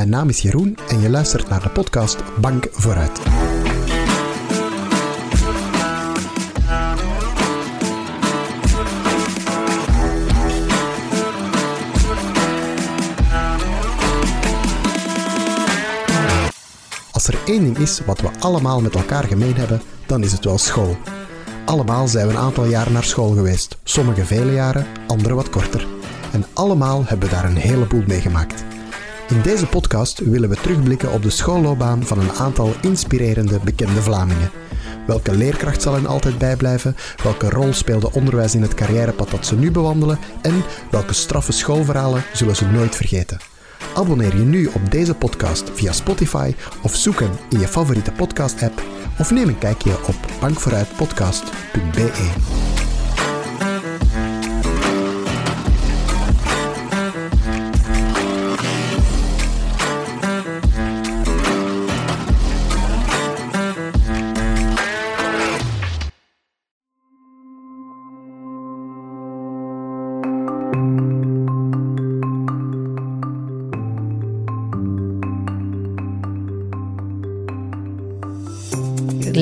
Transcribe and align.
Mijn 0.00 0.12
naam 0.12 0.28
is 0.28 0.40
Jeroen 0.40 0.76
en 0.88 1.00
je 1.00 1.10
luistert 1.10 1.48
naar 1.48 1.62
de 1.62 1.68
podcast 1.68 2.22
Bank 2.40 2.68
Vooruit. 2.72 3.20
Als 17.10 17.26
er 17.26 17.38
één 17.46 17.64
ding 17.64 17.78
is 17.78 18.00
wat 18.06 18.20
we 18.20 18.28
allemaal 18.38 18.80
met 18.80 18.94
elkaar 18.94 19.24
gemeen 19.24 19.54
hebben, 19.54 19.82
dan 20.06 20.22
is 20.22 20.32
het 20.32 20.44
wel 20.44 20.58
school. 20.58 20.96
Allemaal 21.64 22.08
zijn 22.08 22.26
we 22.26 22.32
een 22.32 22.38
aantal 22.38 22.64
jaren 22.64 22.92
naar 22.92 23.04
school 23.04 23.30
geweest. 23.30 23.78
Sommige 23.84 24.24
vele 24.24 24.52
jaren, 24.52 24.86
andere 25.06 25.34
wat 25.34 25.50
korter. 25.50 25.86
En 26.32 26.44
allemaal 26.52 27.04
hebben 27.06 27.28
we 27.28 27.34
daar 27.34 27.44
een 27.44 27.56
heleboel 27.56 28.02
meegemaakt. 28.06 28.69
In 29.30 29.42
deze 29.42 29.66
podcast 29.66 30.18
willen 30.18 30.48
we 30.48 30.56
terugblikken 30.56 31.12
op 31.12 31.22
de 31.22 31.30
schoolloopbaan 31.30 32.06
van 32.06 32.18
een 32.18 32.32
aantal 32.32 32.74
inspirerende 32.80 33.60
bekende 33.64 34.02
Vlamingen. 34.02 34.50
Welke 35.06 35.34
leerkracht 35.34 35.82
zal 35.82 35.94
hen 35.94 36.06
altijd 36.06 36.38
bijblijven? 36.38 36.96
Welke 37.22 37.50
rol 37.50 37.72
speelde 37.72 38.12
onderwijs 38.12 38.54
in 38.54 38.62
het 38.62 38.74
carrièrepad 38.74 39.30
dat 39.30 39.46
ze 39.46 39.56
nu 39.56 39.70
bewandelen? 39.70 40.18
En 40.42 40.62
welke 40.90 41.14
straffe 41.14 41.52
schoolverhalen 41.52 42.22
zullen 42.32 42.56
ze 42.56 42.66
nooit 42.66 42.96
vergeten? 42.96 43.40
Abonneer 43.94 44.36
je 44.36 44.44
nu 44.44 44.66
op 44.66 44.90
deze 44.90 45.14
podcast 45.14 45.70
via 45.74 45.92
Spotify 45.92 46.54
of 46.82 46.94
zoek 46.94 47.20
hem 47.20 47.32
in 47.50 47.60
je 47.60 47.68
favoriete 47.68 48.12
podcast-app 48.12 48.82
of 49.18 49.30
neem 49.30 49.48
een 49.48 49.58
kijkje 49.58 49.92
op 50.06 50.16
bankvooruitpodcast.be. 50.40 52.59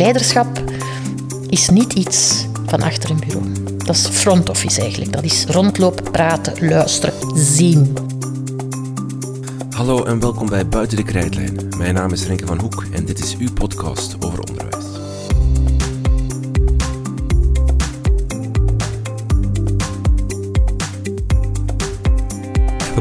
Leiderschap 0.09 0.63
is 1.49 1.69
niet 1.69 1.93
iets 1.93 2.47
van 2.67 2.83
achter 2.83 3.11
een 3.11 3.21
bureau. 3.21 3.53
Dat 3.77 3.97
is 3.97 4.07
front 4.07 4.49
office 4.49 4.81
eigenlijk. 4.81 5.13
Dat 5.13 5.25
is 5.25 5.45
rondlopen, 5.45 6.11
praten, 6.11 6.69
luisteren, 6.69 7.15
zien. 7.35 7.95
Hallo 9.71 10.05
en 10.05 10.21
welkom 10.21 10.49
bij 10.49 10.69
Buiten 10.69 10.97
de 10.97 11.03
Krijtlijn. 11.03 11.69
Mijn 11.79 11.95
naam 11.95 12.13
is 12.13 12.27
Renke 12.27 12.47
van 12.47 12.61
Hoek 12.61 12.85
en 12.93 13.05
dit 13.05 13.19
is 13.19 13.37
uw 13.37 13.53
podcast 13.53 14.17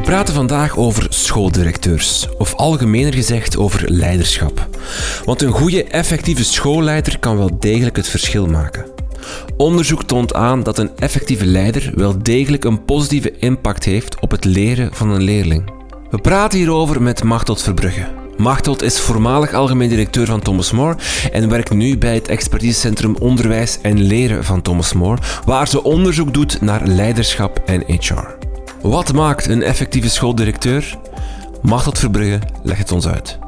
praten 0.08 0.34
vandaag 0.34 0.76
over 0.76 1.06
schooldirecteurs, 1.08 2.28
of 2.38 2.54
algemener 2.54 3.14
gezegd 3.14 3.56
over 3.56 3.90
leiderschap. 3.90 4.68
Want 5.24 5.42
een 5.42 5.52
goede, 5.52 5.84
effectieve 5.84 6.44
schoolleider 6.44 7.18
kan 7.18 7.36
wel 7.36 7.58
degelijk 7.58 7.96
het 7.96 8.08
verschil 8.08 8.46
maken. 8.46 8.86
Onderzoek 9.56 10.02
toont 10.02 10.34
aan 10.34 10.62
dat 10.62 10.78
een 10.78 10.90
effectieve 10.96 11.46
leider 11.46 11.92
wel 11.94 12.22
degelijk 12.22 12.64
een 12.64 12.84
positieve 12.84 13.38
impact 13.38 13.84
heeft 13.84 14.20
op 14.20 14.30
het 14.30 14.44
leren 14.44 14.94
van 14.94 15.10
een 15.10 15.22
leerling. 15.22 15.70
We 16.10 16.18
praten 16.18 16.58
hierover 16.58 17.02
met 17.02 17.24
Machteld 17.24 17.62
Verbrugge. 17.62 18.06
Machteld 18.36 18.82
is 18.82 19.00
voormalig 19.00 19.52
algemeen 19.52 19.88
directeur 19.88 20.26
van 20.26 20.40
Thomas 20.40 20.72
More 20.72 20.96
en 21.32 21.48
werkt 21.48 21.70
nu 21.70 21.98
bij 21.98 22.14
het 22.14 22.28
expertisecentrum 22.28 23.16
Onderwijs 23.16 23.78
en 23.82 24.02
Leren 24.02 24.44
van 24.44 24.62
Thomas 24.62 24.92
More, 24.92 25.20
waar 25.44 25.68
ze 25.68 25.82
onderzoek 25.82 26.34
doet 26.34 26.60
naar 26.60 26.86
leiderschap 26.86 27.62
en 27.66 27.84
HR. 27.86 28.37
Wat 28.82 29.12
maakt 29.12 29.48
een 29.48 29.62
effectieve 29.62 30.10
schooldirecteur? 30.10 30.98
Machteld 31.62 31.98
Verbrugge 31.98 32.38
legt 32.62 32.78
het 32.78 32.92
ons 32.92 33.06
uit. 33.06 33.38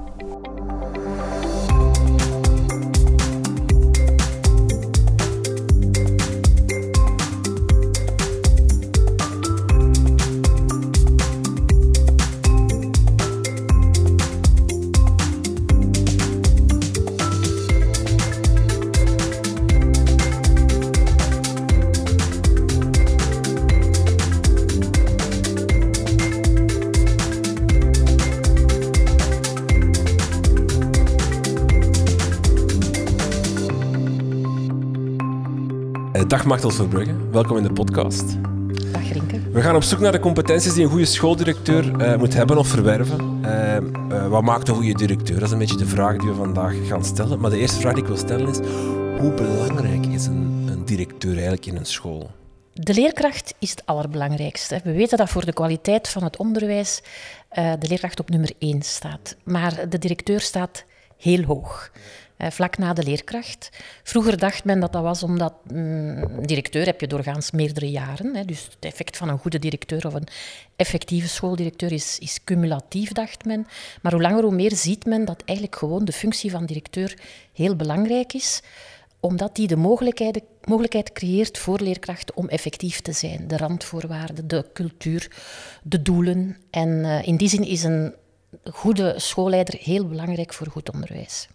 Machtel 36.51 36.71
Verbrugge, 36.71 37.31
welkom 37.31 37.57
in 37.57 37.63
de 37.63 37.73
podcast. 37.73 38.43
Dag 38.93 39.13
Rinke. 39.13 39.41
We 39.51 39.61
gaan 39.61 39.77
op 39.77 39.83
zoek 39.83 40.01
naar 40.01 40.13
de 40.13 40.19
competenties 40.19 40.73
die 40.73 40.85
een 40.85 40.91
goede 40.91 41.05
schooldirecteur 41.05 42.01
eh, 42.01 42.19
moet 42.19 42.35
hebben 42.35 42.59
of 42.59 42.69
verwerven. 42.69 43.45
Eh, 43.45 43.77
eh, 43.77 44.29
wat 44.29 44.43
maakt 44.43 44.69
een 44.69 44.75
goede 44.75 44.95
directeur? 44.95 45.35
Dat 45.35 45.45
is 45.45 45.51
een 45.51 45.59
beetje 45.59 45.77
de 45.77 45.87
vraag 45.87 46.17
die 46.17 46.29
we 46.29 46.35
vandaag 46.35 46.75
gaan 46.87 47.05
stellen. 47.05 47.41
Maar 47.41 47.51
de 47.51 47.59
eerste 47.59 47.81
vraag 47.81 47.93
die 47.93 48.03
ik 48.03 48.09
wil 48.09 48.19
stellen 48.19 48.49
is, 48.49 48.59
hoe 49.21 49.33
belangrijk 49.35 50.07
is 50.07 50.27
een, 50.27 50.69
een 50.71 50.85
directeur 50.85 51.33
eigenlijk 51.33 51.67
in 51.67 51.77
een 51.77 51.87
school? 51.87 52.31
De 52.73 52.95
leerkracht 52.95 53.55
is 53.59 53.71
het 53.71 53.87
allerbelangrijkste. 53.87 54.81
We 54.85 54.93
weten 54.93 55.19
dat 55.19 55.31
voor 55.31 55.45
de 55.45 55.53
kwaliteit 55.53 56.09
van 56.09 56.25
het 56.25 56.37
onderwijs 56.37 57.03
de 57.53 57.89
leerkracht 57.89 58.21
op 58.21 58.31
nummer 58.31 58.53
1 58.59 58.83
staat. 58.83 59.37
Maar 59.45 59.89
de 59.89 59.99
directeur 59.99 60.41
staat 60.41 60.85
heel 61.17 61.43
hoog. 61.43 61.91
Uh, 62.43 62.51
vlak 62.51 62.79
na 62.79 62.93
de 62.93 63.03
leerkracht. 63.03 63.71
Vroeger 64.03 64.39
dacht 64.39 64.65
men 64.65 64.81
dat 64.81 64.93
dat 64.93 65.03
was 65.03 65.23
omdat 65.23 65.55
mm, 65.73 66.47
directeur 66.47 66.85
heb 66.85 67.01
je 67.01 67.07
doorgaans 67.07 67.51
meerdere 67.51 67.91
jaren. 67.91 68.35
Hè, 68.35 68.45
dus 68.45 68.65
het 68.65 68.77
effect 68.81 69.17
van 69.17 69.29
een 69.29 69.39
goede 69.39 69.59
directeur 69.59 70.07
of 70.07 70.15
een 70.15 70.29
effectieve 70.77 71.29
schooldirecteur 71.29 71.93
is, 71.93 72.19
is 72.19 72.45
cumulatief, 72.45 73.13
dacht 73.13 73.45
men. 73.45 73.67
Maar 74.03 74.13
hoe 74.13 74.23
langer 74.23 74.43
hoe 74.43 74.55
meer 74.55 74.75
ziet 74.75 75.07
men 75.07 75.25
dat 75.25 75.43
eigenlijk 75.45 75.79
gewoon 75.79 76.05
de 76.05 76.13
functie 76.13 76.51
van 76.51 76.67
directeur 76.67 77.19
heel 77.53 77.77
belangrijk 77.77 78.33
is 78.33 78.63
omdat 79.21 79.57
die 79.57 79.67
de 79.67 79.77
mogelijkheid, 79.77 80.43
mogelijkheid 80.65 81.13
creëert 81.13 81.59
voor 81.59 81.81
leerkrachten 81.81 82.37
om 82.37 82.49
effectief 82.49 83.01
te 83.01 83.13
zijn. 83.13 83.49
De 83.49 83.57
randvoorwaarden, 83.57 84.49
de 84.49 84.67
cultuur, 84.73 85.31
de 85.83 86.03
doelen. 86.03 86.57
En 86.71 86.89
uh, 86.89 87.27
in 87.27 87.37
die 87.37 87.49
zin 87.49 87.65
is 87.65 87.83
een 87.83 88.15
goede 88.65 89.15
schoolleider 89.17 89.79
heel 89.81 90.07
belangrijk 90.07 90.53
voor 90.53 90.67
goed 90.67 90.93
onderwijs. 90.93 91.49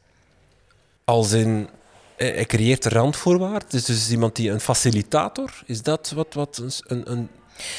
Als 1.06 1.32
in, 1.32 1.70
hij 2.16 2.46
creëert 2.46 2.84
de 2.84 2.90
randvoorwaarden, 2.90 3.70
dus, 3.70 3.86
dus 3.86 4.12
iemand 4.12 4.36
die 4.36 4.50
een 4.50 4.60
facilitator, 4.60 5.64
is 5.66 5.82
dat 5.82 6.12
wat, 6.16 6.34
wat 6.34 6.82
een, 6.88 7.12
een, 7.12 7.30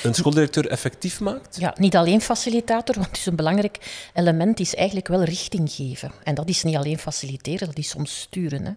een 0.02 0.14
schooldirecteur 0.14 0.66
effectief 0.66 1.20
maakt? 1.20 1.56
Ja, 1.58 1.74
niet 1.78 1.96
alleen 1.96 2.20
facilitator, 2.20 2.94
want 2.94 3.14
dus 3.14 3.26
een 3.26 3.36
belangrijk 3.36 4.08
element 4.14 4.60
is 4.60 4.74
eigenlijk 4.74 5.08
wel 5.08 5.22
richting 5.22 5.70
geven. 5.70 6.12
En 6.22 6.34
dat 6.34 6.48
is 6.48 6.62
niet 6.62 6.76
alleen 6.76 6.98
faciliteren, 6.98 7.66
dat 7.66 7.78
is 7.78 7.88
soms 7.88 8.20
sturen. 8.20 8.64
Hè. 8.64 8.72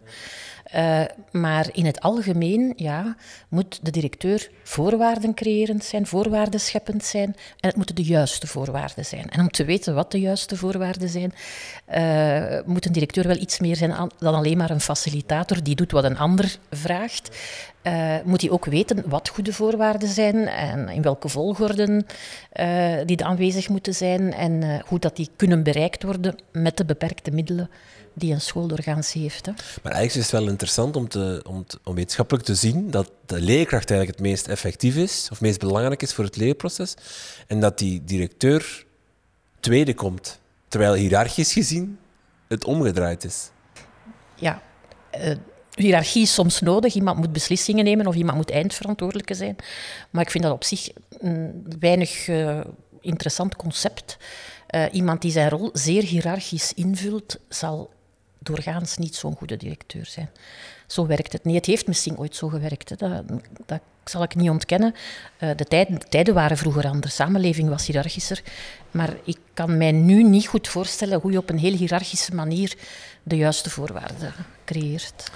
Uh, 0.75 1.02
maar 1.31 1.69
in 1.72 1.85
het 1.85 2.01
algemeen 2.01 2.74
ja, 2.75 3.16
moet 3.48 3.80
de 3.81 3.92
directeur 3.92 4.50
voorwaarden 4.63 5.33
creërend 5.33 5.83
zijn, 5.83 6.07
voorwaarden 6.07 6.60
scheppend 6.60 7.04
zijn. 7.04 7.36
En 7.60 7.68
het 7.68 7.75
moeten 7.75 7.95
de 7.95 8.04
juiste 8.04 8.48
voorwaarden 8.48 9.06
zijn. 9.06 9.30
En 9.30 9.39
om 9.39 9.51
te 9.51 9.66
weten 9.66 9.95
wat 9.95 10.12
de 10.12 10.19
juiste 10.19 10.57
voorwaarden 10.57 11.10
zijn, 11.10 11.33
uh, 11.95 12.60
moet 12.66 12.86
een 12.86 12.92
directeur 12.92 13.27
wel 13.27 13.38
iets 13.38 13.60
meer 13.60 13.75
zijn 13.75 14.10
dan 14.19 14.36
alleen 14.36 14.57
maar 14.57 14.69
een 14.69 14.81
facilitator 14.81 15.63
die 15.63 15.75
doet 15.75 15.92
wat 15.92 16.04
een 16.04 16.18
ander 16.18 16.57
vraagt. 16.72 17.38
Uh, 17.83 18.15
moet 18.24 18.42
hij 18.42 18.50
ook 18.50 18.65
weten 18.65 19.10
wat 19.10 19.30
goede 19.30 19.54
voorwaarden 19.54 20.10
zijn 20.10 20.48
en 20.48 20.89
in 20.89 21.01
welke 21.01 21.30
volgorden 21.30 22.06
die 23.06 23.25
aanwezig 23.25 23.69
moeten 23.69 23.95
zijn 23.95 24.33
en 24.33 24.81
hoe 24.86 25.00
dat 25.00 25.15
die 25.15 25.30
kunnen 25.36 25.63
bereikt 25.63 26.04
worden 26.04 26.36
met 26.51 26.77
de 26.77 26.86
beperkte 26.86 27.31
middelen 27.31 27.69
die 28.14 28.34
een 28.34 28.42
school 28.42 28.68
doorgaans 28.68 29.14
heeft. 29.14 29.46
Hè. 29.46 29.52
Maar 29.84 29.92
eigenlijk 29.94 30.16
is 30.26 30.32
het 30.32 30.42
wel 30.42 30.50
interessant 30.50 30.96
om, 30.96 31.08
te, 31.08 31.44
om, 31.48 31.66
te, 31.66 31.80
om 31.84 31.96
wetenschappelijk 31.96 32.46
te 32.46 32.56
zien 32.56 32.92
dat 32.92 33.12
de 33.26 33.42
leerkracht 33.42 33.92
eigenlijk 33.92 34.20
het 34.20 34.28
meest 34.30 34.48
effectief 34.48 34.96
is, 34.96 35.24
of 35.24 35.30
het 35.30 35.42
meest 35.42 35.60
belangrijk 35.60 36.02
is 36.02 36.14
voor 36.14 36.24
het 36.24 36.36
leerproces, 36.36 36.94
en 37.48 37.60
dat 37.60 37.78
die 37.78 38.04
directeur 38.04 38.86
tweede 39.60 39.94
komt, 39.94 40.40
terwijl 40.68 40.94
hiërarchisch 40.94 41.54
gezien 41.54 42.00
het 42.48 42.66
omgedraaid 42.66 43.24
is. 43.24 43.50
Ja, 44.36 44.62
uh, 45.18 45.36
hiërarchie 45.74 46.22
is 46.22 46.34
soms 46.34 46.60
nodig. 46.60 46.94
Iemand 46.94 47.18
moet 47.18 47.32
beslissingen 47.32 47.84
nemen 47.84 48.08
of 48.08 48.16
iemand 48.16 48.38
moet 48.38 48.52
eindverantwoordelijke 48.52 49.34
zijn. 49.34 49.56
Maar 50.10 50.24
ik 50.24 50.32
vind 50.32 50.44
dat 50.44 50.54
op 50.54 50.64
zich 50.64 50.90
een 51.20 51.66
weinig 51.80 52.28
uh, 52.28 52.60
interessant 53.02 53.56
concept. 53.56 54.18
Uh, 54.70 54.86
iemand 54.92 55.22
die 55.22 55.32
zijn 55.32 55.50
rol 55.50 55.70
zeer 55.74 56.04
hiërarchisch 56.04 56.74
invult, 56.74 57.40
zal 57.50 57.90
doorgaans 58.39 58.97
niet 58.97 59.15
zo'n 59.15 59.36
goede 59.36 59.57
directeur 59.57 60.06
zijn. 60.06 60.30
Zo 60.88 61.07
werkt 61.07 61.33
het 61.33 61.44
niet. 61.44 61.56
Het 61.56 61.65
heeft 61.65 61.88
misschien 61.88 62.18
ooit 62.18 62.36
zo 62.36 62.47
gewerkt, 62.47 62.89
hè. 62.89 62.95
Dat, 62.95 63.24
dat 63.65 63.81
zal 64.03 64.24
ik 64.24 64.36
niet 64.36 64.50
ontkennen. 64.50 64.95
Uh, 65.39 65.50
de, 65.56 65.65
tijden, 65.65 66.00
de 66.00 66.06
tijden 66.09 66.33
waren 66.33 66.57
vroeger 66.57 66.86
anders, 66.86 67.15
de 67.15 67.24
samenleving 67.24 67.69
was 67.69 67.86
hiërarchischer. 67.86 68.41
Maar 68.91 69.13
ik 69.24 69.38
kan 69.53 69.77
mij 69.77 69.91
nu 69.91 70.24
niet 70.24 70.47
goed 70.47 70.68
voorstellen 70.68 71.19
hoe 71.19 71.31
je 71.31 71.38
op 71.38 71.50
een 71.50 71.59
heel 71.59 71.74
hiërarchische 71.74 72.36
manier 72.36 72.77
de 73.24 73.38
juiste 73.38 73.69
voorwaarden 73.69 74.33
creëert. 74.65 75.31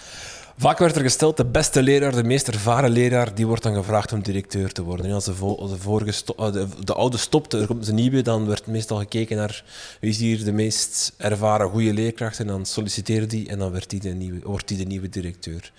Vaak 0.63 0.77
werd 0.77 0.95
er 0.95 1.01
gesteld, 1.01 1.37
de 1.37 1.45
beste 1.45 1.83
leraar, 1.83 2.15
de 2.15 2.23
meest 2.23 2.47
ervaren 2.47 2.89
leraar, 2.89 3.35
die 3.35 3.47
wordt 3.47 3.63
dan 3.63 3.73
gevraagd 3.73 4.13
om 4.13 4.21
directeur 4.21 4.71
te 4.71 4.83
worden. 4.83 5.11
als 5.11 5.25
de, 5.25 5.33
vorige 5.79 6.33
eh, 6.37 6.51
de, 6.51 6.67
de, 6.83 6.93
oude 6.93 7.17
stopte, 7.17 7.59
er 7.59 7.67
komt 7.67 7.87
een 7.87 7.95
nieuwe, 7.95 8.21
dan 8.21 8.47
werd 8.47 8.67
meestal 8.67 8.97
gekeken 8.97 9.37
naar 9.37 9.63
wie 9.99 10.09
is 10.09 10.17
hier 10.17 10.43
de 10.43 10.51
meest 10.51 11.13
ervaren 11.17 11.69
goede 11.69 11.93
leerkracht 11.93 12.39
en 12.39 12.47
dan 12.47 12.65
solliciteerde 12.65 13.25
die 13.25 13.49
en 13.49 13.59
dan 13.59 13.71
werd 13.71 13.89
die 13.89 13.99
de 13.99 14.09
nieuwe, 14.09 14.39
wordt 14.43 14.67
die 14.67 14.77
de 14.77 14.83
nieuwe 14.83 15.09
directeur. 15.09 15.71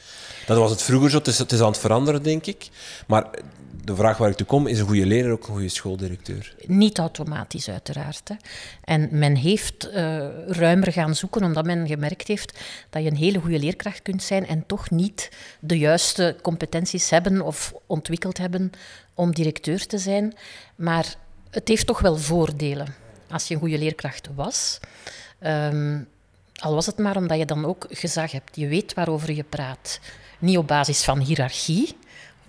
Dat 0.47 0.59
was 0.59 0.71
het 0.71 0.83
vroeger 0.83 1.11
zo, 1.11 1.19
het 1.19 1.27
is, 1.27 1.39
het 1.39 1.53
is 1.53 1.61
aan 1.61 1.67
het 1.67 1.79
veranderen, 1.79 2.23
denk 2.23 2.47
ik. 2.47 2.69
Maar 3.07 3.31
de 3.85 3.97
vraag 3.97 4.19
waar 4.19 4.31
ik 4.31 4.37
toe 4.37 4.47
kom, 4.47 4.67
is 4.67 4.79
een 4.79 4.87
goede 4.87 5.07
leraar 5.07 5.33
ook 5.33 5.47
een 5.47 5.53
goede 5.53 5.69
schooldirecteur? 5.69 6.55
Niet 6.67 6.99
automatisch, 6.99 7.69
uiteraard. 7.69 8.29
Hè. 8.29 8.35
En 8.85 9.09
men 9.11 9.37
heeft 9.37 9.89
uh, 9.89 9.95
ruimer 10.47 10.93
gaan 10.93 11.15
zoeken, 11.15 11.43
omdat 11.43 11.65
men 11.65 11.87
gemerkt 11.87 12.29
heeft 12.29 12.59
dat 12.91 13.03
je 13.03 13.11
een 13.11 13.17
hele 13.17 13.41
goede 13.41 13.59
leerkracht 13.59 14.03
kunt 14.03 14.23
zijn 14.23 14.47
en 14.47 14.67
toch 14.67 14.91
niet 14.91 15.31
de 15.61 15.79
juiste 15.79 16.37
competenties 16.43 17.11
hebben 17.11 17.41
of 17.41 17.75
ontwikkeld 17.87 18.39
hebben 18.39 18.71
om 19.15 19.35
directeur 19.35 19.87
te 19.87 19.99
zijn. 19.99 20.35
Maar 20.77 21.15
het 21.51 21.69
heeft 21.69 21.87
toch 21.87 22.01
wel 22.01 22.17
voordelen 22.17 22.95
als 23.31 23.49
je 23.49 23.55
een 23.55 23.61
goede 23.61 23.79
leerkracht 23.79 24.29
was. 24.35 24.81
Um, 25.41 26.09
al 26.55 26.75
was 26.75 26.87
het 26.87 26.99
maar 26.99 27.17
omdat 27.17 27.39
je 27.39 27.47
dan 27.47 27.65
ook 27.65 27.87
gezag 27.89 28.33
hebt. 28.33 28.57
Je 28.57 28.67
weet 28.67 28.95
waarover 28.95 29.33
je 29.33 29.45
praat. 29.45 30.01
Niet 30.39 30.59
op 30.59 30.67
basis 30.67 31.05
van 31.05 31.19
hiërarchie, 31.19 31.97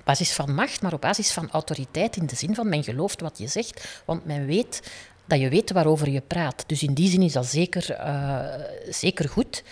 basis 0.06 0.34
van 0.34 0.54
macht, 0.54 0.81
maar 0.81 0.94
op 0.94 1.02
basis 1.02 1.31
van 1.31 1.52
autoriteit 1.52 2.16
in 2.16 2.25
de 2.25 2.36
zin 2.36 2.56
van 2.56 2.69
men 2.69 2.84
gelooft 2.84 3.22
wat 3.22 3.38
je 3.38 3.48
zegt, 3.48 4.02
want 4.06 4.25
men 4.25 4.46
weet 4.46 4.81
dat 5.25 5.40
je 5.40 5.50
weet 5.50 5.72
waarover 5.72 6.10
je 6.10 6.22
praat. 6.22 6.63
Dus 6.68 6.84
in 6.84 6.94
die 6.94 7.10
zin 7.10 7.22
is 7.22 7.34
dat 7.34 7.46
zeker, 7.46 7.92
uh, 8.00 8.46
zeker 8.90 9.30
goed. 9.30 9.63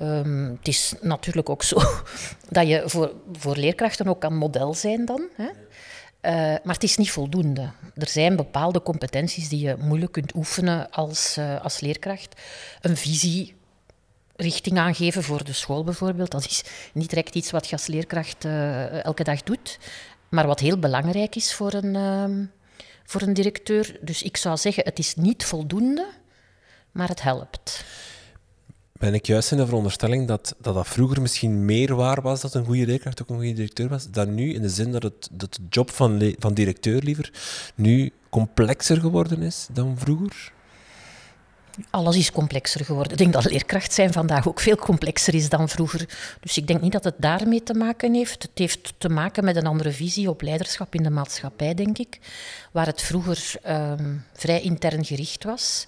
Um, 0.00 0.56
het 0.58 0.68
is 0.68 0.94
natuurlijk 1.00 1.48
ook 1.48 1.62
zo 1.62 1.76
dat 2.48 2.68
je 2.68 2.82
voor, 2.86 3.12
voor 3.32 3.56
leerkrachten 3.56 4.08
ook 4.08 4.20
kan 4.20 4.36
model 4.36 4.74
zijn 4.74 5.04
dan. 5.04 5.28
Hè? 5.34 5.44
Uh, 5.46 6.32
maar 6.64 6.74
het 6.74 6.82
is 6.82 6.96
niet 6.96 7.10
voldoende. 7.10 7.70
Er 7.94 8.08
zijn 8.08 8.36
bepaalde 8.36 8.82
competenties 8.82 9.48
die 9.48 9.60
je 9.60 9.76
moeilijk 9.78 10.12
kunt 10.12 10.34
oefenen 10.34 10.90
als, 10.90 11.36
uh, 11.38 11.60
als 11.62 11.80
leerkracht. 11.80 12.40
Een 12.80 12.96
visie 12.96 13.54
richting 14.36 14.78
aangeven 14.78 15.22
voor 15.22 15.44
de 15.44 15.52
school 15.52 15.84
bijvoorbeeld. 15.84 16.30
Dat 16.30 16.44
is 16.44 16.64
niet 16.92 17.08
direct 17.08 17.34
iets 17.34 17.50
wat 17.50 17.66
je 17.66 17.72
als 17.72 17.86
leerkracht 17.86 18.44
uh, 18.44 19.04
elke 19.04 19.24
dag 19.24 19.42
doet, 19.42 19.78
maar 20.28 20.46
wat 20.46 20.60
heel 20.60 20.78
belangrijk 20.78 21.36
is 21.36 21.54
voor 21.54 21.72
een, 21.72 21.94
uh, 21.94 22.46
voor 23.04 23.22
een 23.22 23.34
directeur. 23.34 23.98
Dus 24.00 24.22
ik 24.22 24.36
zou 24.36 24.56
zeggen, 24.56 24.84
het 24.84 24.98
is 24.98 25.14
niet 25.14 25.44
voldoende, 25.44 26.06
maar 26.92 27.08
het 27.08 27.22
helpt. 27.22 27.84
Ben 28.98 29.14
ik 29.14 29.26
juist 29.26 29.50
in 29.50 29.56
de 29.56 29.66
veronderstelling 29.66 30.26
dat, 30.26 30.54
dat 30.58 30.74
dat 30.74 30.88
vroeger 30.88 31.20
misschien 31.20 31.64
meer 31.64 31.94
waar 31.94 32.22
was 32.22 32.40
dat 32.40 32.54
een 32.54 32.64
goede 32.64 32.86
leerkracht 32.86 33.22
ook 33.22 33.28
een 33.28 33.36
goede 33.36 33.52
directeur 33.52 33.88
was, 33.88 34.10
dan 34.10 34.34
nu, 34.34 34.54
in 34.54 34.62
de 34.62 34.68
zin 34.68 34.92
dat, 34.92 35.02
het, 35.02 35.28
dat 35.32 35.54
de 35.54 35.62
job 35.68 35.90
van, 35.90 36.34
van 36.38 36.54
directeur 36.54 37.02
liever 37.02 37.32
nu 37.74 38.12
complexer 38.30 39.00
geworden 39.00 39.42
is 39.42 39.68
dan 39.72 39.98
vroeger? 39.98 40.52
Alles 41.90 42.16
is 42.16 42.32
complexer 42.32 42.84
geworden. 42.84 43.12
Ik 43.12 43.18
denk 43.18 43.32
dat 43.32 43.44
leerkracht 43.44 43.92
zijn 43.92 44.12
vandaag 44.12 44.48
ook 44.48 44.60
veel 44.60 44.76
complexer 44.76 45.34
is 45.34 45.48
dan 45.48 45.68
vroeger. 45.68 46.08
Dus 46.40 46.56
ik 46.56 46.66
denk 46.66 46.80
niet 46.80 46.92
dat 46.92 47.04
het 47.04 47.14
daarmee 47.18 47.62
te 47.62 47.74
maken 47.74 48.14
heeft. 48.14 48.42
Het 48.42 48.50
heeft 48.54 48.94
te 48.98 49.08
maken 49.08 49.44
met 49.44 49.56
een 49.56 49.66
andere 49.66 49.92
visie 49.92 50.30
op 50.30 50.42
leiderschap 50.42 50.94
in 50.94 51.02
de 51.02 51.10
maatschappij, 51.10 51.74
denk 51.74 51.98
ik. 51.98 52.18
Waar 52.72 52.86
het 52.86 53.02
vroeger 53.02 53.54
um, 53.68 54.24
vrij 54.32 54.60
intern 54.60 55.04
gericht 55.04 55.44
was. 55.44 55.86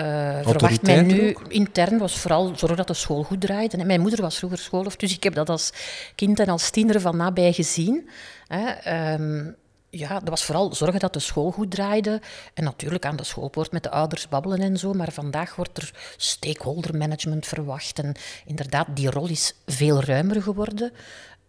Uh, 0.00 0.38
verwacht 0.42 0.82
men 0.82 1.06
nu 1.06 1.36
intern 1.48 1.98
was 1.98 2.18
vooral 2.18 2.52
zorgen 2.56 2.76
dat 2.76 2.86
de 2.86 2.94
school 2.94 3.22
goed 3.22 3.40
draaide. 3.40 3.76
En 3.76 3.86
mijn 3.86 4.00
moeder 4.00 4.20
was 4.20 4.38
vroeger 4.38 4.58
schoolhoofd, 4.58 5.00
dus 5.00 5.14
ik 5.14 5.22
heb 5.22 5.34
dat 5.34 5.48
als 5.48 5.72
kind 6.14 6.40
en 6.40 6.48
als 6.48 6.70
tiener 6.70 7.00
van 7.00 7.16
nabij 7.16 7.52
gezien. 7.52 8.08
Hè. 8.46 9.12
Um, 9.14 9.56
ja, 9.94 10.18
dat 10.18 10.28
was 10.28 10.44
vooral 10.44 10.74
zorgen 10.74 11.00
dat 11.00 11.12
de 11.12 11.18
school 11.18 11.50
goed 11.50 11.70
draaide. 11.70 12.20
En 12.54 12.64
natuurlijk 12.64 13.04
aan 13.04 13.16
de 13.16 13.24
schoolpoort 13.24 13.72
met 13.72 13.82
de 13.82 13.90
ouders 13.90 14.28
babbelen 14.28 14.60
en 14.60 14.76
zo. 14.76 14.92
Maar 14.92 15.12
vandaag 15.12 15.56
wordt 15.56 15.78
er 15.78 16.14
stakeholder 16.16 16.96
management 16.96 17.46
verwacht. 17.46 17.98
En 17.98 18.14
inderdaad, 18.46 18.86
die 18.94 19.10
rol 19.10 19.28
is 19.28 19.54
veel 19.66 20.02
ruimer 20.02 20.42
geworden. 20.42 20.92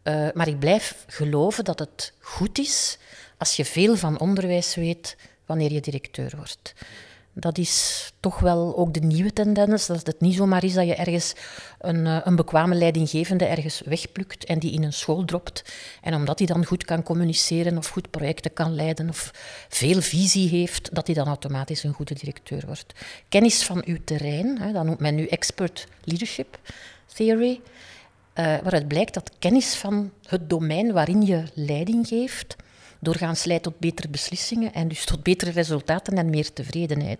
Uh, 0.03 0.27
maar 0.33 0.47
ik 0.47 0.59
blijf 0.59 1.05
geloven 1.07 1.63
dat 1.63 1.79
het 1.79 2.13
goed 2.19 2.59
is 2.59 2.97
als 3.37 3.55
je 3.55 3.65
veel 3.65 3.95
van 3.95 4.19
onderwijs 4.19 4.75
weet 4.75 5.17
wanneer 5.45 5.71
je 5.71 5.81
directeur 5.81 6.33
wordt 6.35 6.73
dat 7.33 7.57
is 7.57 8.11
toch 8.19 8.39
wel 8.39 8.77
ook 8.77 8.93
de 8.93 8.99
nieuwe 8.99 9.33
tendens. 9.33 9.87
Dat 9.87 10.07
het 10.07 10.21
niet 10.21 10.35
zomaar 10.35 10.63
is 10.63 10.73
dat 10.73 10.85
je 10.85 10.95
ergens 10.95 11.33
een, 11.79 12.05
eh, 12.05 12.17
een 12.23 12.35
bekwame 12.35 12.75
leidinggevende 12.75 13.45
ergens 13.45 13.81
wegplukt 13.85 14.45
en 14.45 14.59
die 14.59 14.71
in 14.71 14.83
een 14.83 14.93
school 14.93 15.25
dropt. 15.25 15.73
En 16.01 16.13
omdat 16.13 16.37
hij 16.37 16.47
dan 16.47 16.65
goed 16.65 16.85
kan 16.85 17.03
communiceren 17.03 17.77
of 17.77 17.87
goed 17.87 18.09
projecten 18.09 18.53
kan 18.53 18.75
leiden 18.75 19.09
of 19.09 19.31
veel 19.69 20.01
visie 20.01 20.49
heeft, 20.49 20.95
dat 20.95 21.05
hij 21.05 21.15
dan 21.15 21.27
automatisch 21.27 21.83
een 21.83 21.93
goede 21.93 22.13
directeur 22.13 22.63
wordt. 22.65 22.93
Kennis 23.29 23.63
van 23.63 23.81
uw 23.85 23.97
terrein, 24.03 24.57
hè, 24.61 24.71
dat 24.71 24.83
noemt 24.83 24.99
men 24.99 25.15
nu 25.15 25.25
expert 25.25 25.87
leadership 26.03 26.59
theory. 27.13 27.61
Uh, 28.39 28.45
waaruit 28.45 28.87
blijkt 28.87 29.13
dat 29.13 29.31
kennis 29.39 29.75
van 29.75 30.11
het 30.25 30.49
domein 30.49 30.93
waarin 30.93 31.21
je 31.21 31.43
leiding 31.53 32.07
geeft, 32.07 32.55
doorgaans 33.03 33.43
leidt 33.43 33.63
tot 33.63 33.79
betere 33.79 34.07
beslissingen 34.07 34.73
en 34.73 34.87
dus 34.87 35.05
tot 35.05 35.23
betere 35.23 35.51
resultaten 35.51 36.17
en 36.17 36.29
meer 36.29 36.53
tevredenheid. 36.53 37.19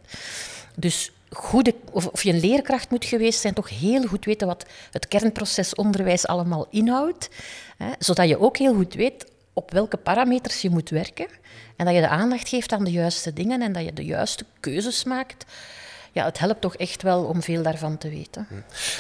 Dus 0.76 1.12
goede, 1.30 1.76
of, 1.92 2.08
of, 2.08 2.24
je 2.24 2.34
een 2.34 2.40
leerkracht 2.40 2.90
moet 2.90 3.06
geweest 3.06 3.40
zijn, 3.40 3.54
toch 3.54 3.70
heel 3.70 4.04
goed 4.08 4.26
weten 4.26 4.48
wat 4.48 4.66
het 4.92 5.08
kernproces 5.08 5.76
onderwijs 5.76 6.28
allemaal 6.28 6.68
inhoudt, 6.70 7.30
hè, 7.78 7.92
zodat 8.00 8.28
je 8.28 8.40
ook 8.40 8.58
heel 8.58 8.74
goed 8.74 8.94
weet 8.94 9.26
op 9.54 9.72
welke 9.72 9.98
parameters 9.98 10.62
je 10.62 10.70
moet 10.70 10.90
werken 10.90 11.28
en 11.76 11.86
dat 11.86 11.96
je 11.96 12.02
de 12.02 12.08
aandacht 12.08 12.50
geeft 12.50 12.72
aan 12.72 12.84
de 12.84 12.92
juiste 12.92 13.34
dingen 13.34 13.62
en 13.62 13.74
dat 13.74 13.84
je 13.84 13.94
de 13.94 14.06
juiste 14.06 14.46
keuzes 14.60 15.04
maakt. 15.04 15.46
Ja, 16.12 16.26
het 16.26 16.40
helpt 16.40 16.62
toch 16.62 16.76
echt 16.76 17.02
wel 17.02 17.24
om 17.24 17.42
veel 17.42 17.64
daarvan 17.64 17.98
te 17.98 18.10
weten. 18.10 18.48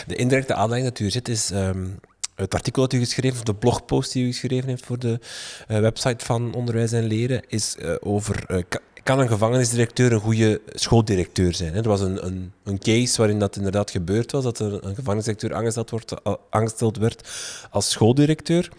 De 0.07 0.15
indirecte 0.15 0.53
aanleiding 0.53 0.93
dat 0.93 1.05
u 1.05 1.09
zit 1.09 1.27
is 1.27 1.51
um, 1.51 1.99
het 2.35 2.53
artikel 2.53 2.81
dat 2.81 2.93
u 2.93 2.99
geschreven, 2.99 3.37
of 3.37 3.43
de 3.43 3.55
blogpost 3.55 4.13
die 4.13 4.23
u 4.23 4.27
geschreven 4.27 4.69
heeft 4.69 4.85
voor 4.85 4.99
de 4.99 5.19
uh, 5.67 5.79
website 5.79 6.25
van 6.25 6.53
Onderwijs 6.53 6.91
en 6.91 7.03
Leren, 7.03 7.43
is 7.47 7.75
uh, 7.79 7.95
over. 7.99 8.45
Uh, 8.47 8.57
kan 9.03 9.19
een 9.19 9.27
gevangenisdirecteur 9.27 10.11
een 10.11 10.19
goede 10.19 10.61
schooldirecteur 10.67 11.53
zijn? 11.53 11.75
Er 11.75 11.87
was 11.87 12.01
een, 12.01 12.25
een, 12.25 12.53
een, 12.63 12.79
case 12.79 13.17
waarin 13.17 13.39
dat 13.39 13.55
inderdaad 13.55 13.91
gebeurd 13.91 14.31
was, 14.31 14.43
dat 14.43 14.59
er 14.59 14.85
een 14.85 14.95
gevangenisdirecteur 14.95 15.55
aangesteld, 15.55 15.89
wordt, 15.89 16.13
aangesteld 16.49 16.97
werd 16.97 17.29
als 17.69 17.89
schooldirecteur. 17.89 18.69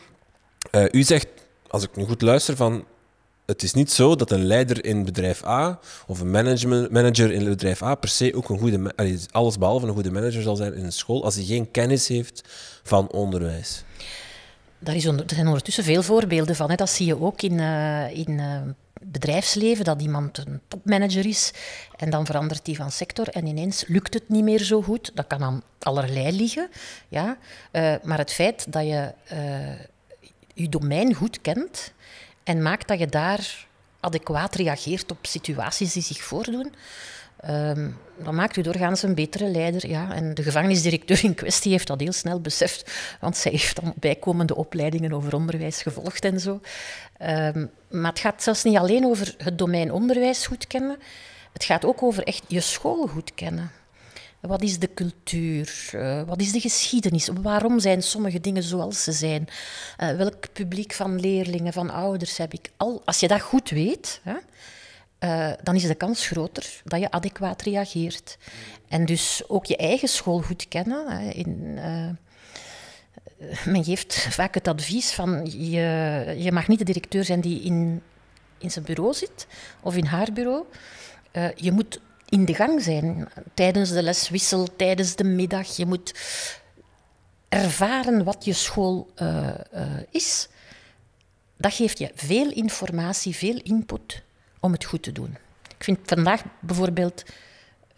u 0.91 1.03
zegt, 1.03 1.27
als 1.69 1.83
ik 1.83 1.97
nu 1.97 2.05
goed 2.05 2.23
luister, 2.23 2.57
van 2.57 2.85
het 3.47 3.63
is 3.63 3.73
niet 3.73 3.93
zo 3.93 4.17
dat 4.17 4.31
een 4.31 4.45
leider 4.45 4.85
in 4.85 5.05
bedrijf 5.05 5.45
A 5.45 5.79
of 6.07 6.21
een 6.21 6.31
manager 6.91 7.33
in 7.33 7.45
bedrijf 7.45 7.83
A 7.83 7.95
per 7.95 8.09
se 8.09 8.35
ook 8.35 8.49
een 8.49 8.59
goede, 8.59 8.93
alles 9.31 9.59
behalve 9.59 9.87
een 9.87 9.95
goede 9.95 10.11
manager 10.11 10.43
zal 10.43 10.57
zijn 10.57 10.75
in 10.75 10.85
een 10.85 10.93
school 10.93 11.25
als 11.25 11.35
hij 11.35 11.45
geen 11.45 11.71
kennis 11.71 12.09
heeft 12.09 12.43
van 12.83 13.11
onderwijs. 13.11 13.85
Daar, 14.79 14.95
is 14.95 15.05
er 15.05 15.25
zijn 15.27 15.47
ondertussen 15.47 15.85
veel 15.85 16.03
voorbeelden 16.03 16.57
van. 16.57 16.77
Dat 16.77 16.91
zie 16.91 17.07
je 17.07 17.21
ook 17.21 17.43
in, 17.43 17.59
uh, 17.59 18.17
in 18.17 18.31
uh, 18.31 18.61
bedrijfsleven, 19.03 19.85
dat 19.85 20.03
iemand 20.03 20.39
een 20.39 20.61
topmanager 20.69 21.27
is 21.27 21.53
en 21.97 22.11
dan 22.11 22.27
verandert 22.27 22.67
hij 22.67 22.75
van 22.75 22.91
sector 22.91 23.29
en 23.29 23.47
ineens 23.47 23.85
lukt 23.87 24.15
het 24.15 24.29
niet 24.29 24.45
meer 24.45 24.63
zo 24.63 24.83
goed. 24.83 25.11
Dat 25.15 25.27
kan 25.27 25.43
aan 25.43 25.63
allerlei 25.79 26.37
liggen. 26.37 26.69
Ja. 27.09 27.39
Uh, 27.73 27.95
maar 28.03 28.19
het 28.19 28.33
feit 28.33 28.73
dat 28.73 28.87
je 28.87 29.13
je 30.55 30.69
domein 30.69 31.15
goed 31.15 31.41
kent 31.41 31.93
en 32.45 32.63
maakt 32.63 32.89
dat 32.89 32.99
je 32.99 33.07
daar 33.07 33.67
adequaat 34.01 34.55
reageert 34.55 35.11
op 35.11 35.19
situaties 35.23 35.93
die 35.93 36.03
zich 36.03 36.23
voordoen, 36.23 36.75
um, 37.49 37.99
dan 38.17 38.35
maakt 38.35 38.57
u 38.57 38.63
doorgaans 38.63 39.03
een 39.03 39.15
betere 39.15 39.49
leider. 39.49 39.89
Ja. 39.89 40.15
En 40.15 40.35
de 40.35 40.43
gevangenisdirecteur 40.43 41.25
in 41.25 41.35
kwestie 41.35 41.71
heeft 41.71 41.87
dat 41.87 42.01
heel 42.01 42.13
snel 42.13 42.41
beseft, 42.41 42.93
want 43.21 43.37
zij 43.37 43.51
heeft 43.51 43.81
dan 43.81 43.95
bijkomende 43.97 44.57
opleidingen 44.57 45.13
over 45.13 45.35
onderwijs 45.35 45.83
gevolgd 45.83 46.25
en 46.25 46.41
zo. 46.41 46.61
Um, 47.23 47.71
maar 47.91 48.11
het 48.11 48.21
gaat 48.21 48.43
zelfs 48.43 48.65
niet 48.65 48.77
alleen 48.77 49.05
over 49.05 49.35
het 49.39 49.59
domein 49.59 49.93
onderwijs 49.93 50.47
goed 50.47 50.67
kennen, 50.67 50.99
het 51.53 51.65
gaat 51.65 51.85
ook 51.85 52.03
over 52.03 52.23
echt 52.23 52.43
je 52.47 52.61
school 52.61 53.07
goed 53.07 53.35
kennen. 53.35 53.71
Wat 54.47 54.63
is 54.63 54.79
de 54.79 54.95
cultuur? 54.95 55.91
Uh, 55.95 56.23
wat 56.23 56.41
is 56.41 56.53
de 56.53 56.61
geschiedenis? 56.61 57.29
Waarom 57.43 57.81
zijn 57.81 58.03
sommige 58.03 58.41
dingen 58.41 58.63
zoals 58.63 59.05
ze 59.05 59.13
zijn? 59.13 59.49
Uh, 59.99 60.17
welk 60.17 60.53
publiek 60.53 60.93
van 60.93 61.21
leerlingen, 61.21 61.73
van 61.73 61.91
ouders 61.91 62.37
heb 62.37 62.53
ik? 62.53 62.71
Al, 62.77 63.03
als 63.05 63.21
je 63.21 63.29
dat 63.29 63.41
goed 63.41 63.71
weet, 63.71 64.21
hè, 64.23 64.35
uh, 65.21 65.53
dan 65.63 65.75
is 65.75 65.87
de 65.87 65.95
kans 65.95 66.27
groter 66.27 66.83
dat 66.85 67.01
je 67.01 67.11
adequaat 67.11 67.63
reageert. 67.63 68.39
En 68.89 69.05
dus 69.05 69.43
ook 69.47 69.65
je 69.65 69.77
eigen 69.77 70.09
school 70.09 70.41
goed 70.41 70.69
kennen. 70.69 71.11
Hè, 71.11 71.31
in, 71.31 71.75
men 73.65 73.85
geeft 73.85 74.27
vaak 74.31 74.55
het 74.55 74.69
advies 74.69 75.13
van 75.13 75.47
je, 75.47 76.35
je 76.39 76.53
mag 76.53 76.69
niet 76.69 76.79
de 76.79 76.85
directeur 76.85 77.25
zijn 77.25 77.41
die 77.41 77.63
in, 77.63 78.03
in 78.59 78.71
zijn 78.71 78.85
bureau 78.85 79.15
zit 79.15 79.47
of 79.81 79.97
in 79.97 80.07
haar 80.07 80.33
bureau. 80.33 80.65
Je 81.55 81.73
moet 81.73 82.01
in 82.29 82.45
de 82.45 82.55
gang 82.55 82.83
zijn 82.83 83.29
tijdens 83.55 83.91
de 83.91 84.03
leswissel, 84.03 84.69
tijdens 84.77 85.17
de 85.17 85.25
middag. 85.25 85.77
Je 85.77 85.87
moet 85.87 86.15
ervaren 87.49 88.25
wat 88.25 88.45
je 88.45 88.53
school 88.53 89.11
uh, 89.23 89.49
uh, 89.75 89.83
is. 90.11 90.49
Dat 91.57 91.75
geeft 91.75 91.99
je 91.99 92.11
veel 92.15 92.51
informatie, 92.51 93.37
veel 93.37 93.61
input 93.63 94.23
om 94.61 94.73
het 94.73 94.85
goed 94.85 95.03
te 95.03 95.13
doen. 95.13 95.37
Ik 95.77 95.85
vind 95.85 95.99
vandaag 96.05 96.43
bijvoorbeeld 96.61 97.25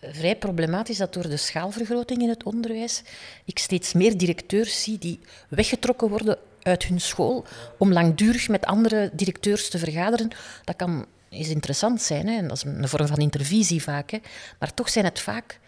vrij 0.00 0.36
problematisch 0.36 0.98
dat 0.98 1.12
door 1.12 1.28
de 1.28 1.36
schaalvergroting 1.36 2.22
in 2.22 2.28
het 2.28 2.44
onderwijs 2.44 3.02
ik 3.44 3.58
steeds 3.58 3.92
meer 3.92 4.16
directeurs 4.16 4.82
zie 4.82 4.98
die 4.98 5.20
weggetrokken 5.48 6.08
worden 6.08 6.38
uit 6.62 6.84
hun 6.84 7.00
school 7.00 7.44
om 7.78 7.92
langdurig 7.92 8.48
met 8.48 8.64
andere 8.64 9.10
directeurs 9.12 9.70
te 9.70 9.78
vergaderen. 9.78 10.30
Dat 10.64 10.76
kan 10.76 11.06
is 11.36 11.48
interessant 11.48 12.02
zijn, 12.02 12.26
hè? 12.26 12.36
en 12.36 12.48
dat 12.48 12.56
is 12.56 12.64
een 12.64 12.88
vorm 12.88 13.06
van 13.06 13.18
intervisie 13.18 13.82
vaak. 13.82 14.10
Hè? 14.10 14.18
Maar 14.58 14.74
toch 14.74 14.88
zijn 14.88 15.04
het 15.04 15.20
vaak 15.20 15.60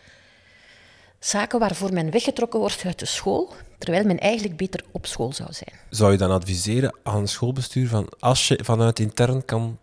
zaken 1.19 1.59
waarvoor 1.59 1.93
men 1.93 2.11
weggetrokken 2.11 2.61
wordt 2.61 2.83
uit 2.85 2.99
de 2.99 3.07
school, 3.07 3.53
terwijl 3.79 4.05
men 4.05 4.19
eigenlijk 4.19 4.57
beter 4.57 4.85
op 4.91 5.07
school 5.07 5.33
zou 5.33 5.53
zijn. 5.53 5.81
Zou 5.91 6.13
je 6.13 6.19
dan 6.19 6.31
adviseren 6.31 6.97
aan 7.03 7.21
het 7.21 7.31
schoolbestuur 7.31 7.89
van 7.89 8.09
als 8.19 8.49
je 8.49 8.59
vanuit 8.63 8.99
intern 8.99 9.45
kan 9.45 9.79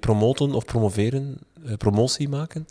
promoten 0.00 0.52
of 0.52 0.64
promoveren, 0.64 1.38
eh, 1.66 1.72
promotie 1.74 2.28
maken, 2.28 2.66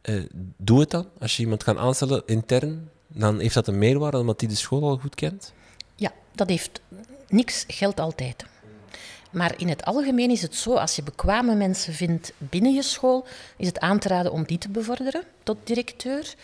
eh, 0.00 0.22
doe 0.56 0.80
het 0.80 0.90
dan. 0.90 1.06
Als 1.18 1.36
je 1.36 1.42
iemand 1.42 1.62
kan 1.62 1.78
aanstellen 1.78 2.22
intern, 2.26 2.88
dan 3.06 3.38
heeft 3.40 3.54
dat 3.54 3.66
een 3.66 3.78
meerwaarde 3.78 4.18
omdat 4.18 4.38
die 4.38 4.48
de 4.48 4.54
school 4.54 4.82
al 4.82 4.96
goed 4.96 5.14
kent? 5.14 5.52
Ja, 5.94 6.12
dat 6.34 6.48
heeft 6.48 6.80
niks 7.28 7.64
geldt 7.68 8.00
altijd. 8.00 8.44
Maar 9.30 9.54
in 9.56 9.68
het 9.68 9.84
algemeen 9.84 10.30
is 10.30 10.42
het 10.42 10.54
zo, 10.54 10.74
als 10.74 10.96
je 10.96 11.02
bekwame 11.02 11.54
mensen 11.54 11.94
vindt 11.94 12.32
binnen 12.38 12.74
je 12.74 12.82
school, 12.82 13.26
is 13.56 13.66
het 13.66 13.80
aan 13.80 13.98
te 13.98 14.08
raden 14.08 14.32
om 14.32 14.44
die 14.44 14.58
te 14.58 14.68
bevorderen 14.68 15.22
tot 15.42 15.56
directeur. 15.64 16.34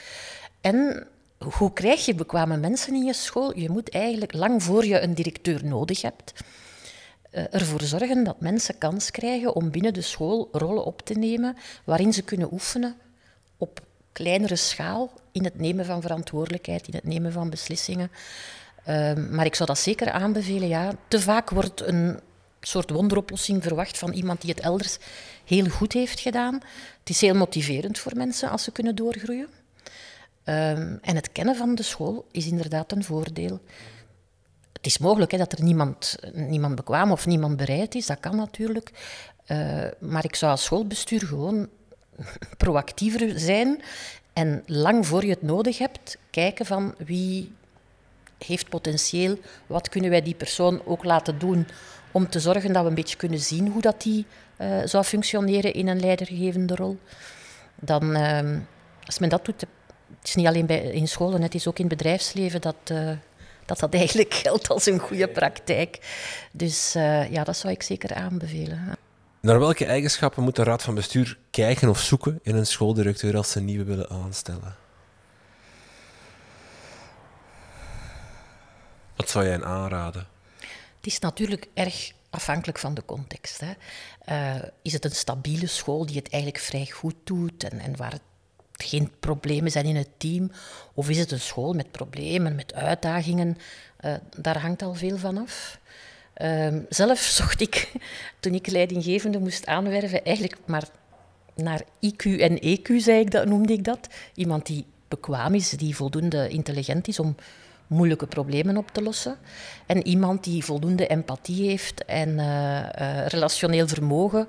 En 0.60 1.06
hoe 1.38 1.72
krijg 1.72 2.04
je 2.04 2.14
bekwame 2.14 2.56
mensen 2.56 2.94
in 2.94 3.04
je 3.04 3.12
school? 3.12 3.58
Je 3.58 3.70
moet 3.70 3.90
eigenlijk 3.90 4.32
lang 4.32 4.62
voor 4.62 4.84
je 4.84 5.00
een 5.00 5.14
directeur 5.14 5.64
nodig 5.64 6.02
hebt, 6.02 6.32
eh, 7.30 7.54
ervoor 7.54 7.82
zorgen 7.82 8.24
dat 8.24 8.40
mensen 8.40 8.78
kans 8.78 9.10
krijgen 9.10 9.54
om 9.54 9.70
binnen 9.70 9.94
de 9.94 10.00
school 10.00 10.48
rollen 10.52 10.84
op 10.84 11.02
te 11.02 11.14
nemen 11.14 11.56
waarin 11.84 12.12
ze 12.12 12.22
kunnen 12.22 12.52
oefenen 12.52 12.96
op 13.56 13.80
kleinere 14.12 14.56
schaal 14.56 15.10
in 15.32 15.44
het 15.44 15.58
nemen 15.58 15.84
van 15.84 16.02
verantwoordelijkheid, 16.02 16.86
in 16.86 16.94
het 16.94 17.04
nemen 17.04 17.32
van 17.32 17.50
beslissingen. 17.50 18.10
Ehm, 18.84 19.34
maar 19.34 19.44
ik 19.44 19.54
zou 19.54 19.68
dat 19.68 19.78
zeker 19.78 20.10
aanbevelen. 20.10 20.68
Ja. 20.68 20.92
Te 21.08 21.20
vaak 21.20 21.50
wordt 21.50 21.80
een 21.80 22.20
soort 22.66 22.90
wonderoplossing 22.90 23.62
verwacht 23.62 23.98
van 23.98 24.12
iemand 24.12 24.40
die 24.40 24.50
het 24.50 24.60
elders 24.60 24.98
heel 25.44 25.68
goed 25.68 25.92
heeft 25.92 26.20
gedaan. 26.20 26.54
Het 26.98 27.08
is 27.08 27.20
heel 27.20 27.34
motiverend 27.34 27.98
voor 27.98 28.16
mensen 28.16 28.50
als 28.50 28.62
ze 28.62 28.72
kunnen 28.72 28.94
doorgroeien. 28.94 29.48
Um, 30.48 30.98
en 31.02 31.14
het 31.16 31.32
kennen 31.32 31.56
van 31.56 31.74
de 31.74 31.82
school 31.82 32.26
is 32.30 32.46
inderdaad 32.46 32.92
een 32.92 33.04
voordeel. 33.04 33.60
Het 34.72 34.86
is 34.86 34.98
mogelijk 34.98 35.30
hè, 35.30 35.38
dat 35.38 35.52
er 35.52 35.62
niemand, 35.62 36.16
niemand 36.32 36.74
bekwaam 36.74 37.12
of 37.12 37.26
niemand 37.26 37.56
bereid 37.56 37.94
is, 37.94 38.06
dat 38.06 38.20
kan 38.20 38.36
natuurlijk. 38.36 38.90
Uh, 39.46 39.84
maar 39.98 40.24
ik 40.24 40.34
zou 40.34 40.52
als 40.52 40.64
schoolbestuur 40.64 41.20
gewoon 41.20 41.68
proactiever 42.56 43.38
zijn 43.38 43.82
en 44.32 44.62
lang 44.66 45.06
voor 45.06 45.24
je 45.24 45.30
het 45.30 45.42
nodig 45.42 45.78
hebt, 45.78 46.16
kijken 46.30 46.66
van 46.66 46.94
wie 46.98 47.52
heeft 48.38 48.68
potentieel, 48.68 49.38
wat 49.66 49.88
kunnen 49.88 50.10
wij 50.10 50.22
die 50.22 50.34
persoon 50.34 50.82
ook 50.84 51.04
laten 51.04 51.38
doen 51.38 51.66
om 52.16 52.28
te 52.28 52.40
zorgen 52.40 52.72
dat 52.72 52.82
we 52.82 52.88
een 52.88 52.94
beetje 52.94 53.16
kunnen 53.16 53.38
zien 53.38 53.68
hoe 53.68 53.82
dat 53.82 54.02
die 54.02 54.26
uh, 54.58 54.80
zou 54.84 55.04
functioneren 55.04 55.72
in 55.72 55.88
een 55.88 56.00
leidergevende 56.00 56.74
rol. 56.74 56.98
Dan, 57.74 58.16
uh, 58.16 58.58
als 59.04 59.18
men 59.18 59.28
dat 59.28 59.44
doet, 59.44 59.60
het 59.60 60.28
is 60.28 60.34
niet 60.34 60.46
alleen 60.46 60.66
bij, 60.66 60.82
in 60.82 61.08
scholen, 61.08 61.42
het 61.42 61.54
is 61.54 61.66
ook 61.66 61.78
in 61.78 61.86
het 61.86 61.96
bedrijfsleven 61.96 62.60
dat, 62.60 62.76
uh, 62.92 63.10
dat 63.66 63.78
dat 63.78 63.94
eigenlijk 63.94 64.34
geldt 64.42 64.68
als 64.68 64.86
een 64.86 64.98
goede 64.98 65.28
praktijk. 65.28 65.98
Dus 66.52 66.96
uh, 66.96 67.30
ja, 67.30 67.44
dat 67.44 67.56
zou 67.56 67.72
ik 67.72 67.82
zeker 67.82 68.14
aanbevelen. 68.14 68.96
Naar 69.40 69.58
welke 69.58 69.84
eigenschappen 69.84 70.42
moet 70.42 70.56
de 70.56 70.64
raad 70.64 70.82
van 70.82 70.94
bestuur 70.94 71.38
kijken 71.50 71.88
of 71.88 72.00
zoeken 72.00 72.40
in 72.42 72.56
een 72.56 72.66
schooldirecteur 72.66 73.36
als 73.36 73.50
ze 73.50 73.60
nieuwe 73.60 73.84
willen 73.84 74.08
aanstellen? 74.10 74.74
Wat 79.16 79.30
zou 79.30 79.44
jij 79.44 79.64
aanraden? 79.64 80.35
Het 81.06 81.14
is 81.14 81.20
natuurlijk 81.20 81.68
erg 81.74 82.12
afhankelijk 82.30 82.78
van 82.78 82.94
de 82.94 83.04
context. 83.04 83.60
Hè. 83.60 83.72
Uh, 84.28 84.62
is 84.82 84.92
het 84.92 85.04
een 85.04 85.10
stabiele 85.10 85.66
school 85.66 86.06
die 86.06 86.16
het 86.16 86.28
eigenlijk 86.28 86.62
vrij 86.62 86.86
goed 86.86 87.14
doet 87.24 87.64
en, 87.64 87.78
en 87.78 87.96
waar 87.96 88.12
het 88.12 88.22
geen 88.72 89.12
problemen 89.20 89.70
zijn 89.70 89.84
in 89.84 89.96
het 89.96 90.08
team? 90.16 90.50
Of 90.94 91.08
is 91.08 91.18
het 91.18 91.30
een 91.30 91.40
school 91.40 91.72
met 91.72 91.90
problemen, 91.90 92.54
met 92.54 92.74
uitdagingen? 92.74 93.56
Uh, 94.04 94.14
daar 94.36 94.58
hangt 94.58 94.82
al 94.82 94.94
veel 94.94 95.16
van 95.16 95.38
af. 95.38 95.80
Uh, 96.36 96.76
zelf 96.88 97.18
zocht 97.38 97.60
ik, 97.60 97.92
toen 98.40 98.54
ik 98.54 98.66
leidinggevende 98.66 99.38
moest 99.38 99.66
aanwerven, 99.66 100.24
eigenlijk 100.24 100.58
maar 100.64 100.88
naar 101.54 101.82
IQ 101.82 102.40
en 102.40 102.58
EQ, 102.58 102.96
zei 102.96 103.20
ik 103.20 103.30
dat, 103.30 103.46
noemde 103.46 103.72
ik 103.72 103.84
dat. 103.84 104.08
Iemand 104.34 104.66
die 104.66 104.84
bekwaam 105.08 105.54
is, 105.54 105.70
die 105.70 105.96
voldoende 105.96 106.48
intelligent 106.48 107.08
is 107.08 107.18
om 107.18 107.36
moeilijke 107.86 108.26
problemen 108.26 108.76
op 108.76 108.90
te 108.90 109.02
lossen. 109.02 109.36
En 109.86 110.06
iemand 110.06 110.44
die 110.44 110.64
voldoende 110.64 111.06
empathie 111.06 111.68
heeft 111.68 112.04
en 112.04 112.28
uh, 112.28 112.78
uh, 113.00 113.26
relationeel 113.26 113.88
vermogen 113.88 114.48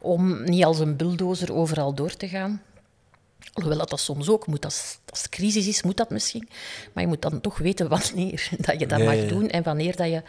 om 0.00 0.44
niet 0.44 0.64
als 0.64 0.78
een 0.78 0.96
bulldozer 0.96 1.54
overal 1.54 1.94
door 1.94 2.16
te 2.16 2.28
gaan. 2.28 2.62
Alhoewel 3.52 3.78
dat, 3.78 3.90
dat 3.90 4.00
soms 4.00 4.28
ook 4.28 4.46
moet. 4.46 4.64
Als, 4.64 4.98
als 5.10 5.28
crisis 5.28 5.66
is, 5.66 5.82
moet 5.82 5.96
dat 5.96 6.10
misschien. 6.10 6.48
Maar 6.92 7.02
je 7.02 7.08
moet 7.08 7.22
dan 7.22 7.40
toch 7.40 7.58
weten 7.58 7.88
wanneer 7.88 8.48
dat 8.66 8.80
je 8.80 8.86
dat 8.86 9.04
mag 9.04 9.26
doen 9.26 9.48
en 9.48 9.62
wanneer 9.62 9.96
dat 9.96 10.08
je 10.08 10.22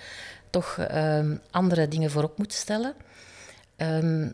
toch 0.50 0.78
um, 0.92 1.42
andere 1.52 1.88
dingen 1.88 2.12
voorop 2.12 2.38
moet 2.38 2.54
stellen. 2.54 2.94
Um, 3.78 4.34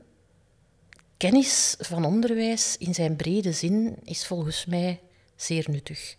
kennis 1.17 1.75
van 1.79 2.05
onderwijs 2.05 2.77
in 2.77 2.93
zijn 2.93 3.15
brede 3.15 3.51
zin 3.51 3.95
is 4.03 4.25
volgens 4.25 4.65
mij 4.65 4.99
zeer 5.35 5.65
nuttig. 5.69 6.15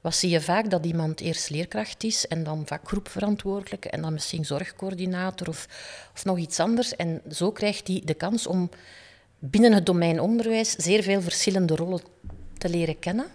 Wat 0.00 0.14
zie 0.14 0.30
je 0.30 0.40
vaak? 0.40 0.70
Dat 0.70 0.86
iemand 0.86 1.20
eerst 1.20 1.50
leerkracht 1.50 2.04
is 2.04 2.26
en 2.26 2.44
dan 2.44 2.62
vakgroepverantwoordelijke 2.66 3.90
en 3.90 4.02
dan 4.02 4.12
misschien 4.12 4.44
zorgcoördinator 4.44 5.48
of, 5.48 5.66
of 6.14 6.24
nog 6.24 6.38
iets 6.38 6.60
anders. 6.60 6.96
En 6.96 7.22
zo 7.30 7.52
krijgt 7.52 7.88
hij 7.88 8.02
de 8.04 8.14
kans 8.14 8.46
om 8.46 8.70
binnen 9.38 9.72
het 9.72 9.86
domein 9.86 10.20
onderwijs 10.20 10.70
zeer 10.70 11.02
veel 11.02 11.20
verschillende 11.20 11.76
rollen 11.76 12.00
te 12.58 12.68
leren 12.68 12.98
kennen, 12.98 13.26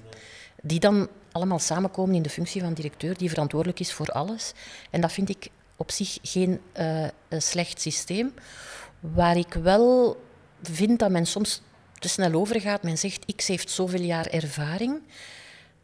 die 0.61 0.79
dan 0.79 1.07
allemaal 1.31 1.59
samenkomen 1.59 2.15
in 2.15 2.21
de 2.21 2.29
functie 2.29 2.61
van 2.61 2.73
directeur, 2.73 3.17
die 3.17 3.29
verantwoordelijk 3.29 3.79
is 3.79 3.93
voor 3.93 4.07
alles. 4.07 4.53
En 4.89 5.01
dat 5.01 5.11
vind 5.11 5.29
ik 5.29 5.49
op 5.75 5.91
zich 5.91 6.17
geen 6.21 6.59
uh, 6.79 7.07
slecht 7.29 7.81
systeem. 7.81 8.33
Waar 8.99 9.37
ik 9.37 9.53
wel 9.53 10.17
vind 10.61 10.99
dat 10.99 11.09
men 11.09 11.25
soms 11.25 11.61
te 11.99 12.07
snel 12.07 12.33
overgaat. 12.33 12.83
Men 12.83 12.97
zegt, 12.97 13.35
X 13.35 13.47
heeft 13.47 13.69
zoveel 13.69 14.01
jaar 14.01 14.25
ervaring. 14.25 15.01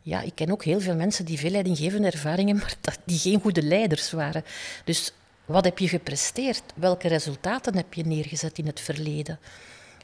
Ja, 0.01 0.21
ik 0.21 0.35
ken 0.35 0.51
ook 0.51 0.63
heel 0.63 0.79
veel 0.79 0.95
mensen 0.95 1.25
die 1.25 1.39
veel 1.39 1.49
leidinggevende 1.51 2.11
ervaringen, 2.11 2.55
maar 2.61 2.75
dat, 2.81 2.99
die 3.03 3.19
geen 3.19 3.41
goede 3.41 3.63
leiders 3.63 4.11
waren. 4.11 4.43
Dus 4.85 5.13
wat 5.45 5.65
heb 5.65 5.77
je 5.77 5.87
gepresteerd? 5.87 6.63
Welke 6.75 7.07
resultaten 7.07 7.75
heb 7.75 7.93
je 7.93 8.05
neergezet 8.05 8.57
in 8.57 8.65
het 8.65 8.79
verleden? 8.79 9.39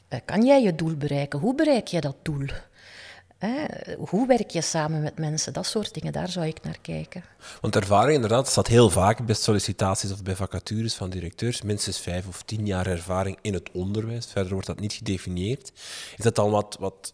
Uh, 0.10 0.20
kan 0.26 0.46
jij 0.46 0.62
je 0.62 0.76
doel 0.76 0.96
bereiken? 0.96 1.40
Hoe 1.40 1.56
bereik 1.56 1.88
je 1.88 2.02
dat 2.02 2.16
doel? 2.22 2.48
Hè? 3.38 3.66
Hoe 3.98 4.28
werk 4.28 4.50
je 4.50 4.62
samen 4.62 5.02
met 5.02 5.18
mensen? 5.18 5.54
Dat 5.54 5.66
soort 5.66 5.94
dingen, 5.94 6.14
daar 6.14 6.30
zou 6.30 6.46
ik 6.46 6.64
naar 6.64 6.78
kijken. 6.82 7.24
Want 7.62 7.76
ervaring, 7.76 8.16
inderdaad, 8.16 8.48
staat 8.48 8.68
heel 8.68 8.90
vaak 8.90 9.26
bij 9.26 9.36
sollicitaties 9.36 10.12
of 10.12 10.24
bij 10.24 10.36
vacatures 10.36 10.94
van 10.94 11.10
directeurs. 11.10 11.62
Minstens 11.62 12.00
vijf 12.00 12.28
of 12.28 12.42
tien 12.44 12.66
jaar 12.66 12.88
ervaring 12.88 13.38
in 13.42 13.54
het 13.54 13.72
onderwijs. 13.72 14.26
Verder 14.26 14.52
wordt 14.52 14.68
dat 14.68 14.80
niet 14.80 14.94
gedefinieerd. 14.94 15.72
Is 16.18 16.24
dat 16.24 16.36
dan 16.36 16.50
wat, 16.50 16.78
wat 16.80 17.14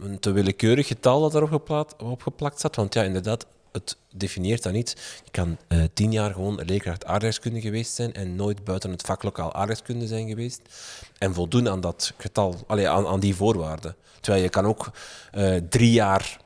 een 0.00 0.18
te 0.18 0.32
willekeurig 0.32 0.86
getal 0.86 1.20
dat 1.20 1.34
erop 1.34 1.50
geplakt, 1.50 2.02
opgeplakt 2.02 2.58
staat? 2.58 2.76
Want 2.76 2.94
ja, 2.94 3.02
inderdaad, 3.02 3.46
het 3.72 3.96
definieert 4.14 4.62
dat 4.62 4.72
niet. 4.72 5.20
Je 5.24 5.30
kan 5.30 5.56
uh, 5.68 5.84
tien 5.94 6.12
jaar 6.12 6.32
gewoon 6.32 6.60
leerkracht 6.64 7.04
aardrijkskunde 7.04 7.60
geweest 7.60 7.94
zijn 7.94 8.14
en 8.14 8.36
nooit 8.36 8.64
buiten 8.64 8.90
het 8.90 9.02
vaklokaal 9.02 9.54
aardrijkskunde 9.54 10.06
zijn 10.06 10.28
geweest. 10.28 10.60
En 11.18 11.34
voldoen 11.34 11.68
aan 11.68 11.80
dat 11.80 12.12
getal, 12.16 12.54
allee, 12.66 12.88
aan, 12.88 13.06
aan 13.06 13.20
die 13.20 13.34
voorwaarden. 13.34 13.96
Terwijl 14.20 14.44
je 14.44 14.50
kan 14.50 14.66
ook 14.66 14.90
uh, 15.34 15.56
drie 15.68 15.92
jaar 15.92 16.38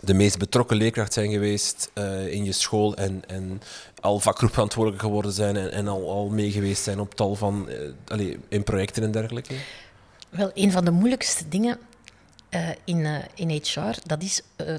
de 0.00 0.14
meest 0.14 0.38
betrokken 0.38 0.76
leerkracht 0.76 1.12
zijn 1.12 1.30
geweest 1.30 1.90
uh, 1.94 2.32
in 2.32 2.44
je 2.44 2.52
school 2.52 2.96
en, 2.96 3.22
en 3.26 3.60
al 4.00 4.20
vakgroepverantwoordelijk 4.20 5.02
geworden 5.02 5.32
zijn 5.32 5.56
en, 5.56 5.72
en 5.72 5.88
al, 5.88 6.10
al 6.10 6.28
mee 6.28 6.50
geweest 6.50 6.82
zijn 6.82 7.00
op 7.00 7.14
tal 7.14 7.34
van 7.34 7.68
allee, 8.06 8.38
in 8.48 8.62
projecten 8.62 9.02
en 9.02 9.10
dergelijke? 9.10 9.54
Wel, 10.30 10.50
een 10.54 10.72
van 10.72 10.84
de 10.84 10.90
moeilijkste 10.90 11.48
dingen 11.48 11.78
uh, 12.50 12.68
in, 12.84 12.98
uh, 12.98 13.18
in 13.34 13.50
HR, 13.50 13.96
dat 14.06 14.22
is 14.22 14.42
uh, 14.56 14.74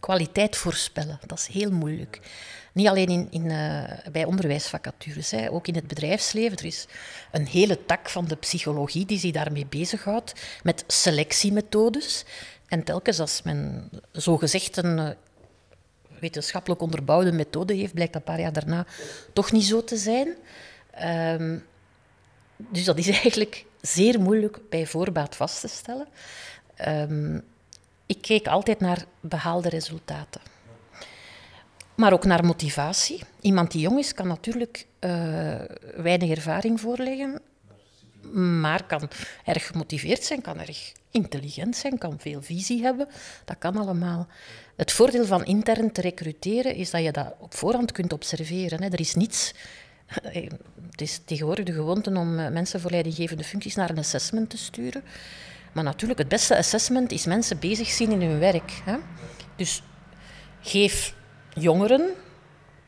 kwaliteit 0.00 0.56
voorspellen. 0.56 1.20
Dat 1.26 1.38
is 1.38 1.46
heel 1.46 1.70
moeilijk. 1.70 2.20
Niet 2.72 2.88
alleen 2.88 3.08
in, 3.08 3.28
in, 3.30 3.46
bij 4.12 4.24
onderwijsvacatures, 4.24 5.30
hè, 5.30 5.50
ook 5.50 5.66
in 5.66 5.74
het 5.74 5.86
bedrijfsleven. 5.86 6.58
Er 6.58 6.64
is 6.64 6.86
een 7.30 7.46
hele 7.46 7.84
tak 7.84 8.08
van 8.08 8.24
de 8.24 8.36
psychologie 8.36 9.06
die 9.06 9.18
zich 9.18 9.32
daarmee 9.32 9.66
bezighoudt, 9.66 10.32
met 10.62 10.84
selectiemethodes. 10.86 12.24
En 12.66 12.84
telkens 12.84 13.20
als 13.20 13.42
men 13.42 13.90
zogezegd 14.12 14.76
een 14.76 15.14
wetenschappelijk 16.20 16.80
onderbouwde 16.80 17.32
methode 17.32 17.74
heeft, 17.74 17.94
blijkt 17.94 18.12
dat 18.12 18.22
een 18.22 18.32
paar 18.32 18.40
jaar 18.40 18.52
daarna 18.52 18.86
toch 19.32 19.52
niet 19.52 19.64
zo 19.64 19.84
te 19.84 19.96
zijn. 19.96 20.36
Um, 21.40 21.64
dus 22.56 22.84
dat 22.84 22.98
is 22.98 23.08
eigenlijk 23.22 23.64
zeer 23.80 24.20
moeilijk 24.20 24.58
bij 24.68 24.86
voorbaat 24.86 25.36
vast 25.36 25.60
te 25.60 25.68
stellen. 25.68 26.08
Um, 26.88 27.42
ik 28.06 28.22
keek 28.22 28.46
altijd 28.46 28.80
naar 28.80 29.04
behaalde 29.20 29.68
resultaten. 29.68 30.40
Maar 31.94 32.12
ook 32.12 32.24
naar 32.24 32.44
motivatie. 32.44 33.20
Iemand 33.40 33.70
die 33.70 33.80
jong 33.80 33.98
is, 33.98 34.14
kan 34.14 34.26
natuurlijk 34.26 34.86
uh, 35.00 35.10
weinig 35.96 36.30
ervaring 36.30 36.80
voorleggen, 36.80 37.40
maar 38.60 38.86
kan 38.86 39.08
erg 39.44 39.66
gemotiveerd 39.66 40.24
zijn, 40.24 40.40
kan 40.40 40.60
erg 40.60 40.92
intelligent 41.10 41.76
zijn, 41.76 41.98
kan 41.98 42.18
veel 42.18 42.42
visie 42.42 42.82
hebben. 42.82 43.08
Dat 43.44 43.58
kan 43.58 43.76
allemaal. 43.76 44.26
Het 44.76 44.92
voordeel 44.92 45.26
van 45.26 45.44
intern 45.44 45.92
te 45.92 46.00
recruteren 46.00 46.74
is 46.74 46.90
dat 46.90 47.02
je 47.02 47.12
dat 47.12 47.34
op 47.38 47.54
voorhand 47.54 47.92
kunt 47.92 48.12
observeren. 48.12 48.82
Hè. 48.82 48.88
Er 48.88 49.00
is 49.00 49.14
niets 49.14 49.52
het 50.90 51.00
is 51.00 51.20
tegenwoordig 51.24 51.64
de 51.64 51.72
gewoonte 51.72 52.10
om 52.10 52.38
eh, 52.38 52.50
mensen 52.50 52.80
voor 52.80 52.90
leidinggevende 52.90 53.44
functies 53.44 53.74
naar 53.74 53.90
een 53.90 53.98
assessment 53.98 54.50
te 54.50 54.58
sturen. 54.58 55.02
Maar 55.72 55.84
natuurlijk, 55.84 56.18
het 56.18 56.28
beste 56.28 56.56
assessment 56.56 57.12
is 57.12 57.26
mensen 57.26 57.58
bezig 57.58 57.88
zien 57.88 58.10
in 58.10 58.22
hun 58.22 58.38
werk. 58.38 58.80
Hè? 58.84 58.96
Dus 59.56 59.82
geef 60.60 61.14
jongeren 61.54 62.10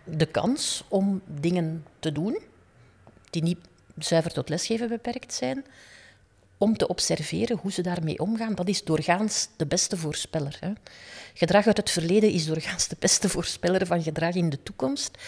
de 0.04 0.26
kans 0.26 0.84
om 0.88 1.22
dingen 1.26 1.84
te 1.98 2.12
doen 2.12 2.38
die 3.30 3.42
niet 3.42 3.58
zuiver 3.98 4.32
tot 4.32 4.48
lesgeven 4.48 4.88
beperkt 4.88 5.34
zijn, 5.34 5.64
om 6.58 6.76
te 6.76 6.88
observeren 6.88 7.58
hoe 7.58 7.72
ze 7.72 7.82
daarmee 7.82 8.18
omgaan. 8.18 8.54
Dat 8.54 8.68
is 8.68 8.84
doorgaans 8.84 9.48
de 9.56 9.66
beste 9.66 9.96
voorspeller. 9.96 10.56
Hè? 10.60 10.72
Gedrag 11.34 11.66
uit 11.66 11.76
het 11.76 11.90
verleden 11.90 12.30
is 12.30 12.46
doorgaans 12.46 12.88
de 12.88 12.96
beste 12.98 13.28
voorspeller 13.28 13.86
van 13.86 14.02
gedrag 14.02 14.34
in 14.34 14.50
de 14.50 14.62
toekomst. 14.62 15.18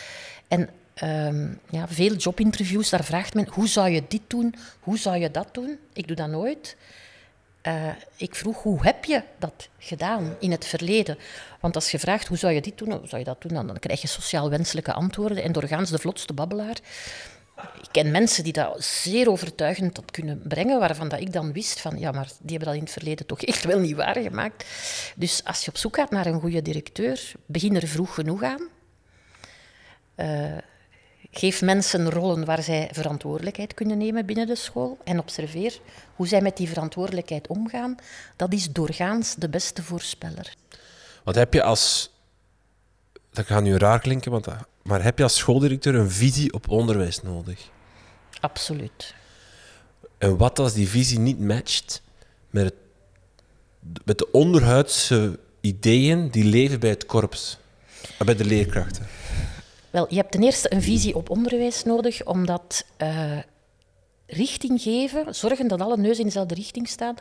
En 0.49 0.69
um, 1.03 1.61
ja, 1.71 1.89
veel 1.89 2.15
jobinterviews, 2.15 2.91
daar 2.91 3.05
vraagt 3.05 3.35
men 3.35 3.49
hoe 3.49 3.69
zou 3.69 3.89
je 3.89 4.03
dit 4.09 4.23
doen, 4.27 4.55
hoe 4.81 4.99
zou 4.99 5.17
je 5.17 5.31
dat 5.31 5.55
doen? 5.55 5.79
Ik 5.93 6.07
doe 6.07 6.17
dat 6.17 6.29
nooit. 6.29 6.77
Uh, 7.67 7.89
ik 8.17 8.35
vroeg 8.35 8.63
hoe 8.63 8.83
heb 8.83 9.05
je 9.05 9.23
dat 9.39 9.69
gedaan 9.79 10.37
in 10.39 10.51
het 10.51 10.65
verleden? 10.65 11.19
Want 11.61 11.75
als 11.75 11.91
je 11.91 11.99
vraagt 11.99 12.29
hoe 12.29 12.37
zou 12.37 12.53
je 12.53 12.61
dit 12.61 12.79
doen, 12.79 12.93
hoe 12.93 13.09
zou 13.09 13.19
je 13.19 13.25
dat 13.25 13.43
doen, 13.43 13.67
dan, 13.67 13.79
krijg 13.79 14.01
je 14.01 14.09
sociaal 14.09 14.51
wenselijke 14.51 14.93
antwoorden 14.93 15.43
en 15.43 15.53
doorgaans 15.53 15.91
de 15.91 15.99
vlotste 15.99 16.33
babbelaar. 16.33 16.77
Ik 17.57 17.89
ken 17.91 18.11
mensen 18.11 18.45
die 18.45 18.53
dat 18.53 18.85
zeer 18.85 19.31
overtuigend 19.31 19.95
tot 19.95 20.11
kunnen 20.11 20.43
brengen, 20.49 20.79
waarvan 20.79 21.09
dat 21.09 21.21
ik 21.21 21.33
dan 21.33 21.53
wist 21.53 21.81
van 21.81 21.99
ja, 21.99 22.11
maar 22.11 22.27
die 22.27 22.57
hebben 22.57 22.69
dat 22.69 22.77
in 22.77 22.83
het 22.83 22.93
verleden 22.93 23.27
toch 23.27 23.43
echt 23.43 23.65
wel 23.65 23.79
niet 23.79 23.97
waargemaakt. 23.97 24.65
Dus 25.17 25.45
als 25.45 25.65
je 25.65 25.71
op 25.71 25.77
zoek 25.77 25.97
gaat 25.97 26.11
naar 26.11 26.27
een 26.27 26.41
goede 26.41 26.63
directeur, 26.63 27.33
begin 27.47 27.77
er 27.77 27.89
vroeg 27.89 28.15
genoeg 28.15 28.43
aan. 28.43 28.69
Uh, 30.17 30.57
Geef 31.31 31.63
mensen 31.63 32.11
rollen 32.11 32.45
waar 32.45 32.63
zij 32.63 32.89
verantwoordelijkheid 32.93 33.75
kunnen 33.75 33.99
nemen 33.99 34.27
binnen 34.27 34.47
de 34.47 34.55
school 34.55 34.99
en 35.05 35.19
observeer 35.19 35.79
hoe 36.15 36.27
zij 36.27 36.41
met 36.41 36.57
die 36.57 36.69
verantwoordelijkheid 36.69 37.47
omgaan. 37.47 37.97
Dat 38.37 38.53
is 38.53 38.73
doorgaans 38.73 39.35
de 39.35 39.49
beste 39.49 39.83
voorspeller. 39.83 40.55
Wat 41.25 41.35
heb 41.35 41.55
je 41.55 41.63
als. 41.63 42.11
Dat 43.31 43.47
gaat 43.47 43.63
nu 43.63 43.77
raar 43.77 44.01
klinken, 44.01 44.31
want, 44.31 44.47
maar 44.83 45.03
heb 45.03 45.19
je 45.19 45.23
als 45.25 45.37
schooldirecteur 45.37 45.95
een 45.95 46.11
visie 46.11 46.53
op 46.53 46.69
onderwijs 46.69 47.23
nodig? 47.23 47.71
Absoluut. 48.41 49.15
En 50.19 50.37
wat 50.37 50.59
als 50.59 50.73
die 50.73 50.89
visie 50.89 51.19
niet 51.19 51.41
matcht 51.41 52.03
met, 52.51 52.65
het, 52.65 52.75
met 54.05 54.19
de 54.19 54.31
onderhuidse 54.31 55.39
ideeën 55.61 56.31
die 56.31 56.45
leven 56.45 56.81
bij 56.81 56.91
het 56.91 57.07
korps, 57.07 57.59
bij 58.25 58.37
de 58.37 58.45
leerkrachten? 58.45 59.07
Wel, 59.97 60.07
je 60.09 60.17
hebt 60.17 60.33
ten 60.33 60.43
eerste 60.43 60.73
een 60.73 60.83
visie 60.83 61.15
op 61.15 61.31
onderwijs 61.31 61.85
nodig, 61.85 62.25
omdat 62.25 62.85
uh, 63.03 63.39
richting 64.27 64.83
geven, 64.83 65.35
zorgen 65.35 65.69
dat 65.69 65.81
alle 65.81 65.97
neuzen 65.97 66.19
in 66.19 66.27
dezelfde 66.27 66.55
richting 66.55 66.89
staan, 66.89 67.15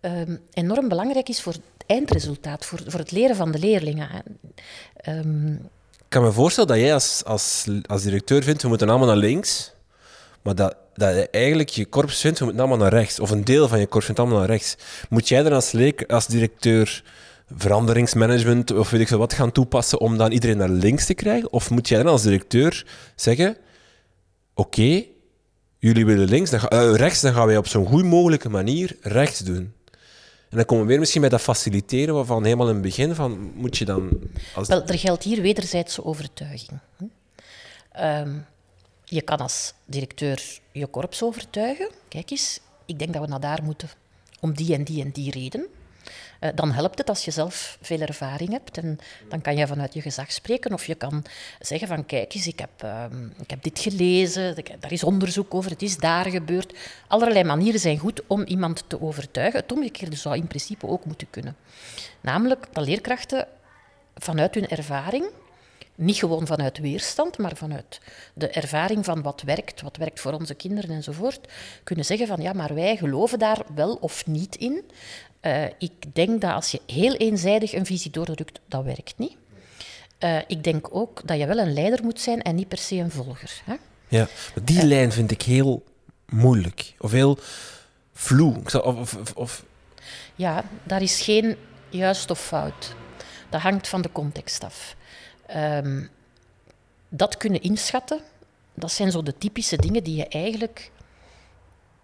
uh, 0.00 0.12
enorm 0.52 0.88
belangrijk 0.88 1.28
is 1.28 1.40
voor 1.40 1.52
het 1.52 1.62
eindresultaat, 1.86 2.64
voor, 2.64 2.80
voor 2.86 3.00
het 3.00 3.10
leren 3.10 3.36
van 3.36 3.50
de 3.50 3.58
leerlingen. 3.58 4.08
Um, 5.08 5.54
ik 5.92 6.04
kan 6.08 6.22
me 6.22 6.32
voorstellen 6.32 6.68
dat 6.68 6.78
jij 6.78 6.94
als, 6.94 7.22
als, 7.24 7.66
als 7.86 8.02
directeur 8.02 8.42
vindt, 8.42 8.62
we 8.62 8.68
moeten 8.68 8.88
allemaal 8.88 9.06
naar 9.06 9.16
links, 9.16 9.72
maar 10.42 10.54
dat, 10.54 10.76
dat 10.94 11.14
je 11.14 11.28
eigenlijk 11.30 11.68
je 11.68 11.86
korps 11.86 12.20
vindt, 12.20 12.38
we 12.38 12.44
moeten 12.44 12.62
allemaal 12.62 12.88
naar 12.88 12.98
rechts. 12.98 13.20
Of 13.20 13.30
een 13.30 13.44
deel 13.44 13.68
van 13.68 13.78
je 13.80 13.86
korps 13.86 14.04
vindt 14.04 14.20
allemaal 14.20 14.38
naar 14.38 14.48
rechts. 14.48 14.76
Moet 15.08 15.28
jij 15.28 15.42
dan 15.42 15.52
als, 15.52 15.72
leek, 15.72 16.12
als 16.12 16.26
directeur 16.26 17.02
veranderingsmanagement 17.56 18.70
of 18.70 18.90
weet 18.90 19.00
ik 19.00 19.08
veel 19.08 19.18
wat 19.18 19.32
gaan 19.32 19.52
toepassen 19.52 20.00
om 20.00 20.16
dan 20.16 20.32
iedereen 20.32 20.56
naar 20.56 20.68
links 20.68 21.06
te 21.06 21.14
krijgen? 21.14 21.52
Of 21.52 21.70
moet 21.70 21.88
jij 21.88 22.02
dan 22.02 22.12
als 22.12 22.22
directeur 22.22 22.86
zeggen: 23.16 23.56
Oké, 24.54 25.04
jullie 25.78 26.06
willen 26.06 26.28
links, 26.28 26.50
dan 26.50 26.60
uh, 26.72 26.94
rechts, 26.94 27.20
dan 27.20 27.32
gaan 27.32 27.46
wij 27.46 27.56
op 27.56 27.66
zo'n 27.66 27.86
goed 27.86 28.04
mogelijke 28.04 28.48
manier 28.48 28.96
rechts 29.00 29.38
doen. 29.38 29.72
En 30.48 30.56
dan 30.56 30.64
komen 30.64 30.84
we 30.84 30.90
weer 30.90 30.98
misschien 30.98 31.20
bij 31.20 31.30
dat 31.30 31.40
faciliteren 31.40 32.14
waarvan 32.14 32.44
helemaal 32.44 32.68
in 32.68 32.72
het 32.72 32.82
begin 32.82 33.14
van 33.14 33.52
moet 33.54 33.76
je 33.76 33.84
dan. 33.84 34.10
Als... 34.54 34.68
Wel, 34.68 34.84
er 34.86 34.98
geldt 34.98 35.22
hier 35.22 35.42
wederzijdse 35.42 36.04
overtuiging. 36.04 36.80
Um, 38.00 38.46
je 39.04 39.22
kan 39.22 39.38
als 39.38 39.72
directeur 39.84 40.58
je 40.72 40.86
korps 40.86 41.22
overtuigen. 41.22 41.90
Kijk 42.08 42.30
eens, 42.30 42.60
ik 42.86 42.98
denk 42.98 43.12
dat 43.12 43.22
we 43.22 43.28
naar 43.28 43.40
daar 43.40 43.62
moeten 43.62 43.88
om 44.40 44.54
die 44.54 44.74
en 44.74 44.84
die 44.84 45.04
en 45.04 45.10
die 45.10 45.30
reden. 45.30 45.66
Eh, 46.38 46.50
dan 46.54 46.72
helpt 46.72 46.98
het 46.98 47.08
als 47.08 47.24
je 47.24 47.30
zelf 47.30 47.78
veel 47.80 48.00
ervaring 48.00 48.50
hebt. 48.50 48.78
En 48.78 48.98
dan 49.28 49.40
kan 49.40 49.56
je 49.56 49.66
vanuit 49.66 49.94
je 49.94 50.00
gezag 50.00 50.32
spreken. 50.32 50.72
Of 50.72 50.84
je 50.84 50.94
kan 50.94 51.24
zeggen 51.60 51.88
van 51.88 52.06
kijk 52.06 52.34
eens, 52.34 52.46
ik 52.46 52.58
heb, 52.58 52.70
ehm, 52.76 53.26
ik 53.40 53.50
heb 53.50 53.62
dit 53.62 53.78
gelezen, 53.78 54.54
daar 54.80 54.92
is 54.92 55.04
onderzoek 55.04 55.54
over, 55.54 55.70
het 55.70 55.82
is 55.82 55.96
daar 55.96 56.30
gebeurd. 56.30 56.78
Allerlei 57.08 57.44
manieren 57.44 57.80
zijn 57.80 57.98
goed 57.98 58.22
om 58.26 58.42
iemand 58.42 58.84
te 58.86 59.02
overtuigen. 59.02 59.60
Het 59.60 59.72
omgekeerde 59.72 60.16
zou 60.16 60.36
in 60.36 60.46
principe 60.46 60.86
ook 60.86 61.04
moeten 61.04 61.30
kunnen. 61.30 61.56
Namelijk 62.20 62.66
dat 62.72 62.86
leerkrachten 62.86 63.46
vanuit 64.14 64.54
hun 64.54 64.68
ervaring 64.68 65.24
niet 65.98 66.16
gewoon 66.16 66.46
vanuit 66.46 66.78
weerstand, 66.78 67.38
maar 67.38 67.56
vanuit 67.56 68.00
de 68.34 68.48
ervaring 68.48 69.04
van 69.04 69.22
wat 69.22 69.42
werkt, 69.42 69.82
wat 69.82 69.96
werkt 69.96 70.20
voor 70.20 70.32
onze 70.32 70.54
kinderen 70.54 70.90
enzovoort, 70.90 71.48
kunnen 71.84 72.04
zeggen 72.04 72.26
van 72.26 72.40
ja, 72.40 72.52
maar 72.52 72.74
wij 72.74 72.96
geloven 72.96 73.38
daar 73.38 73.62
wel 73.74 73.94
of 73.94 74.26
niet 74.26 74.56
in. 74.56 74.84
Uh, 75.42 75.64
ik 75.78 76.14
denk 76.14 76.40
dat 76.40 76.52
als 76.52 76.70
je 76.70 76.80
heel 76.86 77.14
eenzijdig 77.14 77.72
een 77.72 77.86
visie 77.86 78.10
doordrukt, 78.10 78.60
dat 78.66 78.84
werkt 78.84 79.18
niet. 79.18 79.36
Uh, 80.18 80.38
ik 80.46 80.64
denk 80.64 80.94
ook 80.94 81.20
dat 81.24 81.38
je 81.38 81.46
wel 81.46 81.58
een 81.58 81.72
leider 81.72 82.04
moet 82.04 82.20
zijn 82.20 82.42
en 82.42 82.54
niet 82.54 82.68
per 82.68 82.78
se 82.78 82.96
een 82.96 83.10
volger. 83.10 83.60
Hè? 83.64 83.74
Ja, 84.08 84.28
maar 84.54 84.64
die 84.64 84.76
uh, 84.76 84.82
lijn 84.82 85.12
vind 85.12 85.30
ik 85.30 85.42
heel 85.42 85.84
moeilijk. 86.26 86.94
Of 86.98 87.10
heel 87.10 87.38
vloe. 88.12 88.56
Of, 88.82 89.14
of, 89.14 89.32
of, 89.34 89.64
Ja, 90.34 90.64
daar 90.82 91.02
is 91.02 91.20
geen 91.20 91.56
juist 91.88 92.30
of 92.30 92.40
fout. 92.40 92.94
Dat 93.48 93.60
hangt 93.60 93.88
van 93.88 94.02
de 94.02 94.12
context 94.12 94.64
af. 94.64 94.96
Um, 95.56 96.10
dat 97.08 97.36
kunnen 97.36 97.62
inschatten, 97.62 98.20
dat 98.74 98.92
zijn 98.92 99.10
zo 99.10 99.22
de 99.22 99.38
typische 99.38 99.76
dingen 99.76 100.04
die 100.04 100.16
je 100.16 100.28
eigenlijk 100.28 100.90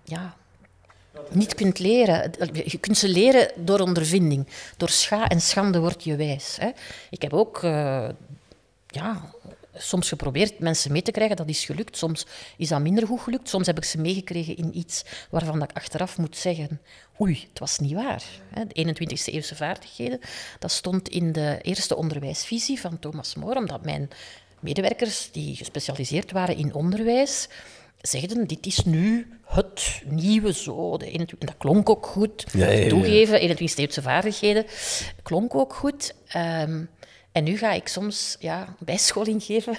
ja, 0.04 0.36
niet 1.30 1.54
kunt 1.54 1.78
leren. 1.78 2.30
Je 2.64 2.78
kunt 2.78 2.98
ze 2.98 3.08
leren 3.08 3.50
door 3.56 3.80
ondervinding. 3.80 4.46
Door 4.76 4.88
scha 4.88 5.28
en 5.28 5.40
schande 5.40 5.78
word 5.78 6.04
je 6.04 6.16
wijs. 6.16 6.56
Hè. 6.60 6.70
Ik 7.10 7.22
heb 7.22 7.32
ook 7.32 7.62
uh, 7.62 8.08
ja, 8.86 9.30
soms 9.76 10.08
geprobeerd 10.08 10.58
mensen 10.58 10.92
mee 10.92 11.02
te 11.02 11.10
krijgen, 11.10 11.36
dat 11.36 11.48
is 11.48 11.64
gelukt. 11.64 11.96
Soms 11.96 12.26
is 12.56 12.68
dat 12.68 12.80
minder 12.80 13.06
goed 13.06 13.20
gelukt. 13.20 13.48
Soms 13.48 13.66
heb 13.66 13.76
ik 13.76 13.84
ze 13.84 14.00
meegekregen 14.00 14.56
in 14.56 14.78
iets 14.78 15.04
waarvan 15.30 15.62
ik 15.62 15.72
achteraf 15.72 16.18
moet 16.18 16.36
zeggen, 16.36 16.80
oei, 17.20 17.46
het 17.48 17.58
was 17.58 17.78
niet 17.78 17.92
waar. 17.92 18.24
De 18.68 18.94
21e 18.94 19.24
eeuwse 19.24 19.56
vaardigheden, 19.56 20.20
dat 20.58 20.70
stond 20.70 21.08
in 21.08 21.32
de 21.32 21.58
eerste 21.62 21.96
onderwijsvisie 21.96 22.80
van 22.80 22.98
Thomas 22.98 23.34
More, 23.34 23.58
omdat 23.58 23.84
mijn 23.84 24.10
medewerkers 24.60 25.28
die 25.32 25.56
gespecialiseerd 25.56 26.32
waren 26.32 26.56
in 26.56 26.74
onderwijs, 26.74 27.48
zegden, 28.08 28.46
dit 28.46 28.66
is 28.66 28.84
nu 28.84 29.26
het 29.44 30.02
nieuwe 30.06 30.52
zo. 30.52 30.96
De 30.96 31.06
21, 31.06 31.38
en 31.38 31.46
dat 31.46 31.56
klonk 31.58 31.90
ook 31.90 32.06
goed. 32.06 32.46
Ja, 32.52 32.66
ja, 32.66 32.78
ja. 32.78 32.88
Toegeven, 32.88 33.40
21 33.40 33.78
eeuwse 33.78 34.02
vaardigheden, 34.02 34.64
klonk 35.22 35.54
ook 35.54 35.74
goed. 35.74 36.14
Um, 36.36 36.88
En 37.34 37.44
nu 37.44 37.56
ga 37.56 37.72
ik 37.72 37.88
soms 37.88 38.36
ja, 38.38 38.74
bijscholing 38.78 39.42
geven, 39.42 39.76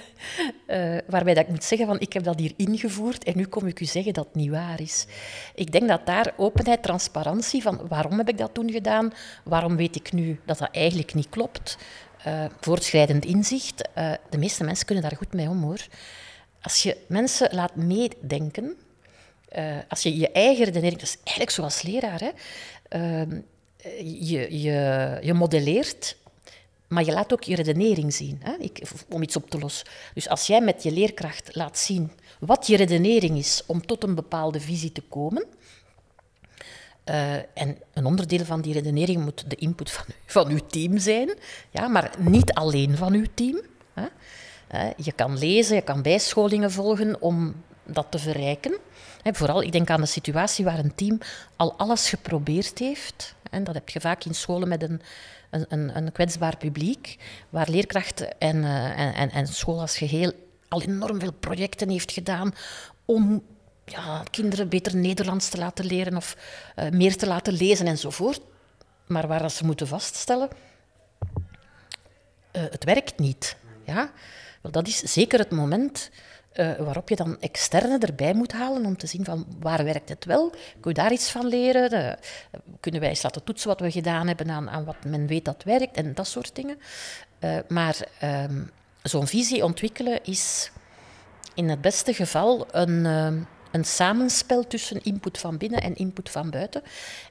uh, 0.68 0.98
waarbij 1.14 1.34
dat 1.34 1.44
ik 1.44 1.50
moet 1.50 1.64
zeggen 1.64 1.88
van 1.88 2.00
ik 2.00 2.14
heb 2.14 2.24
dat 2.24 2.40
hier 2.40 2.54
ingevoerd 2.56 3.24
en 3.24 3.38
nu 3.38 3.46
kom 3.46 3.68
ik 3.68 3.80
u 3.80 3.86
zeggen 3.86 4.14
dat 4.14 4.26
het 4.26 4.36
niet 4.36 4.50
waar 4.50 4.82
is. 4.82 5.06
Ik 5.54 5.72
denk 5.72 5.88
dat 5.88 6.06
daar 6.06 6.34
openheid, 6.38 6.84
transparantie 6.84 7.62
van 7.62 7.88
waarom 7.88 8.18
heb 8.18 8.30
ik 8.30 8.38
dat 8.38 8.54
toen 8.54 8.72
gedaan, 8.72 9.14
waarom 9.44 9.76
weet 9.76 9.96
ik 9.96 10.12
nu 10.12 10.40
dat 10.46 10.58
dat 10.58 10.70
eigenlijk 10.72 11.14
niet 11.14 11.30
klopt, 11.30 11.78
uh, 12.28 12.46
voortschrijdend 12.60 13.26
inzicht. 13.26 13.90
Uh, 13.98 14.12
de 14.30 14.38
meeste 14.38 14.64
mensen 14.64 14.86
kunnen 14.86 15.04
daar 15.04 15.18
goed 15.18 15.34
mee 15.34 15.50
om 15.50 15.64
hoor. 15.64 15.88
Als 16.66 16.84
je 16.84 16.98
mensen 17.08 17.56
laat 17.56 17.76
meedenken, 17.76 18.78
als 19.90 20.04
je 20.04 20.18
je 20.18 20.32
eigen 20.32 20.66
redenering, 20.66 21.00
dat 21.00 21.10
is 21.10 21.18
eigenlijk 21.18 21.50
zoals 21.50 21.82
leraar, 21.82 22.20
hè, 22.20 22.32
ehm, 22.88 23.40
je, 24.04 24.62
je, 24.62 25.20
je 25.22 25.34
modelleert 25.34 26.16
maar 26.88 27.06
je 27.06 27.12
laat 27.12 27.34
ook 27.34 27.44
je 27.44 27.56
redenering 27.56 28.14
zien 28.14 28.40
hè, 28.44 28.56
ik, 28.60 28.82
om 29.10 29.22
iets 29.22 29.36
op 29.36 29.50
te 29.50 29.60
lossen. 29.60 29.88
Dus 30.14 30.30
als 30.30 30.48
jij 30.48 30.62
met 30.62 30.84
je 30.84 30.92
leerkracht 30.92 31.56
laat 31.56 31.78
zien 31.78 32.12
wat 32.40 32.68
je 32.68 32.78
redenering 32.78 33.38
is 33.38 33.64
om 33.66 33.86
tot 33.86 34.04
een 34.04 34.16
bepaalde 34.16 34.60
visie 34.60 34.92
te 34.92 35.02
komen, 35.02 35.46
uh, 37.10 37.34
en 37.34 37.78
een 37.94 38.06
onderdeel 38.06 38.46
van 38.46 38.62
die 38.62 38.74
redenering 38.74 39.24
moet 39.24 39.50
de 39.50 39.56
input 39.56 39.92
van, 39.92 40.06
van 40.26 40.50
uw 40.50 40.60
team 40.68 40.98
zijn, 40.98 41.34
ja, 41.70 41.88
maar 41.88 42.12
niet 42.20 42.54
alleen 42.54 42.98
van 42.98 43.14
uw 43.14 43.26
team. 43.34 43.62
Hè. 43.94 44.06
Je 44.98 45.12
kan 45.12 45.38
lezen, 45.38 45.76
je 45.76 45.82
kan 45.82 46.02
bijscholingen 46.02 46.72
volgen 46.72 47.22
om 47.22 47.64
dat 47.84 48.06
te 48.10 48.20
verrijken. 48.20 48.78
Vooral, 49.24 49.62
ik 49.62 49.72
denk 49.72 49.90
aan 49.90 50.02
de 50.02 50.08
situatie 50.08 50.66
waar 50.66 50.80
een 50.80 50.96
team 50.96 51.20
al 51.56 51.74
alles 51.78 52.10
geprobeerd 52.10 52.80
heeft. 52.80 53.36
En 53.50 53.64
dat 53.64 53.74
heb 53.74 53.90
je 53.90 54.02
vaak 54.02 54.24
in 54.24 54.34
scholen 54.34 54.68
met 54.68 54.84
een 54.84 55.02
een, 55.50 55.98
een, 55.98 56.12
kwetsbaar 56.12 56.58
publiek, 56.58 57.18
waar 57.50 57.70
leerkrachten 57.70 58.40
en, 58.40 58.56
uh, 58.56 59.20
en, 59.20 59.32
en 59.32 59.48
school 59.48 59.80
als 59.80 59.98
geheel 59.98 60.32
al 60.68 60.82
enorm 60.82 61.20
veel 61.20 61.34
projecten 61.34 61.90
heeft 61.90 62.12
gedaan 62.12 62.54
om 63.06 63.44
ja, 63.86 64.24
kinderen 64.32 64.70
beter 64.70 64.96
Nederlands 64.96 65.50
te 65.50 65.58
laten 65.58 65.86
leren 65.86 66.16
of 66.16 66.38
uh, 66.76 66.90
meer 66.90 67.18
te 67.18 67.28
laten 67.28 67.54
lezen 67.54 67.88
enzovoort. 67.88 68.42
Maar 69.08 69.28
waar 69.28 69.52
ze 69.52 69.66
moeten 69.66 69.88
vaststellen, 69.88 70.50
uh, 72.52 72.62
het 72.72 72.84
werkt 72.84 73.20
niet. 73.20 73.56
Ja? 73.84 74.12
Dat 74.72 74.88
is 74.88 74.98
zeker 74.98 75.40
het 75.40 75.52
moment 75.52 76.10
uh, 76.56 76.76
waarop 76.76 77.10
je 77.10 77.16
dan 77.16 77.38
externe 77.40 77.98
erbij 77.98 78.34
moet 78.34 78.52
halen 78.52 78.86
om 78.86 78.98
te 78.98 79.08
zien 79.08 79.26
van 79.26 79.46
waar 79.60 79.84
werkt 79.84 80.10
het 80.10 80.26
wel, 80.26 80.50
kun 80.50 80.92
je 80.92 80.94
daar 80.94 81.12
iets 81.12 81.32
van 81.32 81.48
leren, 81.48 81.94
uh, 81.94 82.14
kunnen 82.80 83.02
wij 83.02 83.10
eens 83.10 83.24
laten 83.24 83.44
toetsen 83.44 83.68
wat 83.68 83.80
we 83.80 83.92
gedaan 83.92 84.28
hebben 84.28 84.50
aan, 84.50 84.70
aan 84.70 84.86
wat 84.86 85.06
men 85.06 85.28
weet 85.28 85.46
dat 85.46 85.64
werkt 85.64 85.98
en 85.98 86.14
dat 86.14 86.28
soort 86.28 86.56
dingen. 86.56 86.78
Uh, 87.40 87.58
maar 87.68 87.98
ehm, 88.20 88.64
zo'n 89.04 89.28
visie 89.28 89.64
ontwikkelen 89.64 90.24
is 90.24 90.72
in 91.54 91.70
het 91.70 91.82
beste 91.82 92.14
geval 92.14 92.68
een, 92.72 93.06
een 93.72 93.86
samenspel 93.86 94.68
tussen 94.68 95.04
input 95.04 95.38
van 95.38 95.58
binnen 95.58 95.82
en 95.82 95.96
input 95.96 96.30
van 96.30 96.50
buiten. 96.50 96.82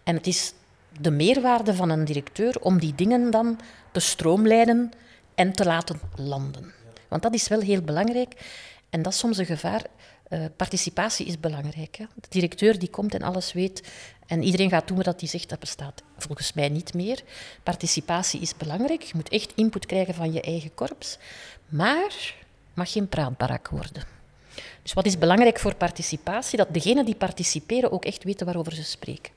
En 0.02 0.16
het 0.16 0.26
is 0.26 0.52
de 1.00 1.10
meerwaarde 1.10 1.74
van 1.74 1.90
een 1.90 2.04
directeur 2.04 2.60
om 2.60 2.78
die 2.78 2.94
dingen 2.94 3.30
dan 3.30 3.60
te 3.92 4.00
stroomlijnen 4.00 4.92
en 5.34 5.52
te 5.52 5.64
laten 5.64 6.00
landen. 6.16 6.72
Want 7.14 7.26
dat 7.26 7.34
is 7.34 7.48
wel 7.48 7.60
heel 7.60 7.82
belangrijk. 7.82 8.34
En 8.90 9.02
dat 9.02 9.12
is 9.12 9.18
soms 9.18 9.38
een 9.38 9.46
gevaar. 9.46 9.82
Uh, 10.28 10.44
participatie 10.56 11.26
is 11.26 11.40
belangrijk. 11.40 11.96
Hè? 11.96 12.04
De 12.14 12.28
directeur 12.28 12.78
die 12.78 12.88
komt 12.88 13.14
en 13.14 13.22
alles 13.22 13.52
weet 13.52 13.82
en 14.26 14.42
iedereen 14.42 14.68
gaat 14.68 14.88
doen 14.88 15.02
wat 15.02 15.20
hij 15.20 15.28
zegt, 15.28 15.48
dat 15.48 15.58
bestaat 15.58 16.02
volgens 16.16 16.52
mij 16.52 16.68
niet 16.68 16.94
meer. 16.94 17.22
Participatie 17.62 18.40
is 18.40 18.56
belangrijk. 18.56 19.02
Je 19.02 19.12
moet 19.14 19.28
echt 19.28 19.52
input 19.54 19.86
krijgen 19.86 20.14
van 20.14 20.32
je 20.32 20.40
eigen 20.40 20.74
korps. 20.74 21.18
Maar 21.68 22.34
mag 22.74 22.92
geen 22.92 23.08
praatbarak 23.08 23.68
worden. 23.68 24.02
Dus 24.82 24.92
wat 24.92 25.06
is 25.06 25.18
belangrijk 25.18 25.58
voor 25.58 25.74
participatie? 25.74 26.58
Dat 26.58 26.74
degenen 26.74 27.04
die 27.04 27.16
participeren 27.16 27.92
ook 27.92 28.04
echt 28.04 28.24
weten 28.24 28.46
waarover 28.46 28.74
ze 28.74 28.84
spreken. 28.84 29.32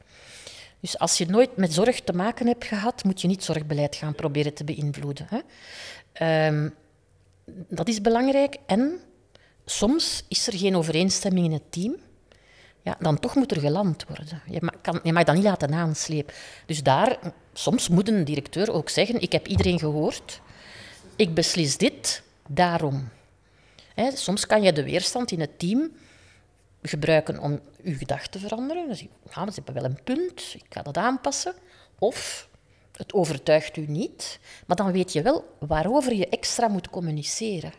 Dus 0.79 0.99
als 0.99 1.17
je 1.17 1.25
nooit 1.25 1.57
met 1.57 1.73
zorg 1.73 2.01
te 2.01 2.13
maken 2.13 2.47
hebt 2.47 2.65
gehad, 2.65 3.03
moet 3.03 3.21
je 3.21 3.27
niet 3.27 3.43
zorgbeleid 3.43 3.95
gaan 3.95 4.15
proberen 4.15 4.53
te 4.53 4.63
beïnvloeden. 4.63 5.27
Hè? 5.29 6.47
Um, 6.47 6.73
dat 7.67 7.87
is 7.87 8.01
belangrijk. 8.01 8.57
En 8.65 8.99
soms 9.65 10.23
is 10.27 10.47
er 10.47 10.57
geen 10.57 10.75
overeenstemming 10.75 11.45
in 11.45 11.51
het 11.51 11.71
team. 11.71 11.95
Ja, 12.81 12.97
dan 12.99 13.19
toch 13.19 13.35
moet 13.35 13.51
er 13.51 13.59
geland 13.59 14.05
worden. 14.07 14.41
Je 14.49 14.57
mag, 14.61 14.81
kan, 14.81 14.99
je 15.03 15.13
mag 15.13 15.23
dat 15.23 15.35
niet 15.35 15.43
laten 15.43 15.73
aanslepen. 15.73 16.33
Dus 16.65 16.83
daar, 16.83 17.19
soms 17.53 17.89
moet 17.89 18.07
een 18.07 18.25
directeur 18.25 18.71
ook 18.71 18.89
zeggen, 18.89 19.21
ik 19.21 19.31
heb 19.31 19.47
iedereen 19.47 19.79
gehoord, 19.79 20.41
ik 21.15 21.33
beslis 21.33 21.77
dit, 21.77 22.23
daarom. 22.47 23.09
soms 24.13 24.45
kan 24.45 24.63
je 24.63 24.73
de 24.73 24.83
weerstand 24.83 25.31
in 25.31 25.39
het 25.39 25.59
team 25.59 25.91
gebruiken 26.81 27.39
om 27.39 27.59
je 27.83 27.93
gedachten 27.93 28.31
te 28.31 28.39
veranderen. 28.39 28.87
Dus, 28.87 28.99
ze 28.99 29.07
hebben 29.55 29.73
wel 29.73 29.83
een 29.83 30.03
punt, 30.03 30.53
ik 30.53 30.65
ga 30.69 30.81
dat 30.81 30.97
aanpassen. 30.97 31.53
Of 31.99 32.49
het 32.97 33.13
overtuigt 33.13 33.77
u 33.77 33.85
niet, 33.87 34.39
maar 34.65 34.77
dan 34.77 34.91
weet 34.91 35.13
je 35.13 35.21
wel 35.21 35.55
waarover 35.59 36.13
je 36.13 36.29
extra 36.29 36.67
moet 36.67 36.89
communiceren. 36.89 37.71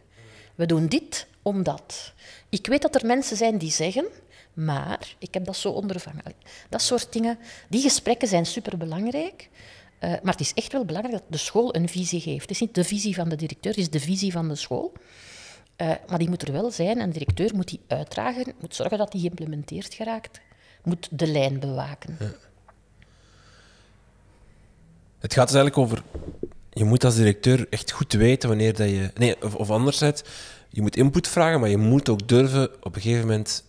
We 0.54 0.66
doen 0.66 0.86
dit 0.86 1.26
omdat. 1.42 2.12
Ik 2.48 2.66
weet 2.66 2.82
dat 2.82 2.94
er 2.94 3.06
mensen 3.06 3.36
zijn 3.36 3.58
die 3.58 3.70
zeggen, 3.70 4.06
maar 4.52 5.14
ik 5.18 5.34
heb 5.34 5.44
dat 5.44 5.56
zo 5.56 5.70
ondervangen. 5.70 6.24
Dat 6.68 6.82
soort 6.82 7.12
dingen, 7.12 7.38
die 7.68 7.82
gesprekken 7.82 8.28
zijn 8.28 8.46
superbelangrijk. 8.46 9.48
Uh, 10.00 10.10
maar 10.10 10.32
het 10.32 10.40
is 10.40 10.54
echt 10.54 10.72
wel 10.72 10.84
belangrijk 10.84 11.18
dat 11.20 11.32
de 11.32 11.38
school 11.38 11.74
een 11.74 11.88
visie 11.88 12.20
geeft. 12.20 12.40
Het 12.40 12.50
is 12.50 12.60
niet 12.60 12.74
de 12.74 12.84
visie 12.84 13.14
van 13.14 13.28
de 13.28 13.36
directeur, 13.36 13.72
het 13.72 13.80
is 13.80 13.90
de 13.90 14.00
visie 14.00 14.32
van 14.32 14.48
de 14.48 14.54
school. 14.54 14.92
Uh, 15.76 15.92
maar 16.08 16.18
die 16.18 16.28
moet 16.28 16.42
er 16.42 16.52
wel 16.52 16.70
zijn 16.70 16.98
en 16.98 17.06
de 17.06 17.18
directeur 17.18 17.54
moet 17.54 17.68
die 17.68 17.80
uitdragen, 17.86 18.52
moet 18.60 18.74
zorgen 18.74 18.98
dat 18.98 19.12
die 19.12 19.20
geïmplementeerd 19.20 19.94
geraakt, 19.94 20.40
moet 20.84 21.08
de 21.10 21.26
lijn 21.26 21.60
bewaken. 21.60 22.16
Ja. 22.20 22.32
Het 25.18 25.34
gaat 25.34 25.46
dus 25.48 25.56
eigenlijk 25.56 25.78
over 25.78 26.02
je 26.70 26.84
moet 26.84 27.04
als 27.04 27.14
directeur 27.14 27.66
echt 27.70 27.90
goed 27.90 28.12
weten 28.12 28.48
wanneer 28.48 28.76
dat 28.76 28.88
je. 28.88 29.10
Nee, 29.14 29.42
of, 29.42 29.54
of 29.54 29.70
anderzijds, 29.70 30.22
je 30.70 30.82
moet 30.82 30.96
input 30.96 31.28
vragen, 31.28 31.60
maar 31.60 31.68
je 31.68 31.76
moet 31.76 32.08
ook 32.08 32.28
durven 32.28 32.70
op 32.82 32.94
een 32.94 33.00
gegeven 33.00 33.26
moment 33.26 33.64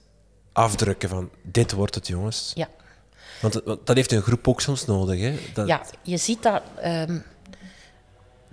afdrukken 0.51 1.09
van 1.09 1.29
dit 1.41 1.71
wordt 1.71 1.95
het, 1.95 2.07
jongens. 2.07 2.51
Ja. 2.55 2.67
Want, 3.41 3.61
dat 3.65 3.95
heeft 3.95 4.11
een 4.11 4.21
groep 4.21 4.47
ook 4.47 4.61
soms 4.61 4.85
nodig. 4.85 5.19
Hè? 5.19 5.33
Dat... 5.53 5.67
Ja, 5.67 5.81
je 6.03 6.17
ziet 6.17 6.43
dat 6.43 6.61
um, 6.85 7.23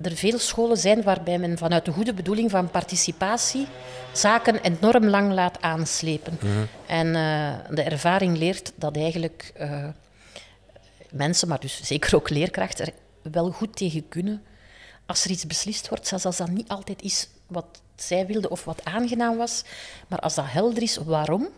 er 0.02 0.16
veel 0.16 0.38
scholen 0.38 0.76
zijn 0.76 1.02
waarbij 1.02 1.38
men 1.38 1.58
vanuit 1.58 1.84
de 1.84 1.92
goede 1.92 2.14
bedoeling 2.14 2.50
van 2.50 2.70
participatie 2.70 3.66
zaken 4.12 4.60
enorm 4.60 5.06
lang 5.06 5.32
laat 5.32 5.62
aanslepen. 5.62 6.38
Mhm. 6.40 6.50
En 6.86 7.06
uh, 7.06 7.74
de 7.74 7.82
ervaring 7.82 8.38
leert 8.38 8.72
dat 8.76 8.96
eigenlijk 8.96 9.52
uh, 9.60 9.86
mensen, 11.10 11.48
maar 11.48 11.60
dus 11.60 11.82
zeker 11.82 12.16
ook 12.16 12.30
leerkrachten, 12.30 12.86
er 12.86 12.92
wel 13.22 13.50
goed 13.50 13.76
tegen 13.76 14.08
kunnen 14.08 14.42
als 15.06 15.24
er 15.24 15.30
iets 15.30 15.46
beslist 15.46 15.88
wordt, 15.88 16.06
zelfs 16.06 16.24
als 16.24 16.36
dat 16.36 16.50
niet 16.50 16.68
altijd 16.68 17.02
is 17.02 17.28
wat 17.46 17.80
zij 17.96 18.26
wilde 18.26 18.48
of 18.48 18.64
wat 18.64 18.84
aangenaam 18.84 19.36
was. 19.36 19.62
Maar 20.08 20.18
als 20.18 20.34
dat 20.34 20.44
helder 20.48 20.82
is, 20.82 20.96
waarom? 20.96 21.48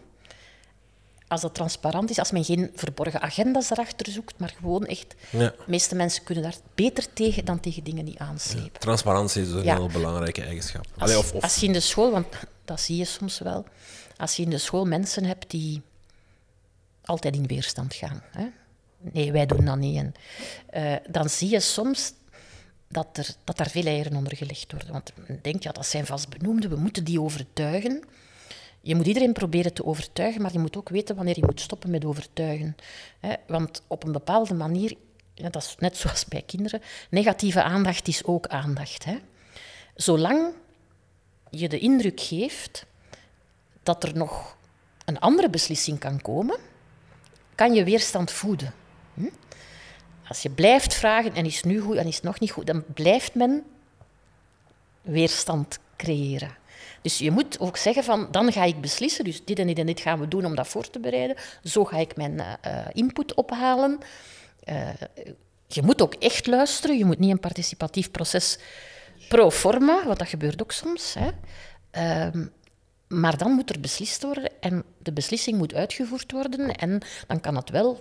Als 1.28 1.40
dat 1.40 1.54
transparant 1.54 2.10
is, 2.10 2.18
als 2.18 2.30
men 2.30 2.44
geen 2.44 2.70
verborgen 2.74 3.20
agenda's 3.20 3.70
erachter 3.70 4.12
zoekt, 4.12 4.38
maar 4.38 4.54
gewoon 4.58 4.86
echt... 4.86 5.14
Ja. 5.30 5.38
De 5.38 5.54
meeste 5.66 5.94
mensen 5.94 6.24
kunnen 6.24 6.44
daar 6.44 6.56
beter 6.74 7.12
tegen 7.12 7.44
dan 7.44 7.60
tegen 7.60 7.84
dingen 7.84 8.04
die 8.04 8.20
aanslepen. 8.20 8.70
Ja, 8.72 8.78
transparantie 8.78 9.42
is 9.42 9.50
een 9.50 9.62
heel 9.62 9.88
belangrijke 9.88 10.42
eigenschap. 10.42 10.86
Als, 10.98 11.16
of, 11.16 11.32
of... 11.32 11.42
als 11.42 11.56
je 11.56 11.66
in 11.66 11.72
de 11.72 11.80
school, 11.80 12.10
want 12.10 12.26
dat 12.64 12.80
zie 12.80 12.96
je 12.96 13.04
soms 13.04 13.38
wel, 13.38 13.64
als 14.16 14.36
je 14.36 14.42
in 14.42 14.50
de 14.50 14.58
school 14.58 14.84
mensen 14.84 15.24
hebt 15.24 15.50
die 15.50 15.82
altijd 17.04 17.34
in 17.34 17.46
weerstand 17.46 17.94
gaan. 17.94 18.22
Hè? 18.30 18.46
Nee, 19.00 19.32
wij 19.32 19.46
doen 19.46 19.64
dat 19.64 19.76
niet. 19.76 19.96
En, 19.96 20.14
uh, 20.74 20.96
dan 21.10 21.28
zie 21.28 21.50
je 21.50 21.60
soms 21.60 22.12
dat, 22.88 23.06
er, 23.16 23.34
dat 23.44 23.56
daar 23.56 23.70
veel 23.70 23.84
eieren 23.84 24.16
onder 24.16 24.36
gelegd 24.36 24.72
worden. 24.72 24.92
Want 24.92 25.12
men 25.26 25.38
denkt, 25.42 25.62
ja, 25.62 25.72
dat 25.72 25.86
zijn 25.86 26.06
vastbenoemden, 26.06 26.70
we 26.70 26.76
moeten 26.76 27.04
die 27.04 27.20
overtuigen. 27.20 28.02
Je 28.80 28.94
moet 28.94 29.06
iedereen 29.06 29.32
proberen 29.32 29.72
te 29.72 29.84
overtuigen, 29.84 30.42
maar 30.42 30.52
je 30.52 30.58
moet 30.58 30.76
ook 30.76 30.88
weten 30.88 31.16
wanneer 31.16 31.36
je 31.36 31.44
moet 31.44 31.60
stoppen 31.60 31.90
met 31.90 32.04
overtuigen. 32.04 32.76
Want 33.46 33.82
op 33.86 34.04
een 34.04 34.12
bepaalde 34.12 34.54
manier, 34.54 34.96
dat 35.34 35.56
is 35.56 35.74
net 35.78 35.96
zoals 35.96 36.24
bij 36.24 36.42
kinderen, 36.42 36.82
negatieve 37.10 37.62
aandacht 37.62 38.08
is 38.08 38.24
ook 38.24 38.46
aandacht. 38.46 39.04
Hè? 39.04 39.18
Zolang 39.94 40.54
je 41.50 41.68
de 41.68 41.78
indruk 41.78 42.20
geeft 42.20 42.86
dat 43.82 44.04
er 44.04 44.16
nog 44.16 44.56
een 45.04 45.18
andere 45.18 45.50
beslissing 45.50 45.98
kan 45.98 46.22
komen, 46.22 46.56
kan 47.54 47.74
je 47.74 47.84
weerstand 47.84 48.30
voeden. 48.30 48.72
Hm? 49.18 49.28
Als 50.28 50.42
je 50.42 50.50
blijft 50.50 50.94
vragen 50.94 51.34
en 51.34 51.44
is 51.44 51.62
nu 51.62 51.80
goed 51.80 51.96
en 51.96 52.06
is 52.06 52.20
nog 52.20 52.40
niet 52.40 52.50
goed, 52.50 52.66
dan 52.66 52.84
blijft 52.94 53.34
men 53.34 53.64
weerstand 55.02 55.78
creëren. 55.96 56.56
Dus 57.02 57.18
je 57.18 57.30
moet 57.30 57.60
ook 57.60 57.76
zeggen 57.76 58.04
van, 58.04 58.28
dan 58.30 58.52
ga 58.52 58.64
ik 58.64 58.80
beslissen, 58.80 59.24
dus 59.24 59.44
dit 59.44 59.58
en 59.58 59.66
dit 59.66 59.78
en 59.78 59.86
dit 59.86 60.00
gaan 60.00 60.20
we 60.20 60.28
doen 60.28 60.44
om 60.44 60.54
dat 60.54 60.68
voor 60.68 60.90
te 60.90 60.98
bereiden. 60.98 61.36
Zo 61.64 61.84
ga 61.84 61.96
ik 61.96 62.16
mijn 62.16 62.32
uh, 62.34 62.86
input 62.92 63.34
ophalen. 63.34 63.98
Uh, 64.64 64.88
je 65.66 65.82
moet 65.82 66.02
ook 66.02 66.14
echt 66.14 66.46
luisteren, 66.46 66.98
je 66.98 67.04
moet 67.04 67.18
niet 67.18 67.30
een 67.30 67.40
participatief 67.40 68.10
proces 68.10 68.58
pro 69.28 69.50
forma, 69.50 70.04
want 70.04 70.18
dat 70.18 70.28
gebeurt 70.28 70.62
ook 70.62 70.72
soms. 70.72 71.14
Hè. 71.18 71.30
Ehm, 71.90 72.46
maar 73.08 73.38
dan 73.38 73.52
moet 73.52 73.70
er 73.70 73.80
beslist 73.80 74.22
worden 74.22 74.50
en 74.60 74.84
de 74.98 75.12
beslissing 75.12 75.58
moet 75.58 75.74
uitgevoerd 75.74 76.32
worden. 76.32 76.74
En 76.74 77.00
dan 77.26 77.40
kan 77.40 77.56
het 77.56 77.70
wel, 77.70 77.98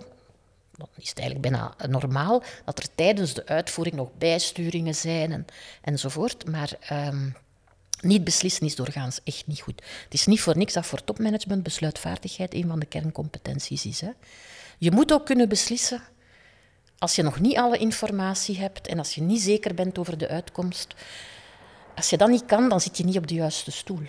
dan 0.78 0.88
is 0.96 1.08
het 1.08 1.18
eigenlijk 1.18 1.48
bijna 1.50 1.74
normaal, 1.88 2.42
dat 2.64 2.78
er 2.78 2.94
tijdens 2.94 3.34
de 3.34 3.46
uitvoering 3.46 3.96
nog 3.96 4.08
bijsturingen 4.18 4.94
zijn 4.94 5.32
en, 5.32 5.46
enzovoort. 5.82 6.46
Maar 6.46 6.72
ehm, 6.80 7.30
niet 8.00 8.24
beslissen 8.24 8.66
is 8.66 8.76
doorgaans 8.76 9.20
echt 9.24 9.46
niet 9.46 9.60
goed. 9.60 9.82
Het 10.04 10.14
is 10.14 10.26
niet 10.26 10.40
voor 10.40 10.56
niks 10.56 10.72
dat 10.72 10.86
voor 10.86 11.04
topmanagement 11.04 11.62
besluitvaardigheid 11.62 12.54
een 12.54 12.68
van 12.68 12.78
de 12.78 12.86
kerncompetenties 12.86 13.86
is. 13.86 14.00
Hè. 14.00 14.10
Je 14.78 14.90
moet 14.90 15.12
ook 15.12 15.26
kunnen 15.26 15.48
beslissen 15.48 16.02
als 16.98 17.14
je 17.14 17.22
nog 17.22 17.40
niet 17.40 17.56
alle 17.56 17.78
informatie 17.78 18.58
hebt 18.58 18.86
en 18.86 18.98
als 18.98 19.14
je 19.14 19.20
niet 19.20 19.40
zeker 19.40 19.74
bent 19.74 19.98
over 19.98 20.18
de 20.18 20.28
uitkomst. 20.28 20.94
Als 21.96 22.10
je 22.10 22.16
dat 22.16 22.28
niet 22.28 22.44
kan, 22.46 22.68
dan 22.68 22.80
zit 22.80 22.96
je 22.96 23.04
niet 23.04 23.16
op 23.16 23.26
de 23.26 23.34
juiste 23.34 23.70
stoel. 23.70 24.02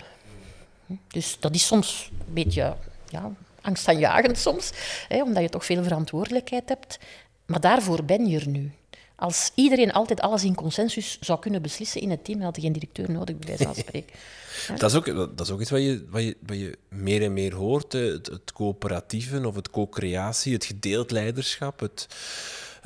Dus 1.08 1.36
dat 1.40 1.54
is 1.54 1.66
soms 1.66 2.10
een 2.26 2.34
beetje 2.34 2.76
ja, 3.08 3.32
angstaanjagend 3.62 4.38
soms, 4.38 4.70
hè, 5.08 5.22
omdat 5.22 5.42
je 5.42 5.48
toch 5.48 5.64
veel 5.64 5.82
verantwoordelijkheid 5.82 6.68
hebt. 6.68 6.98
Maar 7.46 7.60
daarvoor 7.60 8.04
ben 8.04 8.26
je 8.26 8.38
er 8.38 8.48
nu. 8.48 8.72
Als 9.16 9.50
iedereen 9.54 9.92
altijd 9.92 10.20
alles 10.20 10.44
in 10.44 10.54
consensus 10.54 11.18
zou 11.20 11.38
kunnen 11.38 11.62
beslissen 11.62 12.00
in 12.00 12.10
het 12.10 12.24
team, 12.24 12.36
dan 12.38 12.46
had 12.46 12.56
je 12.56 12.62
geen 12.62 12.72
directeur 12.72 13.10
nodig, 13.10 13.36
bij 13.36 13.48
wijze 13.48 13.64
van 13.64 13.74
spreken. 13.74 14.16
Dat 14.76 14.90
is, 14.90 14.96
ook, 14.96 15.06
dat 15.36 15.40
is 15.40 15.50
ook 15.50 15.60
iets 15.60 15.70
wat 15.70 15.80
je, 15.80 16.06
wat 16.10 16.22
je, 16.22 16.36
wat 16.46 16.58
je 16.58 16.78
meer 16.88 17.22
en 17.22 17.32
meer 17.32 17.54
hoort. 17.54 17.92
Het, 17.92 18.26
het 18.26 18.52
coöperatieve 18.52 19.46
of 19.46 19.54
het 19.54 19.70
co-creatie, 19.70 20.52
het 20.52 20.64
gedeeld 20.64 21.10
leiderschap. 21.10 21.80
Het, 21.80 22.06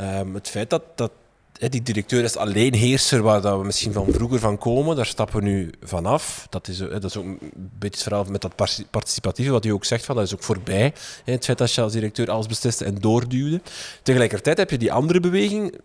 um, 0.00 0.34
het 0.34 0.48
feit 0.48 0.70
dat, 0.70 0.82
dat 0.94 1.10
die 1.58 1.82
directeur 1.82 2.24
is 2.24 2.36
alleenheerser 2.36 3.22
waar 3.22 3.40
dat 3.40 3.58
we 3.58 3.64
misschien 3.64 3.92
van 3.92 4.06
vroeger 4.12 4.38
van 4.38 4.58
komen. 4.58 4.96
Daar 4.96 5.06
stappen 5.06 5.36
we 5.36 5.42
nu 5.42 5.70
vanaf. 5.82 6.46
Dat 6.50 6.68
is, 6.68 6.78
dat 6.78 7.04
is 7.04 7.16
ook 7.16 7.24
een 7.24 7.38
beetje 7.78 7.98
het 7.98 8.02
verhaal 8.02 8.24
met 8.24 8.42
dat 8.42 8.54
participatieve, 8.90 9.50
wat 9.50 9.64
u 9.64 9.70
ook 9.70 9.84
zegt, 9.84 10.04
van, 10.04 10.14
dat 10.16 10.24
is 10.24 10.34
ook 10.34 10.42
voorbij. 10.42 10.92
Het 11.24 11.44
feit 11.44 11.58
dat 11.58 11.72
je 11.72 11.80
als 11.80 11.92
directeur 11.92 12.30
alles 12.30 12.46
besliste 12.46 12.84
en 12.84 12.94
doorduwde. 12.94 13.60
Tegelijkertijd 14.02 14.58
heb 14.58 14.70
je 14.70 14.78
die 14.78 14.92
andere 14.92 15.20
beweging, 15.20 15.80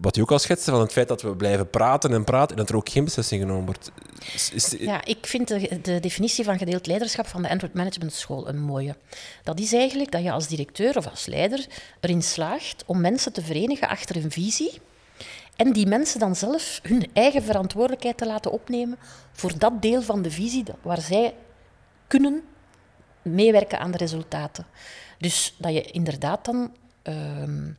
wat 0.00 0.16
u 0.16 0.20
ook 0.20 0.30
al 0.30 0.38
schetste, 0.38 0.70
van 0.70 0.80
het 0.80 0.92
feit 0.92 1.08
dat 1.08 1.22
we 1.22 1.36
blijven 1.36 1.70
praten 1.70 2.12
en 2.12 2.24
praten 2.24 2.50
en 2.50 2.56
dat 2.56 2.68
er 2.68 2.76
ook 2.76 2.88
geen 2.88 3.04
beslissing 3.04 3.40
genomen 3.40 3.64
wordt. 3.64 3.90
Is, 4.52 4.74
ja, 4.78 5.04
ik 5.04 5.26
vind 5.26 5.48
de, 5.48 5.78
de, 5.82 6.00
definitie 6.00 6.44
van 6.44 6.58
gedeeld 6.58 6.86
leiderschap 6.86 7.26
van 7.26 7.42
de 7.42 7.48
Antwerp 7.48 7.74
Management 7.74 8.12
School 8.12 8.48
een 8.48 8.60
mooie. 8.60 8.96
Dat 9.42 9.60
is 9.60 9.72
eigenlijk 9.72 10.10
dat 10.10 10.22
je 10.22 10.32
als 10.32 10.48
directeur 10.48 10.96
of 10.96 11.06
als 11.06 11.26
leider 11.26 11.66
erin 12.00 12.22
slaagt 12.22 12.82
om 12.86 13.00
mensen 13.00 13.32
te 13.32 13.42
verenigen 13.42 13.88
achter 13.88 14.16
een 14.16 14.30
visie 14.30 14.80
en 15.56 15.72
die 15.72 15.86
mensen 15.86 16.20
dan 16.20 16.36
zelf 16.36 16.80
hun 16.82 17.10
eigen 17.12 17.42
verantwoordelijkheid 17.42 18.16
te 18.16 18.26
laten 18.26 18.52
opnemen 18.52 18.98
voor 19.32 19.58
dat 19.58 19.82
deel 19.82 20.02
van 20.02 20.22
de 20.22 20.30
visie 20.30 20.64
waar 20.82 21.00
zij 21.00 21.34
kunnen 22.06 22.42
meewerken 23.22 23.78
aan 23.78 23.90
de 23.90 23.98
resultaten. 23.98 24.66
Dus 25.18 25.54
dat 25.58 25.72
je 25.72 25.82
inderdaad 25.82 26.44
dan 26.44 26.72
ehm, 27.02 27.70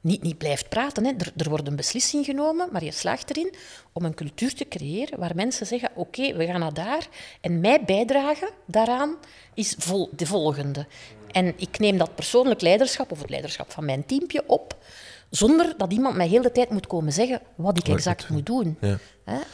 niet, 0.00 0.22
niet 0.22 0.38
blijft 0.38 0.68
praten. 0.68 1.04
Hè. 1.04 1.12
Er, 1.18 1.32
er, 1.36 1.48
wordt 1.48 1.66
een 1.66 1.76
beslissing 1.76 2.24
genomen, 2.24 2.68
maar 2.72 2.84
je 2.84 2.92
slaagt 2.92 3.30
erin 3.30 3.54
om 3.92 4.04
een 4.04 4.14
cultuur 4.14 4.54
te 4.54 4.68
creëren 4.68 5.18
waar 5.18 5.34
mensen 5.34 5.66
zeggen: 5.66 5.90
Oké, 5.94 6.34
we 6.34 6.46
gaan 6.46 6.60
naar 6.60 6.74
daar. 6.74 7.08
En 7.40 7.60
mijn 7.60 7.84
bijdrage 7.84 8.50
daaraan 8.66 9.16
is 9.54 9.74
vol, 9.78 10.10
de 10.16 10.26
volgende. 10.26 10.86
En 11.30 11.54
ik 11.56 11.78
neem 11.78 11.98
dat 11.98 12.14
persoonlijk 12.14 12.60
leiderschap 12.60 13.12
of 13.12 13.20
het 13.20 13.30
leiderschap 13.30 13.70
van 13.70 13.84
mijn 13.84 14.06
teampje 14.06 14.42
op 14.46 14.76
zonder 15.36 15.74
dat 15.76 15.92
iemand 15.92 16.16
mij 16.16 16.28
heel 16.28 16.42
de 16.42 16.52
tijd 16.52 16.70
moet 16.70 16.86
komen 16.86 17.12
zeggen 17.12 17.40
wat 17.54 17.78
ik 17.78 17.88
exact 17.88 18.28
moet 18.28 18.46
doen. 18.46 18.76
Ja. 18.80 18.98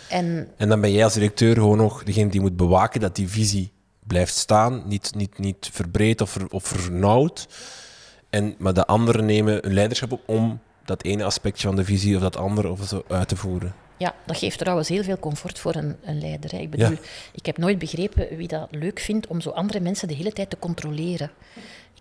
En, 0.08 0.48
en 0.56 0.68
dan 0.68 0.80
ben 0.80 0.92
jij 0.92 1.04
als 1.04 1.14
directeur 1.14 1.54
gewoon 1.54 1.76
nog 1.76 2.04
degene 2.04 2.30
die 2.30 2.40
moet 2.40 2.56
bewaken 2.56 3.00
dat 3.00 3.16
die 3.16 3.28
visie 3.28 3.72
blijft 4.06 4.34
staan, 4.34 4.82
niet, 4.86 5.14
niet, 5.14 5.38
niet 5.38 5.68
verbreed 5.72 6.20
of, 6.20 6.30
ver, 6.30 6.50
of 6.50 6.64
vernauwd. 6.64 7.48
En, 8.30 8.54
maar 8.58 8.74
de 8.74 8.86
anderen 8.86 9.24
nemen 9.24 9.66
een 9.66 9.74
leiderschap 9.74 10.12
op 10.12 10.22
om 10.26 10.60
dat 10.84 11.02
ene 11.02 11.24
aspectje 11.24 11.66
van 11.66 11.76
de 11.76 11.84
visie 11.84 12.16
of 12.16 12.22
dat 12.22 12.36
andere 12.36 12.70
of 12.70 12.86
zo 12.86 13.02
uit 13.08 13.28
te 13.28 13.36
voeren. 13.36 13.74
Ja, 13.96 14.14
dat 14.26 14.36
geeft 14.36 14.58
trouwens 14.58 14.88
heel 14.88 15.02
veel 15.02 15.18
comfort 15.18 15.58
voor 15.58 15.74
een, 15.74 15.96
een 16.02 16.20
leider. 16.20 16.50
Hè. 16.50 16.58
Ik 16.58 16.70
bedoel, 16.70 16.96
ik 17.32 17.46
heb 17.46 17.58
nooit 17.58 17.78
begrepen 17.78 18.36
wie 18.36 18.48
dat 18.48 18.68
leuk 18.70 18.98
vindt 18.98 19.26
om 19.26 19.40
zo 19.40 19.50
andere 19.50 19.80
mensen 19.80 20.08
de 20.08 20.14
hele 20.14 20.32
tijd 20.32 20.50
te 20.50 20.58
controleren. 20.58 21.30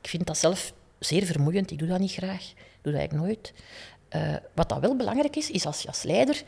Ik 0.02 0.10
vind 0.10 0.28
dat 0.28 0.38
zelf 0.38 0.74
zeer 1.00 1.26
vermoeiend, 1.26 1.72
ik 1.72 1.80
doe 1.80 1.88
dat 1.88 2.00
niet 2.00 2.12
graag 2.12 2.54
doe 2.92 3.00
dat 3.00 3.10
eigenlijk 3.10 3.28
nooit. 3.28 3.54
Uh, 4.16 4.36
wat 4.54 4.70
dat 4.70 4.80
wel 4.80 4.96
belangrijk 4.96 5.36
is, 5.36 5.52
is 5.52 5.66
als 5.66 5.82
je 5.82 5.88
als 5.88 6.04
leider 6.04 6.44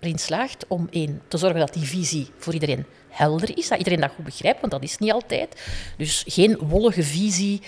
erin 0.00 0.18
slaagt 0.18 0.64
om 0.68 0.88
één, 0.90 1.22
te 1.28 1.38
zorgen 1.38 1.60
dat 1.60 1.72
die 1.72 1.86
visie 1.86 2.30
voor 2.38 2.52
iedereen 2.52 2.86
helder 3.08 3.58
is, 3.58 3.68
dat 3.68 3.78
iedereen 3.78 4.00
dat 4.00 4.10
goed 4.14 4.24
begrijpt, 4.24 4.60
want 4.60 4.72
dat 4.72 4.82
is 4.82 4.98
niet 4.98 5.12
altijd. 5.12 5.60
Dus 5.96 6.24
geen 6.26 6.58
wollige 6.58 7.02
visie. 7.02 7.62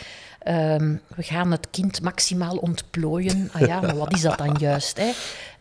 Um, 0.49 1.01
we 1.17 1.23
gaan 1.23 1.51
het 1.51 1.67
kind 1.71 2.03
maximaal 2.03 2.57
ontplooien. 2.57 3.51
Ah 3.53 3.67
ja, 3.67 3.81
maar 3.81 3.97
wat 3.97 4.13
is 4.13 4.21
dat 4.21 4.39
dan 4.39 4.57
juist? 4.59 4.97
Hè? 4.97 5.07
Uh, 5.07 5.13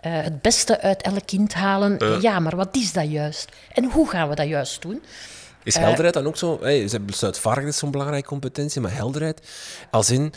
het 0.02 0.42
beste 0.42 0.82
uit 0.82 1.02
elk 1.02 1.26
kind 1.26 1.54
halen. 1.54 2.22
Ja, 2.22 2.40
maar 2.40 2.56
wat 2.56 2.76
is 2.76 2.94
dat 2.94 3.12
juist? 3.12 3.50
En 3.72 3.84
hoe 3.92 4.10
gaan 4.10 4.30
we 4.30 4.36
dat 4.36 4.48
juist 4.48 4.82
doen? 4.82 5.04
Is 5.64 5.76
helderheid 5.76 6.14
dan 6.14 6.28
ook 6.28 6.38
zo? 6.38 6.60
Hey, 6.62 6.90
besluitvaardigheid 7.02 7.74
is 7.74 7.80
zo'n 7.80 7.92
belangrijke 7.92 8.28
competentie, 8.28 8.82
maar 8.82 8.94
helderheid 8.94 9.48
als 9.92 10.10
in 10.10 10.34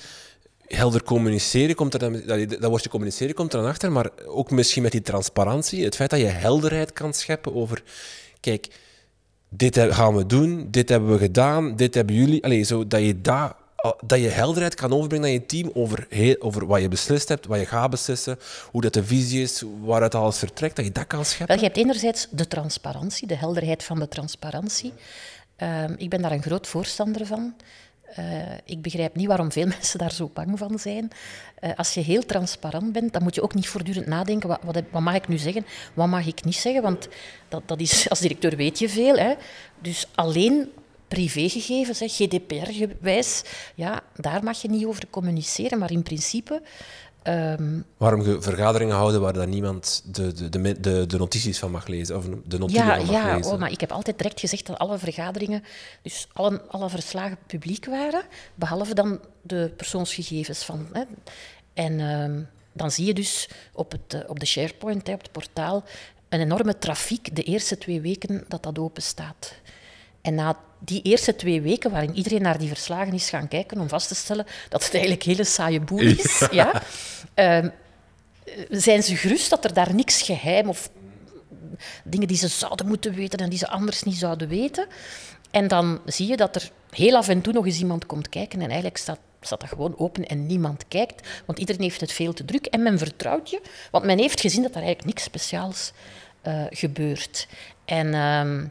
helder 0.66 1.02
communiceren, 1.02 1.74
komt 1.74 1.94
er 1.94 1.98
dan, 1.98 2.22
dat, 2.26 2.64
woordje 2.64 2.88
communiceren 2.88 3.34
komt 3.34 3.52
er 3.52 3.60
dan 3.60 3.68
achter, 3.68 3.92
maar 3.92 4.10
ook 4.26 4.50
misschien 4.50 4.82
met 4.82 4.92
die 4.92 5.02
transparantie, 5.02 5.84
het 5.84 5.96
feit 5.96 6.10
dat 6.10 6.20
je 6.20 6.26
helderheid 6.26 6.92
kan 6.92 7.14
scheppen 7.14 7.54
over, 7.54 7.82
kijk, 8.40 8.68
dit 9.48 9.78
gaan 9.78 10.16
we 10.16 10.26
doen, 10.26 10.68
dit 10.70 10.88
hebben 10.88 11.10
we 11.12 11.18
gedaan, 11.18 11.76
dit 11.76 11.94
hebben 11.94 12.14
jullie, 12.14 12.44
Allee, 12.44 12.62
zo, 12.62 12.86
dat 12.86 13.00
je 13.00 13.20
daar 13.20 13.54
dat 14.06 14.20
je 14.20 14.28
helderheid 14.28 14.74
kan 14.74 14.92
overbrengen 14.92 15.26
naar 15.26 15.34
je 15.34 15.46
team 15.46 15.70
over, 15.74 16.08
over 16.38 16.66
wat 16.66 16.80
je 16.80 16.88
beslist 16.88 17.28
hebt, 17.28 17.46
wat 17.46 17.58
je 17.58 17.66
gaat 17.66 17.90
beslissen, 17.90 18.38
hoe 18.70 18.80
dat 18.80 18.92
de 18.92 19.04
visie 19.04 19.42
is, 19.42 19.62
waaruit 19.80 20.14
alles 20.14 20.38
vertrekt, 20.38 20.76
dat 20.76 20.84
je 20.84 20.92
dat 20.92 21.06
kan 21.06 21.24
scheppen. 21.24 21.46
Wel, 21.46 21.56
je 21.56 21.64
hebt 21.64 21.76
enerzijds 21.76 22.26
de 22.30 22.48
transparantie, 22.48 23.26
de 23.26 23.36
helderheid 23.36 23.84
van 23.84 23.98
de 23.98 24.08
transparantie. 24.08 24.92
Uh, 25.58 25.84
ik 25.96 26.10
ben 26.10 26.22
daar 26.22 26.32
een 26.32 26.42
groot 26.42 26.66
voorstander 26.66 27.26
van. 27.26 27.54
Uh, 28.18 28.24
ik 28.64 28.82
begrijp 28.82 29.16
niet 29.16 29.26
waarom 29.26 29.52
veel 29.52 29.66
mensen 29.78 29.98
daar 29.98 30.12
zo 30.12 30.30
bang 30.34 30.58
van 30.58 30.78
zijn. 30.78 31.10
Uh, 31.60 31.70
als 31.76 31.94
je 31.94 32.00
heel 32.00 32.26
transparant 32.26 32.92
bent, 32.92 33.12
dan 33.12 33.22
moet 33.22 33.34
je 33.34 33.42
ook 33.42 33.54
niet 33.54 33.68
voortdurend 33.68 34.06
nadenken, 34.06 34.48
wat, 34.48 34.60
wat, 34.62 34.82
wat, 34.90 35.02
mag 35.02 35.14
ik 35.14 35.28
nu 35.28 35.38
zeggen, 35.38 35.66
wat 35.94 36.08
mag 36.08 36.26
ik 36.26 36.44
niet 36.44 36.56
zeggen, 36.56 36.82
want 36.82 37.08
dat, 37.48 37.62
dat 37.66 37.80
is, 37.80 38.08
als 38.10 38.20
directeur 38.20 38.56
weet 38.56 38.78
je 38.78 38.88
veel. 38.88 39.16
Hè. 39.16 39.34
Dus 39.80 40.06
alleen 40.14 40.68
privégegevens, 41.08 42.02
GDPR-gewijs, 42.06 43.42
ja, 43.74 44.02
daar 44.16 44.44
mag 44.44 44.62
je 44.62 44.68
niet 44.68 44.84
over 44.84 45.06
communiceren, 45.10 45.78
maar 45.78 45.90
in 45.90 46.02
principe 46.02 46.62
Um, 47.28 47.84
Waarom 47.96 48.42
vergaderingen 48.42 48.96
houden 48.96 49.20
waar 49.20 49.32
dan 49.32 49.48
niemand 49.48 50.02
de, 50.14 50.48
de, 50.50 50.80
de, 50.80 51.06
de, 51.06 51.18
notities 51.18 51.58
van 51.58 51.70
mag 51.70 51.86
lezen? 51.86 52.16
Of 52.16 52.24
de 52.24 52.58
notities 52.58 52.82
ja, 52.82 52.96
van 52.96 53.06
mag 53.06 53.14
ja, 53.14 53.36
lezen? 53.36 53.52
Oh, 53.52 53.58
maar 53.58 53.70
ik 53.70 53.80
heb 53.80 53.92
altijd 53.92 54.18
direct 54.18 54.40
gezegd 54.40 54.66
dat 54.66 54.78
alle 54.78 54.98
vergaderingen, 54.98 55.64
dus 56.02 56.28
alle, 56.32 56.62
alle 56.68 56.90
verslagen 56.90 57.38
publiek 57.46 57.86
waren, 57.86 58.22
behalve 58.54 58.94
dan 58.94 59.20
de 59.42 59.72
persoonsgegevens 59.76 60.64
van. 60.64 60.88
Hè. 60.92 61.02
En 61.74 62.00
um, 62.00 62.48
dan 62.72 62.90
zie 62.90 63.06
je 63.06 63.14
dus 63.14 63.48
op, 63.72 63.92
het, 63.92 64.14
uh, 64.14 64.20
op 64.26 64.40
de 64.40 64.46
SharePoint, 64.46 65.06
hè, 65.06 65.12
op 65.12 65.22
het 65.22 65.32
portaal, 65.32 65.84
een 66.28 66.40
enorme 66.40 66.78
trafiek 66.78 67.36
de 67.36 67.42
eerste 67.42 67.78
twee 67.78 68.00
weken 68.00 68.44
dat 68.48 68.62
dat 68.62 68.78
open 68.78 69.02
staat. 69.02 69.54
En 70.24 70.34
na 70.34 70.56
die 70.78 71.02
eerste 71.02 71.36
twee 71.36 71.60
weken, 71.60 71.90
waarin 71.90 72.14
iedereen 72.14 72.42
naar 72.42 72.58
die 72.58 72.68
verslagen 72.68 73.12
is 73.12 73.28
gaan 73.28 73.48
kijken 73.48 73.80
om 73.80 73.88
vast 73.88 74.08
te 74.08 74.14
stellen 74.14 74.46
dat 74.68 74.84
het 74.84 74.92
eigenlijk 74.92 75.24
een 75.24 75.30
hele 75.30 75.44
saaie 75.44 75.80
boel 75.80 76.00
is, 76.00 76.48
ja. 76.50 76.82
Ehm, 77.34 77.68
zijn 78.70 79.02
ze 79.02 79.16
gerust 79.16 79.50
dat 79.50 79.64
er 79.64 79.74
daar 79.74 79.94
niks 79.94 80.22
geheim 80.22 80.68
of 80.68 80.90
dingen 82.04 82.28
die 82.28 82.36
ze 82.36 82.48
zouden 82.48 82.86
moeten 82.86 83.14
weten 83.14 83.38
en 83.38 83.48
die 83.48 83.58
ze 83.58 83.68
anders 83.68 84.02
niet 84.02 84.16
zouden 84.16 84.48
weten. 84.48 84.86
En 85.50 85.68
dan 85.68 86.00
zie 86.06 86.26
je 86.26 86.36
dat 86.36 86.56
er 86.56 86.70
heel 86.90 87.16
af 87.16 87.28
en 87.28 87.40
toe 87.40 87.52
nog 87.52 87.66
eens 87.66 87.78
iemand 87.78 88.06
komt 88.06 88.28
kijken 88.28 88.58
en 88.58 88.66
eigenlijk 88.66 88.96
staat, 88.96 89.18
staat 89.40 89.60
dat 89.60 89.68
gewoon 89.68 89.98
open 89.98 90.26
en 90.26 90.46
niemand 90.46 90.84
kijkt, 90.88 91.28
want 91.46 91.58
iedereen 91.58 91.82
heeft 91.82 92.00
het 92.00 92.12
veel 92.12 92.32
te 92.32 92.44
druk 92.44 92.66
en 92.66 92.82
men 92.82 92.98
vertrouwt 92.98 93.50
je, 93.50 93.60
want 93.90 94.04
men 94.04 94.18
heeft 94.18 94.40
gezien 94.40 94.62
dat 94.62 94.70
er 94.70 94.82
eigenlijk 94.82 95.06
niks 95.06 95.22
speciaals 95.22 95.92
uh, 96.46 96.64
gebeurt. 96.70 97.48
En... 97.84 98.06
Uh, 98.06 98.70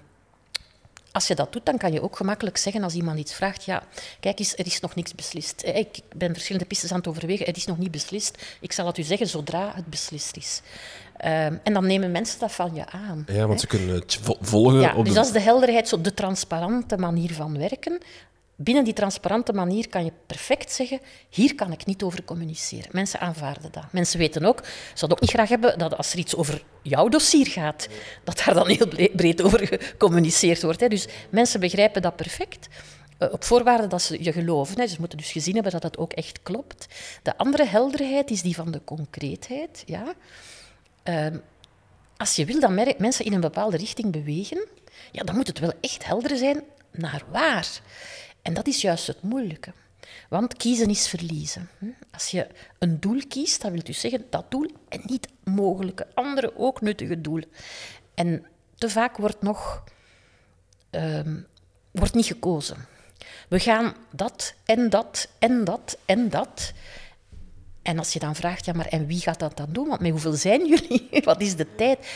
als 1.14 1.28
je 1.28 1.36
dat 1.36 1.54
doet, 1.54 1.66
dan 1.66 1.78
kan 1.78 1.92
je 1.92 2.02
ook 2.02 2.16
gemakkelijk 2.16 2.58
zeggen 2.58 2.84
als 2.84 2.94
iemand 2.94 3.20
iets 3.20 3.34
vraagt, 3.34 3.64
ja, 3.64 3.84
kijk 4.20 4.40
eens, 4.40 4.58
er 4.58 4.66
is 4.66 4.80
nog 4.80 4.96
niks 4.96 5.16
beslist. 5.16 5.62
Eh, 5.62 5.76
ik 5.76 6.00
ben 6.16 6.34
verschillende 6.34 6.68
pistes 6.68 6.92
aan 6.92 6.98
het 6.98 7.08
overwegen, 7.08 7.46
het 7.46 7.58
is 7.58 7.66
nog 7.66 7.78
niet 7.78 7.92
beslist. 7.92 8.58
Ik 8.60 8.72
zal 8.72 8.86
het 8.86 8.98
u 8.98 9.04
zeggen 9.04 9.28
zodra 9.28 9.72
het 9.76 9.86
beslist 9.86 10.38
is. 10.38 10.62
Um, 11.26 11.60
en 11.64 11.74
dan 11.74 11.86
nemen 11.86 12.12
mensen 12.12 12.40
dat 12.40 12.52
van 12.52 12.76
je 12.76 12.86
aan. 12.90 13.26
Ja, 13.28 13.48
want 13.48 13.60
ze 13.60 13.68
kunnen 13.68 13.96
het 13.96 14.20
volgen. 14.42 14.80
Ja, 14.80 15.04
dus 15.04 15.14
dat 15.14 15.26
is 15.26 15.32
de 15.32 15.40
helderheid, 15.40 15.88
zo 15.88 16.02
de 16.02 16.14
transparante 16.14 16.98
manier 16.98 17.34
van 17.34 17.58
werken. 17.58 18.00
Binnen 18.56 18.84
die 18.84 18.94
transparante 18.94 19.54
manier 19.54 19.90
kan 19.90 20.06
je 20.06 20.12
perfect 20.28 20.72
zeggen, 20.72 21.00
hier 21.30 21.56
kan 21.56 21.72
ik 21.72 21.86
niet 21.86 22.04
over 22.04 22.24
communiceren. 22.24 22.90
Mensen 22.92 23.20
aanvaarden 23.20 23.72
dat. 23.72 23.84
Mensen 23.92 24.20
weten 24.20 24.46
ook, 24.46 24.66
ze 24.66 24.72
zouden 24.94 25.12
ook 25.12 25.22
niet 25.22 25.32
graag 25.32 25.50
hebben 25.50 25.78
dat 25.78 25.98
als 25.98 26.14
er 26.14 26.20
iets 26.20 26.36
over 26.36 26.64
jouw 26.82 27.10
dossier 27.10 27.48
gaat, 27.48 27.88
dat 28.24 28.42
daar 28.46 28.54
dan 28.54 28.68
heel 28.68 28.88
breed 29.16 29.42
over 29.42 29.68
gecommuniceerd 29.68 30.62
wordt. 30.62 30.80
Hè. 30.80 30.88
Dus 30.88 31.08
mensen 31.30 31.60
begrijpen 31.60 32.02
dat 32.02 32.16
perfect. 32.16 32.68
Eh, 33.18 33.34
op 33.34 33.44
voorwaarde 33.44 33.88
dat 33.88 34.02
ze 34.02 34.24
je 34.24 34.32
geloven. 34.32 34.80
Hè. 34.80 34.88
Ze 34.88 34.96
moeten 35.00 35.18
dus 35.18 35.32
gezien 35.32 35.54
hebben 35.54 35.72
dat 35.72 35.82
dat 35.82 35.98
ook 35.98 36.14
echt 36.14 36.40
klopt. 36.44 36.88
De 37.24 37.38
andere 37.38 37.66
helderheid 37.66 38.32
is 38.32 38.42
die 38.42 38.56
van 38.56 38.72
de 38.72 38.82
concreetheid. 38.84 39.84
Ja. 39.86 40.14
Ehm, 41.04 41.38
als 42.18 42.36
je 42.36 42.46
wil 42.46 42.60
dat 42.60 42.98
mensen 42.98 43.26
in 43.26 43.34
een 43.34 43.42
bepaalde 43.42 43.78
richting 43.78 44.12
bewegen, 44.12 44.68
ja, 45.12 45.24
dan 45.24 45.36
moet 45.36 45.48
het 45.48 45.60
wel 45.60 45.74
echt 45.82 46.06
helder 46.06 46.38
zijn 46.38 46.64
naar 46.92 47.24
waar. 47.32 47.68
En 48.44 48.54
dat 48.54 48.68
is 48.68 48.82
juist 48.82 49.08
het 49.08 49.22
moeilijke. 49.22 49.74
Want 50.30 50.58
kiezen 50.58 50.90
is 50.90 51.08
verliezen. 51.08 51.70
Als 52.12 52.28
je 52.28 52.48
een 52.80 53.00
doel 53.00 53.22
kiest, 53.28 53.62
dan 53.62 53.72
wil 53.72 53.84
dus 53.84 54.00
zeggen 54.00 54.26
dat 54.30 54.52
doel 54.52 54.72
en 54.90 55.02
niet 55.06 55.28
mogelijke 55.44 56.08
andere 56.14 56.58
ook 56.58 56.82
nuttige 56.82 57.22
doelen. 57.22 57.50
En 58.14 58.46
te 58.76 58.90
vaak 58.90 59.18
wordt 59.18 59.42
nog 59.42 59.84
ehm, 60.90 61.42
wordt 61.92 62.14
niet 62.14 62.26
gekozen. 62.26 62.78
We 63.50 63.60
gaan 63.60 63.96
dat 64.12 64.54
en 64.66 64.90
dat 64.90 65.30
en 65.40 65.64
dat 65.64 65.98
en 66.06 66.30
dat. 66.30 66.74
En 67.82 67.98
als 67.98 68.14
je 68.14 68.20
dan 68.20 68.36
vraagt, 68.36 68.66
ja, 68.66 68.74
maar 68.74 68.86
en 68.88 69.06
wie 69.06 69.20
gaat 69.20 69.40
dat 69.40 69.58
dan 69.58 69.74
doen? 69.74 69.88
Want 69.88 70.02
met 70.02 70.12
hoeveel 70.12 70.34
zijn 70.34 70.68
jullie? 70.68 71.10
Wat 71.24 71.42
is 71.42 71.56
de 71.56 71.76
tijd? 71.76 72.08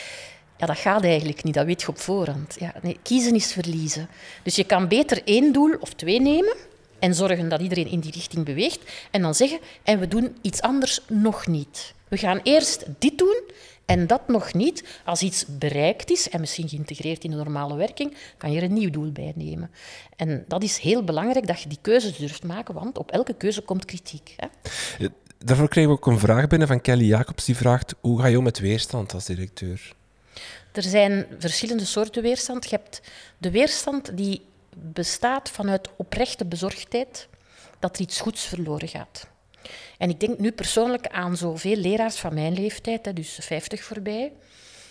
Ja, 0.58 0.66
dat 0.66 0.78
gaat 0.78 1.04
eigenlijk 1.04 1.44
niet, 1.44 1.54
dat 1.54 1.66
weet 1.66 1.80
je 1.80 1.88
op 1.88 1.98
voorhand. 1.98 2.56
Ja, 2.58 2.74
nee, 2.82 2.98
kiezen 3.02 3.34
is 3.34 3.52
verliezen. 3.52 4.08
Dus 4.42 4.56
je 4.56 4.64
kan 4.64 4.88
beter 4.88 5.22
één 5.24 5.52
doel 5.52 5.76
of 5.80 5.94
twee 5.94 6.20
nemen 6.20 6.56
en 6.98 7.14
zorgen 7.14 7.48
dat 7.48 7.60
iedereen 7.60 7.90
in 7.90 8.00
die 8.00 8.12
richting 8.12 8.44
beweegt. 8.44 8.80
En 9.10 9.22
dan 9.22 9.34
zeggen, 9.34 9.58
en 9.82 9.98
we 9.98 10.08
doen 10.08 10.36
iets 10.40 10.60
anders 10.60 11.00
nog 11.08 11.46
niet. 11.46 11.94
We 12.08 12.16
gaan 12.16 12.40
eerst 12.42 12.84
dit 12.98 13.18
doen 13.18 13.40
en 13.84 14.06
dat 14.06 14.28
nog 14.28 14.54
niet. 14.54 14.84
Als 15.04 15.22
iets 15.22 15.44
bereikt 15.58 16.10
is 16.10 16.28
en 16.28 16.40
misschien 16.40 16.68
geïntegreerd 16.68 17.24
in 17.24 17.30
de 17.30 17.36
normale 17.36 17.76
werking, 17.76 18.16
kan 18.36 18.52
je 18.52 18.58
er 18.58 18.64
een 18.64 18.72
nieuw 18.72 18.90
doel 18.90 19.12
bij 19.12 19.32
nemen. 19.36 19.70
En 20.16 20.44
dat 20.48 20.62
is 20.62 20.78
heel 20.78 21.04
belangrijk 21.04 21.46
dat 21.46 21.62
je 21.62 21.68
die 21.68 21.78
keuzes 21.80 22.16
durft 22.16 22.44
maken, 22.44 22.74
want 22.74 22.98
op 22.98 23.10
elke 23.10 23.34
keuze 23.34 23.60
komt 23.60 23.84
kritiek. 23.84 24.34
Hè? 24.36 24.46
Daarvoor 25.38 25.68
krijgen 25.68 25.92
we 25.92 25.98
ook 25.98 26.06
een 26.06 26.18
vraag 26.18 26.46
binnen 26.46 26.68
van 26.68 26.80
Kelly 26.80 27.04
Jacobs, 27.04 27.44
die 27.44 27.56
vraagt, 27.56 27.94
hoe 28.00 28.20
ga 28.20 28.26
je 28.26 28.38
om 28.38 28.44
met 28.44 28.58
weerstand 28.58 29.14
als 29.14 29.24
directeur? 29.24 29.96
Er 30.78 30.84
zijn 30.84 31.26
verschillende 31.38 31.84
soorten 31.84 32.22
weerstand. 32.22 32.64
Je 32.64 32.76
hebt 32.76 33.00
de 33.38 33.50
weerstand 33.50 34.16
die 34.16 34.44
bestaat 34.76 35.50
vanuit 35.50 35.88
oprechte 35.96 36.44
bezorgdheid 36.44 37.28
dat 37.78 37.96
er 37.96 38.02
iets 38.02 38.20
goeds 38.20 38.44
verloren 38.44 38.88
gaat. 38.88 39.26
En 39.98 40.10
ik 40.10 40.20
denk 40.20 40.38
nu 40.38 40.52
persoonlijk 40.52 41.06
aan 41.06 41.36
zoveel 41.36 41.76
leraars 41.76 42.16
van 42.16 42.34
mijn 42.34 42.52
leeftijd, 42.52 43.16
dus 43.16 43.38
50 43.40 43.82
voorbij, 43.82 44.32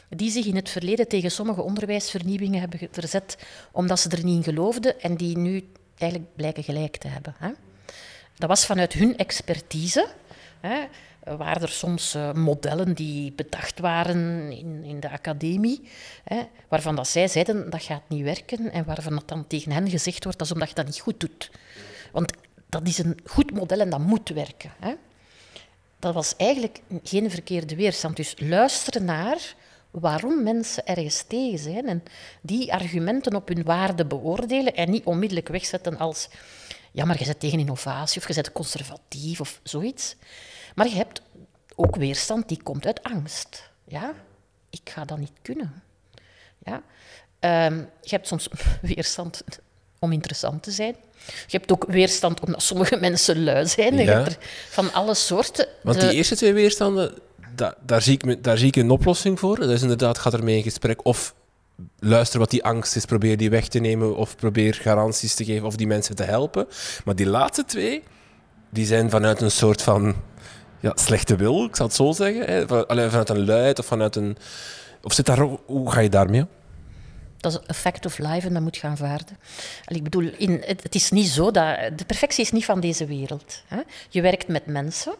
die 0.09 0.31
zich 0.31 0.45
in 0.45 0.55
het 0.55 0.69
verleden 0.69 1.07
tegen 1.07 1.31
sommige 1.31 1.61
onderwijsvernieuwingen 1.61 2.59
hebben 2.59 2.87
verzet 2.91 3.37
omdat 3.71 3.99
ze 3.99 4.09
er 4.09 4.23
niet 4.23 4.35
in 4.35 4.53
geloofden 4.53 5.01
en 5.01 5.15
die 5.15 5.37
nu 5.37 5.71
eigenlijk 5.97 6.35
blijken 6.35 6.63
gelijk 6.63 6.97
te 6.97 7.07
hebben. 7.07 7.35
Dat 8.37 8.49
was 8.49 8.65
vanuit 8.65 8.93
hun 8.93 9.17
expertise. 9.17 10.07
Hè, 11.27 11.37
waren 11.37 11.61
er 11.61 11.69
soms 11.69 12.15
uh, 12.15 12.33
modellen 12.33 12.93
die 12.93 13.31
bedacht 13.31 13.79
waren 13.79 14.51
in, 14.51 14.83
in 14.83 14.99
de 14.99 15.09
academie, 15.09 15.89
hè, 16.23 16.41
waarvan 16.67 16.95
dat 16.95 17.07
zij 17.07 17.27
zeiden 17.27 17.69
dat 17.69 17.83
gaat 17.83 18.01
niet 18.07 18.23
werken 18.23 18.71
en 18.71 18.85
waarvan 18.85 19.13
dat 19.13 19.27
dan 19.27 19.47
tegen 19.47 19.71
hen 19.71 19.89
gezegd 19.89 20.23
wordt 20.23 20.37
dat 20.37 20.47
is 20.47 20.53
omdat 20.53 20.69
je 20.69 20.75
dat 20.75 20.85
niet 20.85 20.99
goed 20.99 21.19
doet. 21.19 21.51
Want 22.11 22.33
dat 22.69 22.87
is 22.87 22.97
een 22.97 23.19
goed 23.25 23.51
model 23.51 23.79
en 23.79 23.89
dat 23.89 23.99
moet 23.99 24.29
werken. 24.29 24.71
Hè. 24.79 24.93
Dat 25.99 26.13
was 26.13 26.35
eigenlijk 26.35 26.81
geen 27.03 27.31
verkeerde 27.31 27.75
weerstand. 27.75 28.15
Dus 28.15 28.33
luisteren 28.37 29.05
naar 29.05 29.55
waarom 29.91 30.43
mensen 30.43 30.85
ergens 30.85 31.23
tegen 31.23 31.59
zijn 31.59 31.87
en 31.87 32.03
die 32.41 32.73
argumenten 32.73 33.35
op 33.35 33.47
hun 33.47 33.63
waarde 33.63 34.05
beoordelen 34.05 34.75
en 34.75 34.89
niet 34.89 35.05
onmiddellijk 35.05 35.47
wegzetten 35.47 35.97
als 35.97 36.29
ja, 36.91 37.05
maar 37.05 37.19
je 37.19 37.25
bent 37.25 37.39
tegen 37.39 37.59
innovatie 37.59 38.21
of 38.21 38.27
je 38.27 38.33
bent 38.33 38.51
conservatief 38.51 39.39
of 39.39 39.59
zoiets. 39.63 40.15
Maar 40.77 40.87
je 40.87 40.95
hebt 40.95 41.21
ook 41.75 41.95
weerstand 41.95 42.47
die 42.47 42.63
komt 42.63 42.85
uit 42.85 43.03
angst. 43.03 43.69
Ja, 43.83 44.13
ik 44.69 44.89
ga 44.89 45.05
dat 45.05 45.17
niet 45.17 45.31
kunnen. 45.41 45.83
Ja. 46.63 46.81
Um, 47.65 47.89
je 48.01 48.09
hebt 48.09 48.27
soms 48.27 48.49
weerstand 48.95 49.43
om 49.99 50.11
interessant 50.11 50.63
te 50.63 50.71
zijn. 50.71 50.95
Je 51.25 51.57
hebt 51.57 51.71
ook 51.71 51.85
weerstand 51.87 52.39
omdat 52.39 52.61
sommige 52.61 52.97
mensen 53.07 53.43
lui 53.43 53.67
zijn. 53.67 53.93
Ja. 53.93 54.01
Je 54.01 54.09
hebt 54.09 54.27
er 54.27 54.37
van 54.69 54.93
alle 54.93 55.13
soorten. 55.13 55.67
Want 55.83 55.99
die 55.99 56.13
eerste 56.13 56.35
twee 56.35 56.53
weerstanden, 56.53 57.13
daar, 57.81 58.01
zie 58.01 58.19
ik, 58.19 58.43
daar 58.43 58.57
zie 58.57 58.67
ik 58.67 58.75
een 58.75 58.89
oplossing 58.89 59.39
voor. 59.39 59.59
Dat 59.59 59.69
is 59.69 59.81
inderdaad, 59.81 60.17
gaat 60.17 60.33
ermee 60.33 60.57
in 60.57 60.63
gesprek 60.63 61.05
of 61.05 61.35
luister 61.99 62.39
wat 62.39 62.49
die 62.49 62.63
angst 62.63 62.95
is, 62.95 63.05
probeer 63.05 63.37
die 63.37 63.49
weg 63.49 63.67
te 63.67 63.79
nemen 63.79 64.15
of 64.15 64.35
probeer 64.35 64.73
garanties 64.73 65.33
te 65.33 65.45
geven 65.45 65.67
of 65.67 65.75
die 65.75 65.87
mensen 65.87 66.15
te 66.15 66.23
helpen. 66.23 66.67
Maar 67.05 67.15
die 67.15 67.27
laatste 67.27 67.65
twee, 67.65 68.03
die 68.69 68.85
zijn 68.85 69.09
vanuit 69.09 69.41
een 69.41 69.51
soort 69.51 69.81
van 69.81 70.15
ja, 70.79 70.91
slechte 70.95 71.35
wil, 71.35 71.63
ik 71.63 71.75
zal 71.75 71.85
het 71.85 71.95
zo 71.95 72.11
zeggen. 72.11 72.45
Hè? 72.45 72.67
vanuit 72.67 73.29
een 73.29 73.45
luid 73.45 73.79
of 73.79 73.85
vanuit 73.85 74.15
een... 74.15 74.37
Of 75.01 75.13
zit 75.13 75.25
daar, 75.25 75.39
hoe 75.65 75.91
ga 75.91 75.99
je 75.99 76.09
daarmee 76.09 76.45
Dat 77.37 77.51
is 77.51 77.83
een 77.83 77.93
of 78.05 78.17
life 78.17 78.47
en 78.47 78.53
dat 78.53 78.61
moet 78.61 78.77
je 78.77 78.87
aanvaarden. 78.87 79.37
Ik 79.85 80.03
bedoel, 80.03 80.31
in, 80.37 80.63
het, 80.65 80.95
is 80.95 81.11
niet 81.11 81.27
zo 81.27 81.51
dat... 81.51 81.77
De 81.95 82.05
perfectie 82.05 82.43
is 82.43 82.51
niet 82.51 82.65
van 82.65 82.79
deze 82.79 83.05
wereld. 83.05 83.63
Hè? 83.67 83.81
Je 84.09 84.21
werkt 84.21 84.47
met 84.47 84.65
mensen. 84.65 85.13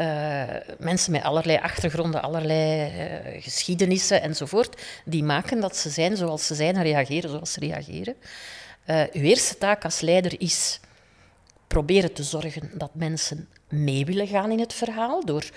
Uh, 0.00 0.42
mensen 0.78 1.12
met 1.12 1.22
allerlei 1.22 1.58
achtergronden, 1.58 2.22
allerlei 2.22 2.92
uh, 3.34 3.42
geschiedenissen 3.42 4.22
enzovoort, 4.22 4.82
die 5.04 5.24
maken 5.24 5.60
dat 5.60 5.76
ze 5.76 5.90
zijn 5.90 6.16
zoals 6.16 6.46
ze 6.46 6.54
zijn 6.54 6.76
en 6.76 6.82
reageren 6.82 7.30
zoals 7.30 7.52
ze 7.52 7.60
reageren. 7.60 8.14
Uh, 8.86 9.02
uw 9.12 9.22
eerste 9.22 9.58
taak 9.58 9.84
als 9.84 10.00
leider 10.00 10.40
is 10.40 10.80
proberen 11.70 12.12
te 12.12 12.22
zorgen 12.22 12.70
dat 12.74 12.94
mensen 12.94 13.48
mee 13.68 14.04
willen 14.04 14.26
gaan 14.26 14.50
in 14.50 14.58
het 14.60 14.72
verhaal 14.72 15.24
door 15.24 15.50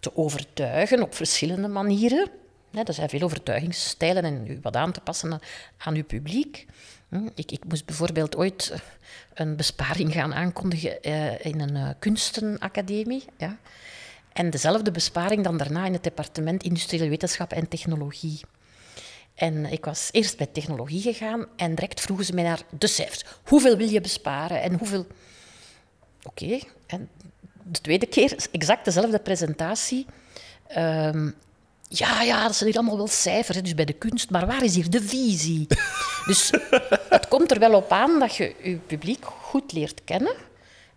te 0.00 0.16
overtuigen 0.16 1.02
op 1.02 1.14
verschillende 1.14 1.68
manieren. 1.68 2.28
er 2.72 2.94
zijn 2.94 3.08
veel 3.08 3.22
overtuigingsstijlen 3.22 4.24
en 4.24 4.46
u 4.46 4.58
wat 4.62 4.76
aan 4.76 4.92
te 4.92 5.00
passen 5.00 5.40
aan 5.76 5.94
uw 5.94 6.04
publiek. 6.04 6.66
Hm, 7.08 7.28
ik, 7.34 7.52
ik, 7.52 7.64
moest 7.68 7.86
bijvoorbeeld 7.86 8.36
ooit 8.36 8.72
een 9.34 9.56
besparing 9.56 10.12
gaan 10.12 10.34
aankondigen 10.34 11.02
eh, 11.02 11.44
in 11.44 11.60
een 11.60 11.74
uh, 11.74 11.88
kunstenacademie. 11.98 13.24
Ja. 13.38 13.58
En 14.32 14.50
dezelfde 14.50 14.90
besparing 14.90 15.44
dan 15.44 15.56
daarna 15.56 15.86
in 15.86 15.92
het 15.92 16.04
departement 16.04 16.62
Industriële 16.62 17.08
Wetenschap 17.08 17.52
en 17.52 17.68
Technologie. 17.68 18.40
En 19.34 19.66
ik 19.66 19.84
was 19.84 20.08
eerst 20.12 20.36
bij 20.36 20.46
technologie 20.46 21.02
gegaan 21.02 21.46
en 21.56 21.74
direct 21.74 22.00
vroegen 22.00 22.26
ze 22.26 22.34
mij 22.34 22.44
naar 22.44 22.62
de 22.78 22.86
cijfers. 22.86 23.24
Hoeveel 23.44 23.76
wil 23.76 23.88
je 23.88 24.00
besparen 24.00 24.62
en 24.62 24.74
hoeveel... 24.74 25.06
Oké, 26.26 26.58
en 26.86 27.08
de 27.62 27.80
tweede 27.80 28.06
keer 28.06 28.36
exact 28.52 28.84
dezelfde 28.84 29.18
presentatie. 29.18 30.06
Um, 30.76 31.34
ja, 31.88 32.22
ja, 32.22 32.42
dat 32.42 32.56
zijn 32.56 32.68
hier 32.70 32.78
allemaal 32.78 32.96
wel 32.96 33.06
cijfers, 33.06 33.62
dus 33.62 33.74
bij 33.74 33.84
de 33.84 33.92
kunst, 33.92 34.30
maar 34.30 34.46
waar 34.46 34.64
is 34.64 34.74
hier 34.74 34.90
de 34.90 35.02
visie? 35.02 35.66
dus 36.26 36.50
het 37.08 37.28
komt 37.28 37.50
er 37.50 37.58
wel 37.58 37.74
op 37.74 37.90
aan 37.90 38.18
dat 38.18 38.36
je 38.36 38.54
je 38.62 38.76
publiek 38.76 39.24
goed 39.24 39.72
leert 39.72 40.04
kennen 40.04 40.34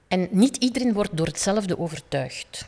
en 0.07 0.27
niet 0.31 0.57
iedereen 0.57 0.93
wordt 0.93 1.17
door 1.17 1.25
hetzelfde 1.25 1.79
overtuigd. 1.79 2.67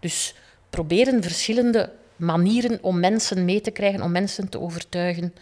Dus 0.00 0.34
proberen 0.70 1.22
verschillende 1.22 1.92
manieren 2.16 2.78
om 2.82 3.00
mensen 3.00 3.44
mee 3.44 3.60
te 3.60 3.70
krijgen, 3.70 4.02
om 4.02 4.10
mensen 4.10 4.48
te 4.48 4.60
overtuigen, 4.60 5.34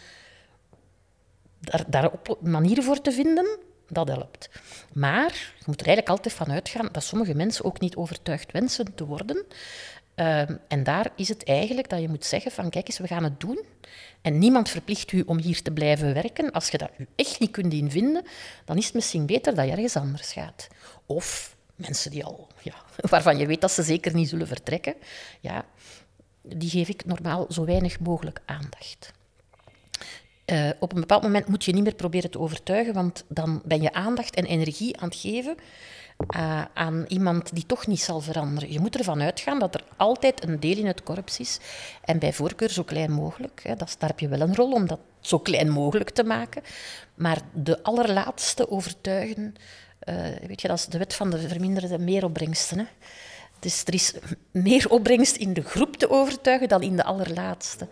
daar, 1.60 1.84
daar 1.86 2.10
op 2.12 2.38
manieren 2.40 2.84
voor 2.84 3.00
te 3.00 3.12
vinden, 3.12 3.58
dat 3.94 4.09
helpt. 4.09 4.48
Maar 4.92 5.52
je 5.59 5.64
moet 5.66 5.80
er 5.80 5.87
eigenlijk 5.87 6.09
altijd 6.09 6.35
van 6.35 6.50
uitgaan 6.50 6.88
dat 6.92 7.04
sommige 7.04 7.35
mensen 7.35 7.64
ook 7.64 7.80
niet 7.80 7.96
overtuigd 7.96 8.52
wensen 8.52 8.94
te 8.94 9.07
worden. 9.07 9.44
Ehm, 10.14 10.57
en 10.68 10.85
daar 10.85 11.12
is 11.16 11.29
het 11.29 11.44
eigenlijk 11.44 11.88
dat 11.88 12.00
je 12.00 12.08
moet 12.08 12.25
zeggen 12.25 12.50
van 12.50 12.71
kijk 12.71 12.88
eens, 12.88 12.98
we 12.98 13.06
gaan 13.06 13.25
het 13.25 13.40
doen. 13.40 13.64
En 14.21 14.38
niemand 14.38 14.68
verplicht 14.68 15.12
u 15.12 15.23
om 15.27 15.38
hier 15.38 15.62
te 15.62 15.71
blijven 15.71 16.14
werken. 16.14 16.50
Als 16.50 16.68
je 16.68 16.79
dat 16.79 16.90
u 16.98 17.06
echt 17.16 17.40
niet 17.40 17.50
kunt 17.50 17.73
invinden, 17.73 18.25
dan 18.64 18.77
is 18.77 18.85
het 18.85 18.94
misschien 18.94 19.27
beter 19.27 19.54
dat 19.54 19.64
je 19.64 19.71
ergens 19.71 19.96
anders 19.96 20.33
gaat. 20.33 20.68
Of 21.06 21.56
mensen 21.75 22.10
die 22.10 22.25
al, 22.25 22.48
ja, 22.62 22.75
waarvan 23.10 23.38
je 23.38 23.46
weet 23.46 23.60
dat 23.60 23.71
ze 23.71 23.83
zeker 23.83 24.14
niet 24.14 24.29
zullen 24.29 24.46
vertrekken, 24.46 24.94
ja, 25.40 25.64
die 26.42 26.71
geef 26.71 26.88
ik 26.88 27.04
normaal 27.04 27.46
zo 27.48 27.64
weinig 27.64 28.00
mogelijk 28.00 28.40
aandacht. 28.44 29.12
Uh, 30.46 30.70
op 30.78 30.92
een 30.92 31.00
bepaald 31.00 31.22
moment 31.22 31.48
moet 31.48 31.64
je 31.64 31.72
niet 31.72 31.82
meer 31.82 31.94
proberen 31.94 32.30
te 32.30 32.38
overtuigen, 32.38 32.94
want 32.94 33.24
dan 33.28 33.62
ben 33.64 33.82
je 33.82 33.92
aandacht 33.92 34.34
en 34.34 34.44
energie 34.44 35.00
aan 35.00 35.08
het 35.08 35.18
geven 35.18 35.56
uh, 36.36 36.62
aan 36.74 37.04
iemand 37.08 37.54
die 37.54 37.66
toch 37.66 37.86
niet 37.86 38.00
zal 38.00 38.20
veranderen. 38.20 38.72
Je 38.72 38.80
moet 38.80 38.96
ervan 38.96 39.22
uitgaan 39.22 39.58
dat 39.58 39.74
er 39.74 39.84
altijd 39.96 40.44
een 40.44 40.60
deel 40.60 40.76
in 40.76 40.86
het 40.86 41.02
korps 41.02 41.38
is, 41.38 41.58
en 42.04 42.18
bij 42.18 42.32
voorkeur 42.32 42.70
zo 42.70 42.82
klein 42.82 43.12
mogelijk. 43.12 43.60
Hè. 43.62 43.76
Dat, 43.76 43.96
daar 43.98 44.08
heb 44.08 44.20
je 44.20 44.28
wel 44.28 44.40
een 44.40 44.54
rol 44.54 44.72
om 44.72 44.86
dat 44.86 44.98
zo 45.20 45.38
klein 45.38 45.70
mogelijk 45.70 46.10
te 46.10 46.24
maken. 46.24 46.62
Maar 47.14 47.40
de 47.52 47.82
allerlaatste 47.82 48.70
overtuigen, 48.70 49.54
uh, 50.08 50.14
weet 50.46 50.60
je, 50.60 50.68
dat 50.68 50.78
is 50.78 50.86
de 50.86 50.98
wet 50.98 51.14
van 51.14 51.30
de 51.30 51.48
verminderde 51.48 51.98
meeropbrengsten. 51.98 52.78
Hè. 52.78 52.84
Dus 53.58 53.82
er 53.84 53.94
is 53.94 54.14
meer 54.50 54.90
opbrengst 54.90 55.36
in 55.36 55.52
de 55.52 55.62
groep 55.62 55.96
te 55.96 56.10
overtuigen 56.10 56.68
dan 56.68 56.82
in 56.82 56.96
de 56.96 57.04
allerlaatste. 57.04 57.88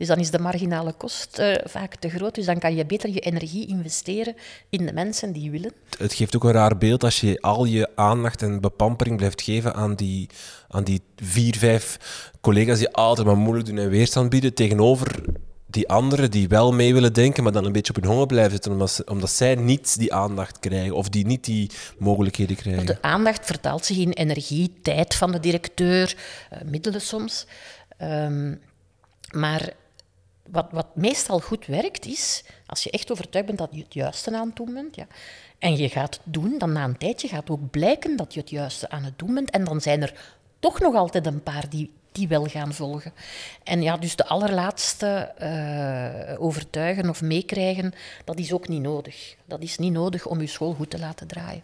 Dus 0.00 0.08
dan 0.08 0.18
is 0.18 0.30
de 0.30 0.38
marginale 0.38 0.92
kost 0.92 1.38
uh, 1.38 1.54
vaak 1.64 1.94
te 1.94 2.08
groot. 2.08 2.34
Dus 2.34 2.44
dan 2.44 2.58
kan 2.58 2.74
je 2.74 2.86
beter 2.86 3.10
je 3.10 3.20
energie 3.20 3.66
investeren 3.66 4.34
in 4.68 4.86
de 4.86 4.92
mensen 4.92 5.32
die 5.32 5.50
willen. 5.50 5.72
Het 5.98 6.12
geeft 6.12 6.36
ook 6.36 6.44
een 6.44 6.52
raar 6.52 6.78
beeld 6.78 7.04
als 7.04 7.20
je 7.20 7.40
al 7.40 7.64
je 7.64 7.88
aandacht 7.94 8.42
en 8.42 8.60
bepampering 8.60 9.16
blijft 9.16 9.42
geven 9.42 9.74
aan 9.74 9.94
die, 9.94 10.28
aan 10.68 10.84
die 10.84 11.00
vier, 11.16 11.56
vijf 11.56 11.98
collega's 12.40 12.78
die 12.78 12.90
altijd 12.90 13.26
maar 13.26 13.36
moeilijk 13.36 13.66
doen 13.66 13.78
en 13.78 13.88
weerstand 13.88 14.30
bieden 14.30 14.54
tegenover 14.54 15.20
die 15.66 15.88
anderen 15.88 16.30
die 16.30 16.48
wel 16.48 16.72
mee 16.72 16.94
willen 16.94 17.12
denken, 17.12 17.42
maar 17.42 17.52
dan 17.52 17.64
een 17.64 17.72
beetje 17.72 17.94
op 17.94 18.02
hun 18.02 18.10
honger 18.10 18.26
blijven 18.26 18.52
zitten, 18.52 18.72
omdat, 18.72 19.02
omdat 19.06 19.30
zij 19.30 19.54
niet 19.54 19.98
die 19.98 20.14
aandacht 20.14 20.58
krijgen 20.58 20.94
of 20.94 21.08
die 21.08 21.26
niet 21.26 21.44
die 21.44 21.70
mogelijkheden 21.98 22.56
krijgen. 22.56 22.86
De 22.86 23.02
aandacht 23.02 23.46
vertaalt 23.46 23.84
zich 23.84 23.96
in 23.96 24.10
energie, 24.10 24.72
tijd 24.82 25.14
van 25.14 25.32
de 25.32 25.40
directeur, 25.40 26.16
uh, 26.52 26.58
middelen 26.70 27.00
soms. 27.00 27.46
Um, 28.02 28.60
maar 29.30 29.72
wat, 30.50 30.66
wat 30.70 30.96
meestal 30.96 31.40
goed 31.40 31.66
werkt 31.66 32.06
is, 32.06 32.44
als 32.66 32.82
je 32.82 32.90
echt 32.90 33.12
overtuigd 33.12 33.46
bent 33.46 33.58
dat 33.58 33.68
je 33.72 33.82
het 33.82 33.94
juiste 33.94 34.36
aan 34.36 34.46
het 34.46 34.56
doen 34.56 34.74
bent, 34.74 34.96
ja, 34.96 35.06
en 35.58 35.76
je 35.76 35.88
gaat 35.88 36.14
het 36.14 36.22
doen, 36.24 36.58
dan 36.58 36.72
na 36.72 36.84
een 36.84 36.98
tijdje 36.98 37.28
gaat 37.28 37.50
ook 37.50 37.70
blijken 37.70 38.16
dat 38.16 38.34
je 38.34 38.40
het 38.40 38.50
juiste 38.50 38.90
aan 38.90 39.04
het 39.04 39.18
doen 39.18 39.34
bent. 39.34 39.50
En 39.50 39.64
dan 39.64 39.80
zijn 39.80 40.02
er 40.02 40.36
toch 40.58 40.80
nog 40.80 40.94
altijd 40.94 41.26
een 41.26 41.42
paar 41.42 41.68
die 41.68 41.90
die 42.12 42.28
wel 42.28 42.44
gaan 42.44 42.74
volgen. 42.74 43.12
En 43.62 43.82
ja, 43.82 43.96
dus 43.96 44.16
de 44.16 44.26
allerlaatste 44.26 45.32
uh, 45.42 46.42
overtuigen 46.42 47.08
of 47.08 47.22
meekrijgen, 47.22 47.92
dat 48.24 48.38
is 48.38 48.52
ook 48.52 48.68
niet 48.68 48.82
nodig. 48.82 49.36
Dat 49.44 49.62
is 49.62 49.78
niet 49.78 49.92
nodig 49.92 50.26
om 50.26 50.40
je 50.40 50.46
school 50.46 50.74
goed 50.74 50.90
te 50.90 50.98
laten 50.98 51.26
draaien. 51.26 51.62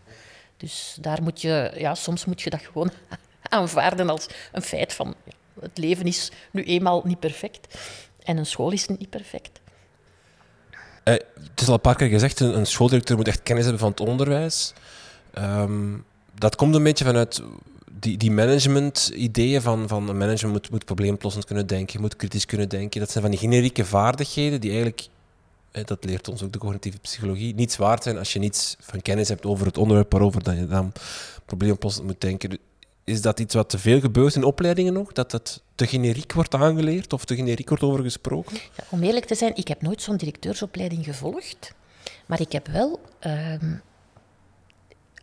Dus 0.56 0.96
daar 1.00 1.22
moet 1.22 1.40
je, 1.40 1.72
ja, 1.74 1.94
soms 1.94 2.24
moet 2.24 2.42
je 2.42 2.50
dat 2.50 2.60
gewoon 2.60 2.90
aanvaarden 3.48 4.10
als 4.10 4.26
een 4.52 4.62
feit 4.62 4.92
van 4.92 5.14
het 5.60 5.78
leven 5.78 6.06
is 6.06 6.30
nu 6.50 6.62
eenmaal 6.62 7.02
niet 7.04 7.20
perfect 7.20 7.78
en 8.26 8.36
een 8.36 8.46
school 8.46 8.70
is 8.70 8.86
niet 8.86 9.10
perfect. 9.10 9.60
Uh, 11.04 11.14
het 11.34 11.60
is 11.60 11.68
al 11.68 11.74
een 11.74 11.80
paar 11.80 11.96
keer 11.96 12.08
gezegd, 12.08 12.40
een, 12.40 12.66
schooldirecteur 12.66 13.16
moet 13.16 13.28
echt 13.28 13.42
kennis 13.42 13.64
hebben 13.64 13.80
van 13.80 13.90
het 13.90 14.00
onderwijs. 14.00 14.72
Um, 15.38 16.04
dat 16.34 16.56
komt 16.56 16.74
een 16.74 16.82
beetje 16.82 17.04
vanuit 17.04 17.42
die, 17.92 18.16
die 18.16 18.30
management-ideeën 18.30 19.62
van, 19.62 19.88
van 19.88 20.08
een 20.08 20.18
manager 20.18 20.48
moet, 20.48 20.70
moet 20.70 20.84
probleemoplossend 20.84 21.44
kunnen 21.44 21.66
denken, 21.66 22.00
moet 22.00 22.16
kritisch 22.16 22.46
kunnen 22.46 22.68
denken, 22.68 23.00
dat 23.00 23.10
zijn 23.10 23.22
van 23.22 23.32
die 23.32 23.40
generieke 23.40 23.84
vaardigheden 23.84 24.60
die 24.60 24.70
eigenlijk, 24.70 25.08
dat 25.70 26.04
leert 26.04 26.28
ons 26.28 26.42
ook 26.42 26.52
de 26.52 26.58
cognitieve 26.58 26.98
psychologie, 26.98 27.54
niets 27.54 27.76
waard 27.76 28.02
zijn 28.02 28.18
als 28.18 28.32
je 28.32 28.38
niets 28.38 28.76
van 28.80 29.02
kennis 29.02 29.28
hebt 29.28 29.46
over 29.46 29.66
het 29.66 29.78
onderwerp 29.78 30.12
waarover 30.12 30.42
dat 30.42 30.56
je 30.56 30.66
dan 30.66 30.92
probleemoplossend 31.44 32.06
moet 32.06 32.20
denken. 32.20 32.58
Is 33.06 33.22
dat 33.22 33.40
iets 33.40 33.54
wat 33.54 33.70
te 33.70 33.78
veel 33.78 34.00
gebeurt 34.00 34.34
in 34.34 34.44
opleidingen 34.44 34.92
nog? 34.92 35.12
Dat 35.12 35.32
het 35.32 35.62
te 35.74 35.86
generiek 35.86 36.32
wordt 36.32 36.54
aangeleerd 36.54 37.12
of 37.12 37.24
te 37.24 37.34
generiek 37.34 37.68
wordt 37.68 37.82
over 37.82 38.02
gesproken? 38.02 38.54
Ja, 38.54 38.84
om 38.90 39.02
eerlijk 39.02 39.24
te 39.24 39.34
zijn, 39.34 39.56
ik 39.56 39.68
heb 39.68 39.82
nooit 39.82 40.02
zo'n 40.02 40.16
directeursopleiding 40.16 41.04
gevolgd. 41.04 41.74
Maar 42.26 42.40
ik 42.40 42.52
heb 42.52 42.66
wel 42.66 43.00
ehm, 43.18 43.74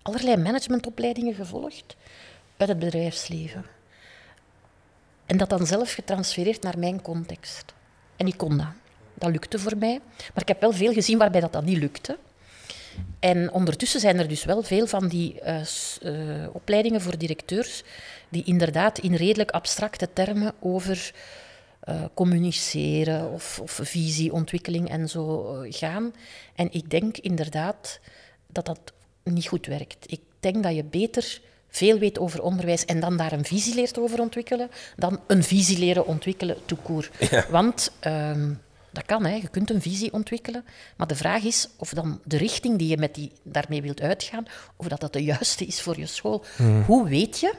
allerlei 0.02 0.38
managementopleidingen 0.38 1.34
gevolgd 1.34 1.96
uit 2.58 2.70
het 2.70 2.80
bedrijfsleven. 2.80 3.66
En 5.26 5.38
dat 5.38 5.50
dan 5.50 5.66
zelf 5.66 5.94
getransfereerd 5.94 6.64
naar 6.64 6.80
mijn 6.80 7.02
context. 7.02 7.74
En 8.16 8.28
ik 8.28 8.38
kon 8.38 8.58
dat. 8.58 8.68
Dat 9.14 9.32
lukte 9.32 9.60
voor 9.60 9.78
mij. 9.78 10.00
Maar 10.18 10.42
ik 10.42 10.48
heb 10.48 10.62
wel 10.62 10.74
veel 10.74 10.94
gezien 10.94 11.18
waarbij 11.18 11.42
dat, 11.42 11.54
dat 11.54 11.64
niet 11.64 11.78
lukte. 11.78 12.18
En 13.20 13.52
ondertussen 13.52 14.00
zijn 14.00 14.20
er 14.20 14.28
dus 14.28 14.44
wel 14.44 14.64
veel 14.64 14.88
van 14.88 15.08
die 15.08 15.40
uh, 15.46 15.60
uh, 16.04 16.48
opleidingen 16.52 17.02
voor 17.02 17.18
directeurs 17.18 17.84
die 18.30 18.44
inderdaad 18.46 19.00
in 19.00 19.16
redelijk 19.16 19.52
abstracte 19.52 20.10
termen 20.14 20.54
over 20.60 21.14
uh, 21.90 22.04
communiceren 22.14 23.32
of, 23.32 23.60
of 23.62 23.80
visieontwikkeling 23.84 24.90
en 24.90 25.10
zo 25.10 25.56
gaan. 25.70 26.14
En 26.56 26.68
ik 26.72 26.90
denk 26.90 27.18
inderdaad 27.18 28.00
dat 28.48 28.66
dat 28.66 28.94
niet 29.24 29.48
goed 29.48 29.66
werkt. 29.66 30.12
Ik 30.12 30.22
denk 30.40 30.64
dat 30.64 30.76
je 30.76 30.84
beter 30.84 31.42
veel 31.70 32.00
weet 32.00 32.20
over 32.20 32.42
onderwijs 32.42 32.86
en 32.86 33.00
dan 33.00 33.18
daar 33.18 33.32
een 33.32 33.46
visie 33.46 33.76
leert 33.76 34.00
over 34.00 34.20
ontwikkelen, 34.20 34.70
dan 34.96 35.20
een 35.28 35.44
visie 35.44 35.80
leren 35.80 36.06
ontwikkelen 36.06 36.58
toekoer. 36.66 37.10
Ja. 37.30 37.46
Want 37.50 37.92
um, 38.08 38.62
dat 38.94 39.06
kan, 39.06 39.26
hè. 39.26 39.36
je 39.36 39.48
kunt 39.48 39.70
een 39.70 39.82
visie 39.82 40.14
ontwikkelen, 40.14 40.66
maar 40.98 41.08
de 41.08 41.16
vraag 41.16 41.44
is 41.44 41.70
of 41.78 41.90
dan 41.90 42.20
de 42.24 42.38
richting 42.38 42.78
die 42.78 42.88
je 42.88 42.98
met 42.98 43.16
die, 43.16 43.32
daarmee 43.44 43.82
wilt 43.82 44.02
uitgaan, 44.02 44.46
of 44.76 44.88
dat 44.88 45.00
dat 45.00 45.14
de 45.14 45.24
juiste 45.24 45.66
is 45.66 45.82
voor 45.82 46.00
je 46.00 46.06
school. 46.06 46.46
Hmm. 46.56 46.84
Hoe 46.84 47.08
weet 47.10 47.40
je 47.40 47.54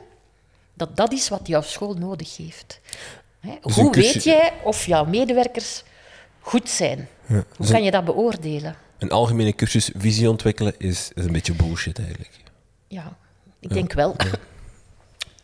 dat 0.74 0.97
dat 0.97 1.12
is 1.12 1.28
wat 1.28 1.47
jouw 1.47 1.62
school 1.62 1.95
nodig 1.95 2.37
heeft? 2.37 2.80
Hè? 3.41 3.55
Dus 3.61 3.74
Hoe 3.74 3.93
weet 3.93 4.24
jij 4.24 4.53
of 4.62 4.87
jouw 4.87 5.05
medewerkers 5.05 5.82
goed 6.41 6.70
zijn? 6.70 7.09
Ja. 7.26 7.35
Hoe 7.35 7.45
dus 7.59 7.70
kan 7.70 7.82
je 7.82 7.91
dat 7.91 8.05
beoordelen? 8.05 8.76
Een 8.99 9.11
algemene 9.11 9.55
cursus 9.55 9.91
visie 9.97 10.30
ontwikkelen 10.30 10.74
is, 10.78 11.11
is 11.14 11.24
een 11.24 11.32
beetje 11.32 11.55
bullshit 11.55 11.99
eigenlijk. 11.99 12.30
Ja, 12.89 13.16
ik 13.61 13.72
denk 13.72 13.93
wel. 13.93 14.16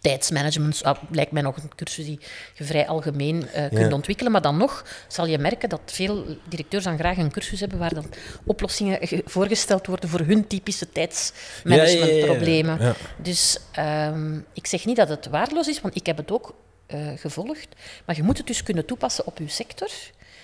Tijdsmanagement 0.01 0.85
ah, 0.85 0.97
lijkt 1.11 1.33
mij 1.33 1.43
nog 1.43 1.57
een 1.57 1.75
cursus 1.75 2.05
die 2.05 2.21
je 2.55 2.65
vrij 2.65 2.87
algemeen 2.87 3.47
uh, 3.57 3.69
kunt 3.69 3.93
ontwikkelen. 3.93 4.33
Maar 4.33 4.43
dan 4.43 4.57
nog 4.57 4.85
zal 5.09 5.27
je 5.27 5.39
merken 5.39 5.69
dat 5.69 5.81
veel 5.85 6.25
directeurs 6.49 6.85
dan 6.85 6.99
graag 6.99 7.17
een 7.17 7.31
cursus 7.31 7.61
hebben 7.61 7.79
waar 7.79 7.95
dan 7.95 8.05
oplossingen 8.45 8.99
voorgesteld 9.25 9.87
worden 9.87 10.09
voor 10.09 10.21
hun 10.21 10.47
typische 10.47 10.93
tijdsmanagementproblemen. 10.93 12.81
Ja, 12.81 12.95
dus 13.23 13.59
um, 13.79 14.45
ik 14.53 14.67
zeg 14.67 14.85
niet 14.85 14.97
dat 14.97 15.09
het 15.09 15.29
waardeloos 15.29 15.69
is, 15.69 15.81
want 15.81 15.97
ik 15.97 16.07
heb 16.07 16.17
het 16.17 16.31
ook 16.31 16.55
uh, 16.95 17.09
gevolgd. 17.17 17.69
Maar 18.05 18.17
je 18.17 18.23
moet 18.23 18.39
het 18.39 18.47
dus 18.47 18.63
kunnen 18.63 18.87
toepassen 18.87 19.27
op 19.27 19.39
je 19.39 19.49
sector. 19.49 19.91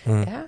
Ja. 0.04 0.46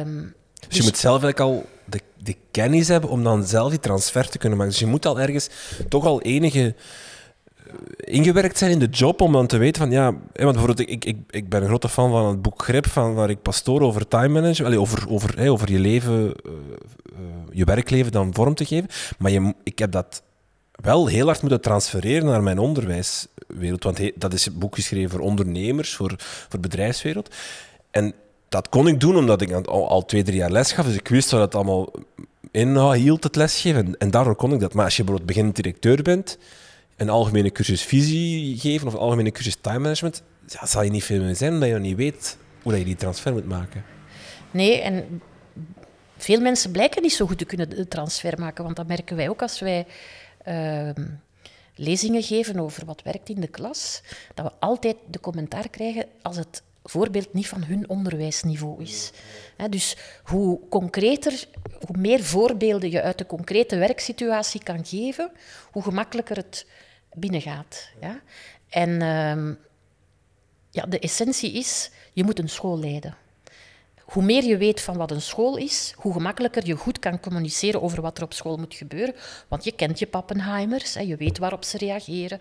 Um, 0.00 0.34
dus, 0.68 0.76
je 0.76 0.82
moet 0.82 0.98
zelf 0.98 1.22
eigenlijk 1.22 1.40
al 1.40 1.66
de, 1.84 2.00
de 2.16 2.36
kennis 2.50 2.88
hebben 2.88 3.10
om 3.10 3.24
dan 3.24 3.44
zelf 3.46 3.70
die 3.70 3.80
transfer 3.80 4.28
te 4.28 4.38
kunnen 4.38 4.58
maken. 4.58 4.72
Dus 4.72 4.82
je 4.82 4.88
moet 4.90 5.06
al 5.06 5.20
ergens 5.20 5.48
toch 5.88 6.04
al 6.04 6.22
enige 6.22 6.66
eh, 6.66 6.82
ingewerkt 7.96 8.58
zijn 8.58 8.70
in 8.70 8.78
de 8.78 8.88
job 8.88 9.20
om 9.20 9.32
dan 9.32 9.46
te 9.46 9.56
weten 9.56 9.82
van 9.82 9.90
ja, 9.90 10.04
want 10.04 10.52
bijvoorbeeld 10.52 10.80
ik, 10.80 11.04
ik, 11.04 11.16
ik 11.30 11.48
ben 11.48 11.60
een 11.60 11.68
grote 11.68 11.88
fan 11.88 12.10
van 12.10 12.26
het 12.26 12.42
boek 12.42 12.62
Grip 12.62 12.86
van 12.86 13.14
waar 13.14 13.30
ik 13.30 13.42
pastoor 13.42 13.80
over 13.80 14.08
time 14.08 14.28
management, 14.28 14.76
over, 14.76 15.08
over, 15.08 15.48
over 15.48 15.72
je 15.72 15.78
leven, 15.78 16.22
uh, 16.22 16.52
uh, 17.12 17.18
je 17.50 17.64
werkleven 17.64 18.12
dan 18.12 18.34
vorm 18.34 18.54
te 18.54 18.64
geven. 18.64 18.88
Maar 19.18 19.30
je, 19.30 19.54
ik 19.62 19.78
heb 19.78 19.92
dat 19.92 20.22
wel 20.70 21.06
heel 21.06 21.26
hard 21.26 21.40
moeten 21.40 21.60
transfereren 21.60 22.26
naar 22.26 22.42
mijn 22.42 22.58
onderwijswereld, 22.58 23.84
want 23.84 24.10
dat 24.14 24.32
is 24.32 24.46
een 24.46 24.58
boek 24.58 24.74
geschreven 24.74 25.10
voor 25.10 25.20
ondernemers, 25.20 25.94
voor, 25.94 26.14
voor 26.48 26.60
bedrijfswereld. 26.60 27.34
En 27.90 28.14
dat 28.48 28.68
kon 28.68 28.88
ik 28.88 29.00
doen 29.00 29.16
omdat 29.16 29.40
ik 29.40 29.52
al, 29.52 29.88
al 29.88 30.04
twee, 30.04 30.22
drie 30.22 30.36
jaar 30.36 30.50
les 30.50 30.72
gaf. 30.72 30.86
Dus 30.86 30.94
ik 30.94 31.08
wist 31.08 31.30
wat 31.30 31.40
het 31.40 31.54
allemaal 31.54 31.92
inhield, 32.50 33.24
het 33.24 33.36
lesgeven. 33.36 33.98
En 33.98 34.10
daardoor 34.10 34.36
kon 34.36 34.52
ik 34.52 34.60
dat. 34.60 34.74
Maar 34.74 34.84
als 34.84 34.96
je 34.96 35.02
bijvoorbeeld 35.02 35.30
beginnend 35.30 35.56
directeur 35.56 36.02
bent, 36.02 36.38
een 36.96 37.08
algemene 37.08 37.52
cursus 37.52 37.82
visie 37.82 38.58
geven 38.58 38.86
of 38.86 38.92
een 38.92 38.98
algemene 38.98 39.30
cursus 39.30 39.56
time 39.60 39.78
management, 39.78 40.22
ja, 40.46 40.66
zal 40.66 40.82
je 40.82 40.90
niet 40.90 41.04
veel 41.04 41.22
meer 41.22 41.36
zijn 41.36 41.52
omdat 41.52 41.68
je 41.68 41.78
niet 41.78 41.96
weet 41.96 42.36
hoe 42.62 42.78
je 42.78 42.84
die 42.84 42.96
transfer 42.96 43.32
moet 43.32 43.48
maken. 43.48 43.84
Nee, 44.50 44.80
en 44.80 45.22
veel 46.16 46.40
mensen 46.40 46.70
blijken 46.70 47.02
niet 47.02 47.12
zo 47.12 47.26
goed 47.26 47.38
te 47.38 47.44
kunnen 47.44 47.70
de 47.70 47.88
transfer 47.88 48.38
maken. 48.38 48.64
Want 48.64 48.76
dat 48.76 48.86
merken 48.86 49.16
wij 49.16 49.28
ook 49.28 49.42
als 49.42 49.60
wij 49.60 49.86
uh, 50.48 50.90
lezingen 51.74 52.22
geven 52.22 52.58
over 52.58 52.84
wat 52.84 53.02
werkt 53.02 53.28
in 53.28 53.40
de 53.40 53.46
klas. 53.46 54.02
Dat 54.34 54.44
we 54.44 54.52
altijd 54.58 54.96
de 55.10 55.20
commentaar 55.20 55.68
krijgen 55.68 56.06
als 56.22 56.36
het 56.36 56.62
voorbeeld 56.84 57.32
niet 57.32 57.48
van 57.48 57.64
hun 57.64 57.88
onderwijsniveau 57.88 58.82
is. 58.82 59.12
dus 59.70 59.96
hoe 60.22 60.60
concreter, 60.68 61.44
hoe 61.86 61.96
meer 61.98 62.22
voorbeelden 62.22 62.90
je 62.90 63.02
uit 63.02 63.18
de 63.18 63.26
concrete 63.26 63.76
werksituatie 63.76 64.62
kan 64.62 64.86
geven, 64.86 65.30
hoe 65.70 65.82
gemakkelijker 65.82 66.36
het 66.36 66.66
binnengaat. 67.14 67.88
Ja? 68.00 68.20
En 68.68 69.02
ehm, 69.02 69.54
ja, 70.70 70.86
de 70.86 70.98
essentie 70.98 71.52
is, 71.52 71.90
je 72.12 72.24
moet 72.24 72.38
een 72.38 72.48
school 72.48 72.78
leiden. 72.78 73.16
Hoe 74.00 74.22
meer 74.22 74.44
je 74.44 74.56
weet 74.56 74.80
van 74.80 74.96
wat 74.96 75.10
een 75.10 75.22
school 75.22 75.56
is, 75.56 75.94
hoe 75.96 76.12
gemakkelijker 76.12 76.66
je 76.66 76.76
goed 76.76 76.98
kan 76.98 77.20
communiceren 77.20 77.82
over 77.82 78.00
wat 78.00 78.18
er 78.18 78.24
op 78.24 78.32
school 78.32 78.56
moet 78.56 78.74
gebeuren. 78.74 79.14
Want 79.48 79.64
je 79.64 79.72
kent 79.72 79.98
je 79.98 80.06
pappenheimers, 80.06 80.94
hè, 80.94 81.00
je 81.00 81.16
weet 81.16 81.38
waarop 81.38 81.64
ze 81.64 81.78
reageren. 81.78 82.40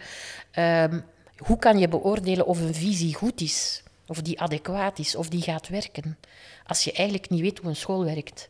Um, 0.59 1.03
hoe 1.37 1.57
kan 1.57 1.79
je 1.79 1.87
beoordelen 1.87 2.45
of 2.45 2.59
een 2.59 2.73
visie 2.73 3.13
goed 3.13 3.41
is? 3.41 3.83
of 4.07 4.21
die 4.21 4.39
adequaat 4.39 4.99
is, 4.99 5.15
of 5.15 5.29
die 5.29 5.41
gaat 5.41 5.67
werken. 5.67 6.17
Als 6.65 6.83
je 6.83 6.91
eigenlijk 6.91 7.29
niet 7.29 7.41
weet 7.41 7.59
hoe 7.59 7.69
een 7.69 7.75
school 7.75 8.05
werkt. 8.05 8.49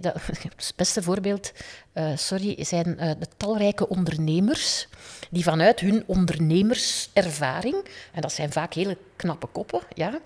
Dat, 0.00 0.14
het 0.26 0.72
beste 0.76 1.02
voorbeeld, 1.02 1.52
uh, 1.94 2.16
sorry, 2.16 2.64
zijn 2.64 2.88
uh, 2.88 3.10
de 3.18 3.26
talrijke 3.36 3.88
ondernemers 3.88 4.88
die 5.30 5.42
vanuit 5.42 5.80
hun 5.80 6.04
ondernemerservaring, 6.06 7.84
en 8.12 8.20
dat 8.20 8.32
zijn 8.32 8.52
vaak 8.52 8.74
hele 8.74 8.96
knappe 9.16 9.46
koppen, 9.46 9.80
ja, 9.94 10.18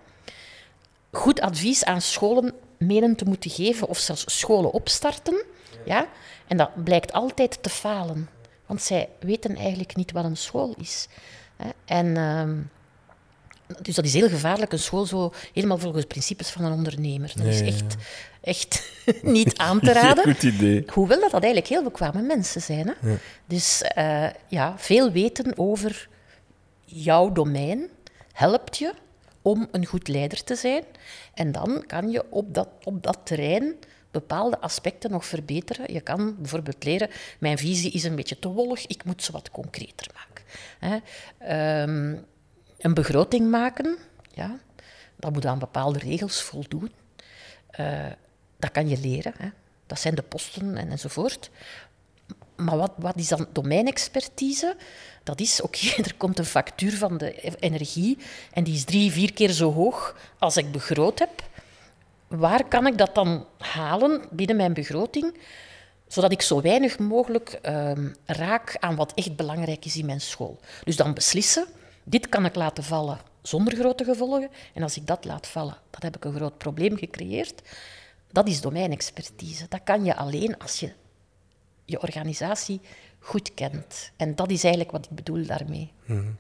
goed 1.11 1.41
advies 1.41 1.85
aan 1.85 2.01
scholen 2.01 2.53
menen 2.77 3.17
te 3.17 3.25
moeten 3.25 3.51
geven 3.51 3.89
of 3.89 3.99
zelfs 3.99 4.39
scholen 4.39 4.73
opstarten. 4.73 5.45
Ja. 5.85 6.09
En 6.47 6.57
dat 6.57 6.85
blijkt 6.85 7.13
altijd 7.13 7.63
te 7.63 7.71
falen, 7.71 8.29
want 8.67 8.83
zij 8.83 9.09
weten 9.21 9.57
eigenlijk 9.57 9.97
niet 9.97 10.13
wat 10.13 10.25
een 10.25 10.37
school 10.37 10.75
is. 10.79 11.09
En... 11.85 12.07
Uh, 12.07 12.49
dus 13.83 13.95
dat 13.95 14.05
is 14.05 14.15
heel 14.15 14.29
gevaarlijk, 14.29 14.73
een 14.73 14.79
school 14.79 15.07
zo 15.07 15.33
helemaal 15.53 15.79
volgens 15.79 16.03
de 16.03 16.09
principes 16.09 16.51
van 16.51 16.65
een 16.65 16.73
ondernemer. 16.73 17.33
Dat 17.37 17.47
is 17.47 17.61
echt, 17.61 17.97
echt 18.41 18.91
niet 19.23 19.57
aan 19.57 19.81
te 19.81 19.93
raden. 20.03 20.25
Goed 20.25 20.43
idee. 20.43 20.85
Hoewel 20.87 21.21
dat, 21.21 21.31
dat 21.31 21.43
eigenlijk 21.43 21.73
heel 21.73 21.83
bekwame 21.83 22.23
mensen 22.23 22.61
zijn. 22.61 22.87
Hè? 22.87 23.11
Ja. 23.11 23.17
Dus 23.47 23.85
uh, 23.99 24.29
ja, 24.49 24.75
veel 24.77 25.11
weten 25.11 25.59
over 25.59 26.09
jouw 26.85 27.33
domein 27.33 27.89
helpt 28.33 28.79
je 28.79 28.93
om 29.43 29.69
een 29.71 29.87
goed 29.87 30.09
leider 30.09 30.45
te 30.45 30.55
zijn. 30.55 30.85
En 31.35 31.53
dan 31.53 31.85
kan 31.87 32.11
je 32.11 32.25
op 32.31 32.55
dat, 32.55 32.69
op 32.83 33.03
dat 33.03 33.19
terrein 33.25 33.75
bepaalde 34.11 34.61
aspecten 34.61 35.11
nog 35.11 35.27
verbeteren. 35.27 35.93
Je 35.93 36.01
kan 36.01 36.37
bijvoorbeeld 36.39 36.85
leren, 36.85 37.09
mijn 37.39 37.59
visie 37.59 37.93
is 37.93 38.05
een 38.05 38.17
beetje 38.17 38.39
te 38.39 38.49
wollig, 38.49 38.87
ik 38.87 39.05
moet 39.05 39.23
ze 39.23 39.33
wat 39.33 39.51
concreter 39.51 40.07
maken. 40.15 40.45
Hè? 40.79 41.83
Um, 41.83 42.25
een 42.83 42.95
begroting 42.95 43.51
maken, 43.51 43.97
ja, 44.31 44.59
dat 45.17 45.33
moet 45.33 45.47
aan 45.47 45.59
bepaalde 45.59 45.99
regels 45.99 46.43
voldoen. 46.43 46.93
Uh, 47.81 48.07
dat 48.59 48.71
kan 48.71 48.89
je 48.89 48.99
leren. 48.99 49.33
Hè. 49.39 49.49
Dat 49.87 50.01
zijn 50.01 50.15
de 50.15 50.23
posten 50.23 50.77
en, 50.77 50.91
enzovoort. 50.91 51.51
Maar 52.57 52.77
wat, 52.77 52.93
wat 52.97 53.17
is 53.17 53.29
dan 53.29 53.47
domeinexpertise? 53.53 54.77
Dat 55.23 55.41
is, 55.41 55.61
oké, 55.61 55.87
er 56.03 56.15
komt 56.17 56.39
een 56.39 56.45
factuur 56.45 56.93
van 56.93 57.19
de 57.19 57.57
energie 57.59 58.19
en 58.53 58.65
die 58.65 58.75
is 58.75 58.85
drie, 58.85 59.13
vier 59.13 59.33
keer 59.33 59.51
zo 59.51 59.73
hoog 59.73 60.17
als 60.39 60.57
ik 60.57 60.73
begroot 60.73 61.19
heb. 61.19 61.51
Waar 62.29 62.65
kan 62.65 62.87
ik 62.87 62.99
dat 62.99 63.15
dan 63.15 63.47
halen 63.59 64.23
binnen 64.31 64.57
mijn 64.57 64.73
begroting, 64.73 65.39
zodat 66.07 66.33
ik 66.33 66.43
zo 66.43 66.61
weinig 66.61 66.99
mogelijk 66.99 67.59
uh, 67.63 67.93
raak 68.27 68.77
aan 68.81 68.97
wat 68.97 69.13
echt 69.15 69.37
belangrijk 69.37 69.85
is 69.85 69.97
in 69.97 70.07
mijn 70.07 70.21
school? 70.21 70.61
Dus 70.85 70.97
dan 70.97 71.15
beslissen, 71.15 71.67
dit 72.05 72.29
kan 72.29 72.45
ik 72.45 72.55
laten 72.55 72.85
vallen 72.85 73.19
zonder 73.43 73.77
grote 73.77 74.05
gevolgen. 74.05 74.51
En 74.75 74.83
als 74.83 74.97
ik 74.97 75.07
dat 75.07 75.25
laat 75.25 75.47
vallen, 75.47 75.77
dan 75.91 76.01
heb 76.01 76.17
ik 76.17 76.25
een 76.25 76.35
groot 76.35 76.59
probleem 76.59 76.97
gecreëerd. 76.97 77.63
Dat 78.33 78.49
is 78.49 78.61
domeinexpertise. 78.61 79.67
Dat 79.69 79.81
kan 79.85 80.05
je 80.05 80.17
alleen 80.17 80.59
als 80.59 80.81
je 80.81 80.93
je 81.85 82.03
organisatie 82.03 82.81
goed 83.19 83.55
kent. 83.55 84.11
En 84.17 84.35
dat 84.35 84.51
is 84.51 84.63
eigenlijk 84.63 84.93
wat 84.93 85.05
ik 85.05 85.11
bedoel 85.11 85.47
daarmee. 85.47 85.91
Hmm. 86.05 86.37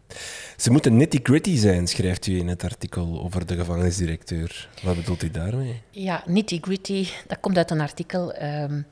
Ze 0.57 0.71
moeten 0.71 0.97
nitty-gritty 0.97 1.57
zijn, 1.57 1.87
schrijft 1.87 2.27
u 2.27 2.39
in 2.39 2.49
het 2.49 2.65
artikel 2.65 3.23
over 3.23 3.47
de 3.47 3.57
gevangenisdirecteur. 3.57 4.69
Wat 4.83 4.97
bedoelt 4.97 5.23
u 5.23 5.31
daarmee? 5.31 5.83
Ja, 5.91 6.23
nitty-gritty, 6.27 7.07
dat 7.27 7.41
komt 7.41 7.57
uit 7.57 7.71
een 7.71 7.81
artikel... 7.81 8.43
Um, 8.43 8.87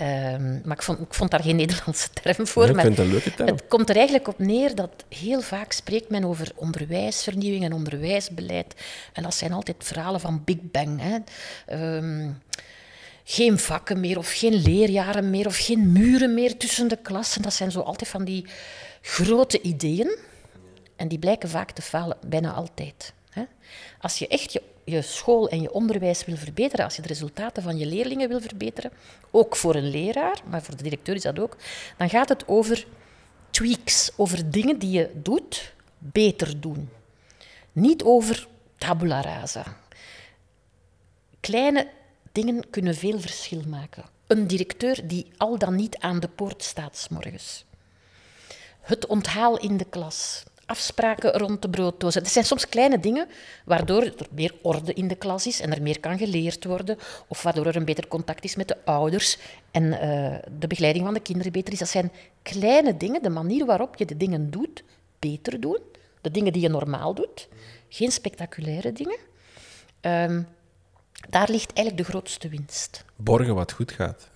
Um, 0.00 0.60
maar 0.64 0.76
ik 0.76 0.82
vond, 0.82 1.00
ik 1.00 1.14
vond, 1.14 1.30
daar 1.30 1.42
geen 1.42 1.56
Nederlandse 1.66 2.10
term 2.10 2.46
voor. 2.46 2.68
Ik 2.68 2.80
vind 2.80 2.96
het 2.96 2.98
een 2.98 3.10
leuke 3.10 3.34
term. 3.34 3.48
Het 3.48 3.66
komt 3.68 3.88
er 3.88 3.96
eigenlijk 3.96 4.28
op 4.28 4.38
neer 4.38 4.74
dat 4.74 5.04
heel 5.08 5.40
vaak 5.40 5.72
spreekt 5.72 6.10
men 6.10 6.24
over 6.24 6.52
onderwijsvernieuwing 6.54 7.64
en 7.64 7.72
onderwijsbeleid. 7.72 8.74
En 9.12 9.22
dat 9.22 9.34
zijn 9.34 9.52
altijd 9.52 9.76
verhalen 9.78 10.20
van 10.20 10.42
Big 10.44 10.56
Bang. 10.60 11.00
Hè. 11.00 11.16
Um, 11.96 12.42
geen 13.24 13.58
vakken 13.58 14.00
meer 14.00 14.18
of 14.18 14.32
geen 14.32 14.54
leerjaren 14.54 15.30
meer 15.30 15.46
of 15.46 15.56
geen 15.56 15.92
muren 15.92 16.34
meer 16.34 16.56
tussen 16.56 16.88
de 16.88 16.98
klassen. 17.02 17.42
Dat 17.42 17.54
zijn 17.54 17.70
zo 17.70 17.80
altijd 17.80 18.10
van 18.10 18.24
die 18.24 18.46
grote 19.02 19.60
ideeën. 19.60 20.16
En 20.96 21.08
die 21.08 21.18
blijken 21.18 21.48
vaak 21.48 21.70
te 21.70 21.82
falen, 21.82 22.16
bijna 22.26 22.52
altijd. 22.52 23.12
Hè. 23.30 23.42
Als 24.00 24.18
je 24.18 24.28
echt 24.28 24.52
je 24.52 24.62
je 24.90 25.02
school 25.02 25.48
en 25.48 25.60
je 25.60 25.72
onderwijs 25.72 26.24
wil 26.24 26.36
verbeteren, 26.36 26.84
als 26.84 26.96
je 26.96 27.02
de 27.02 27.08
resultaten 27.08 27.62
van 27.62 27.78
je 27.78 27.86
leerlingen 27.86 28.28
wil 28.28 28.40
verbeteren, 28.40 28.90
ook 29.30 29.56
voor 29.56 29.74
een 29.74 29.90
leraar, 29.90 30.40
maar 30.50 30.62
voor 30.62 30.76
de 30.76 30.82
directeur 30.82 31.14
is 31.14 31.22
dat 31.22 31.38
ook, 31.38 31.56
dan 31.96 32.08
gaat 32.08 32.28
het 32.28 32.48
over 32.48 32.86
tweaks, 33.50 34.10
over 34.16 34.50
dingen 34.50 34.78
die 34.78 34.90
je 34.90 35.10
doet, 35.14 35.72
beter 35.98 36.60
doen. 36.60 36.88
Niet 37.72 38.02
over 38.02 38.46
tabula 38.76 39.20
rasa. 39.20 39.76
Kleine 41.40 41.88
dingen 42.32 42.70
kunnen 42.70 42.94
veel 42.94 43.20
verschil 43.20 43.62
maken. 43.66 44.04
Een 44.26 44.46
directeur 44.46 45.06
die 45.06 45.26
al 45.36 45.58
dan 45.58 45.74
niet 45.74 45.98
aan 45.98 46.20
de 46.20 46.28
poort 46.28 46.62
staat 46.62 46.96
s 46.96 47.08
morgens. 47.08 47.64
Het 48.80 49.06
onthaal 49.06 49.58
in 49.58 49.76
de 49.76 49.84
klas 49.84 50.44
afspraken 50.68 51.32
rond 51.32 51.62
de 51.62 51.68
brooddoos. 51.68 52.14
Het 52.14 52.28
zijn 52.28 52.44
soms 52.44 52.68
kleine 52.68 53.00
dingen 53.00 53.28
waardoor 53.64 54.02
er 54.02 54.14
meer 54.30 54.54
orde 54.62 54.92
in 54.92 55.08
de 55.08 55.14
klas 55.14 55.46
is 55.46 55.60
en 55.60 55.72
er 55.72 55.82
meer 55.82 56.00
kan 56.00 56.18
geleerd 56.18 56.64
worden, 56.64 56.98
of 57.26 57.42
waardoor 57.42 57.66
er 57.66 57.76
een 57.76 57.84
beter 57.84 58.08
contact 58.08 58.44
is 58.44 58.56
met 58.56 58.68
de 58.68 58.84
ouders 58.84 59.38
en 59.70 59.84
uh, 59.84 60.34
de 60.58 60.66
begeleiding 60.66 61.04
van 61.04 61.14
de 61.14 61.20
kinderen 61.20 61.52
beter 61.52 61.72
is. 61.72 61.78
Dat 61.78 61.88
zijn 61.88 62.12
kleine 62.42 62.96
dingen, 62.96 63.22
de 63.22 63.30
manier 63.30 63.66
waarop 63.66 63.96
je 63.96 64.04
de 64.04 64.16
dingen 64.16 64.50
doet, 64.50 64.84
beter 65.18 65.60
doen. 65.60 65.78
De 66.20 66.30
dingen 66.30 66.52
die 66.52 66.62
je 66.62 66.68
normaal 66.68 67.14
doet, 67.14 67.48
geen 67.88 68.12
spectaculaire 68.12 68.92
dingen. 68.92 69.18
Um, 70.00 70.46
daar 71.28 71.50
ligt 71.50 71.72
eigenlijk 71.72 72.06
de 72.06 72.12
grootste 72.12 72.48
winst. 72.48 73.04
Borgen 73.16 73.54
wat 73.54 73.72
goed 73.72 73.92
gaat. 73.92 74.28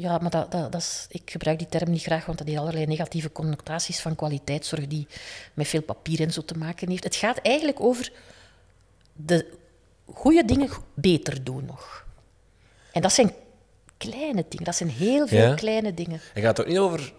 Ja, 0.00 0.18
maar 0.18 0.30
dat, 0.30 0.52
dat, 0.52 0.72
dat 0.72 0.80
is, 0.80 1.06
ik 1.08 1.30
gebruik 1.30 1.58
die 1.58 1.68
term 1.68 1.90
niet 1.90 2.02
graag, 2.02 2.26
want 2.26 2.38
dat 2.38 2.46
heeft 2.46 2.60
allerlei 2.60 2.86
negatieve 2.86 3.32
connotaties 3.32 4.00
van 4.00 4.16
kwaliteitszorg 4.16 4.86
die 4.86 5.06
met 5.54 5.68
veel 5.68 5.82
papier 5.82 6.20
en 6.20 6.32
zo 6.32 6.44
te 6.44 6.58
maken 6.58 6.88
heeft. 6.88 7.04
Het 7.04 7.16
gaat 7.16 7.38
eigenlijk 7.38 7.80
over 7.80 8.12
de 9.12 9.46
goede 10.04 10.44
dingen 10.44 10.68
beter 10.94 11.44
doen 11.44 11.64
nog. 11.64 12.06
En 12.92 13.02
dat 13.02 13.12
zijn 13.12 13.32
kleine 13.96 14.44
dingen, 14.48 14.64
dat 14.64 14.76
zijn 14.76 14.90
heel 14.90 15.26
veel 15.26 15.54
kleine 15.54 15.94
dingen. 15.94 16.20
Het 16.32 16.42
gaat 16.42 16.60
ook 16.60 16.66
niet 16.66 16.78
over 16.78 17.12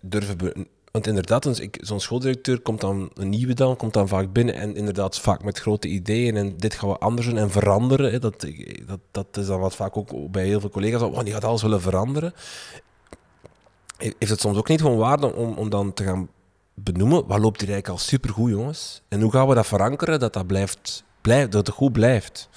durven 0.00 0.68
want 0.90 1.06
inderdaad, 1.06 1.60
zo'n 1.72 2.00
schooldirecteur 2.00 2.60
komt 2.60 2.80
dan, 2.80 3.10
een 3.14 3.28
nieuwe 3.28 3.54
dan, 3.54 3.76
komt 3.76 3.92
dan 3.92 4.08
vaak 4.08 4.32
binnen 4.32 4.54
en 4.54 4.76
inderdaad 4.76 5.18
vaak 5.18 5.42
met 5.42 5.58
grote 5.58 5.88
ideeën 5.88 6.36
en 6.36 6.56
dit 6.56 6.74
gaan 6.74 6.88
we 6.88 6.98
anders 6.98 7.26
doen 7.26 7.38
en 7.38 7.50
veranderen. 7.50 8.12
Hè. 8.12 8.18
Dat, 8.18 8.46
dat, 8.86 9.00
dat 9.10 9.36
is 9.36 9.46
dan 9.46 9.60
wat 9.60 9.74
vaak 9.74 9.96
ook 9.96 10.30
bij 10.30 10.44
heel 10.44 10.60
veel 10.60 10.70
collega's, 10.70 11.02
oh, 11.02 11.24
die 11.24 11.32
gaat 11.32 11.44
alles 11.44 11.62
willen 11.62 11.80
veranderen. 11.80 12.34
Heeft 13.96 14.30
het 14.30 14.40
soms 14.40 14.56
ook 14.56 14.68
niet 14.68 14.80
gewoon 14.80 14.96
waarde 14.96 15.34
om, 15.34 15.54
om 15.54 15.70
dan 15.70 15.92
te 15.92 16.04
gaan 16.04 16.28
benoemen, 16.74 17.26
wat 17.26 17.38
loopt 17.38 17.60
hier 17.60 17.70
eigenlijk 17.70 18.00
al 18.00 18.06
supergoed, 18.06 18.50
jongens? 18.50 19.02
En 19.08 19.20
hoe 19.20 19.32
gaan 19.32 19.48
we 19.48 19.54
dat 19.54 19.66
verankeren, 19.66 20.20
dat 20.20 20.32
dat, 20.32 20.46
blijft, 20.46 21.04
blijft, 21.20 21.52
dat 21.52 21.66
het 21.66 21.76
goed 21.76 21.92
blijft? 21.92 22.48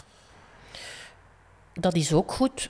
Dat 1.74 1.96
is 1.96 2.14
ook 2.14 2.32
goed 2.32 2.70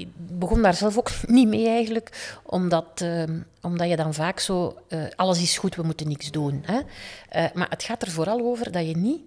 ik 0.00 0.08
begon 0.16 0.62
daar 0.62 0.74
zelf 0.74 0.98
ook 0.98 1.10
niet 1.26 1.48
mee 1.48 1.68
eigenlijk, 1.68 2.38
omdat, 2.42 3.00
uh, 3.02 3.22
omdat 3.62 3.88
je 3.88 3.96
dan 3.96 4.14
vaak 4.14 4.40
zo, 4.40 4.76
uh, 4.88 5.04
alles 5.16 5.42
is 5.42 5.58
goed, 5.58 5.74
we 5.74 5.82
moeten 5.82 6.08
niks 6.08 6.30
doen. 6.30 6.62
Hè? 6.66 6.76
Uh, 6.76 7.54
maar 7.54 7.68
het 7.70 7.82
gaat 7.82 8.02
er 8.02 8.10
vooral 8.10 8.40
over 8.40 8.72
dat 8.72 8.86
je 8.86 8.96
niet... 8.96 9.20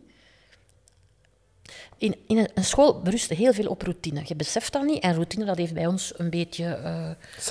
In, 1.97 2.15
in 2.27 2.49
een 2.53 2.63
school 2.63 3.01
berust 3.01 3.29
heel 3.29 3.53
veel 3.53 3.67
op 3.67 3.81
routine. 3.81 4.21
Je 4.25 4.35
beseft 4.35 4.73
dat 4.73 4.83
niet. 4.83 5.03
En 5.03 5.13
routine 5.13 5.45
dat 5.45 5.57
heeft 5.57 5.73
bij 5.73 5.87
ons 5.87 6.13
een 6.17 6.29
beetje 6.29 6.65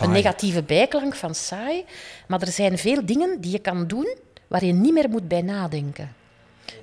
een 0.00 0.10
negatieve 0.10 0.62
bijklank 0.62 1.14
van 1.14 1.34
saai. 1.34 1.84
Maar 2.28 2.40
er 2.40 2.52
zijn 2.52 2.78
veel 2.78 3.06
dingen 3.06 3.40
die 3.40 3.50
je 3.50 3.58
kan 3.58 3.86
doen 3.86 4.16
waar 4.46 4.64
je 4.64 4.72
niet 4.72 4.92
meer 4.92 5.08
moet 5.08 5.28
bij 5.28 5.42
nadenken. 5.42 6.14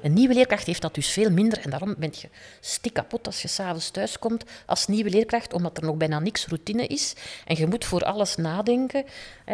Een 0.02 0.14
nieuwe 0.14 0.34
leerkracht 0.34 0.66
heeft 0.66 0.82
dat 0.82 0.96
dus 0.96 1.10
veel 1.10 1.32
minder 1.32 1.60
en 1.60 1.70
daarom 1.70 1.96
ben 1.98 2.12
je 2.22 2.28
stik 2.60 2.94
kapot 2.94 3.26
als 3.26 3.42
je 3.42 3.48
s'avonds 3.48 3.90
thuis 3.90 4.20
komt 4.20 4.44
als 4.66 4.88
nieuwe 4.88 5.10
leerkracht, 5.10 5.54
omdat 5.54 5.78
er 5.78 5.84
nog 5.84 5.96
bijna 5.96 6.20
niks 6.20 6.48
routine 6.48 6.88
is 6.88 7.14
en 7.46 7.58
je 7.58 7.68
moet 7.68 7.86
voor 7.86 8.04
alles 8.04 8.36
nadenken. 8.36 9.06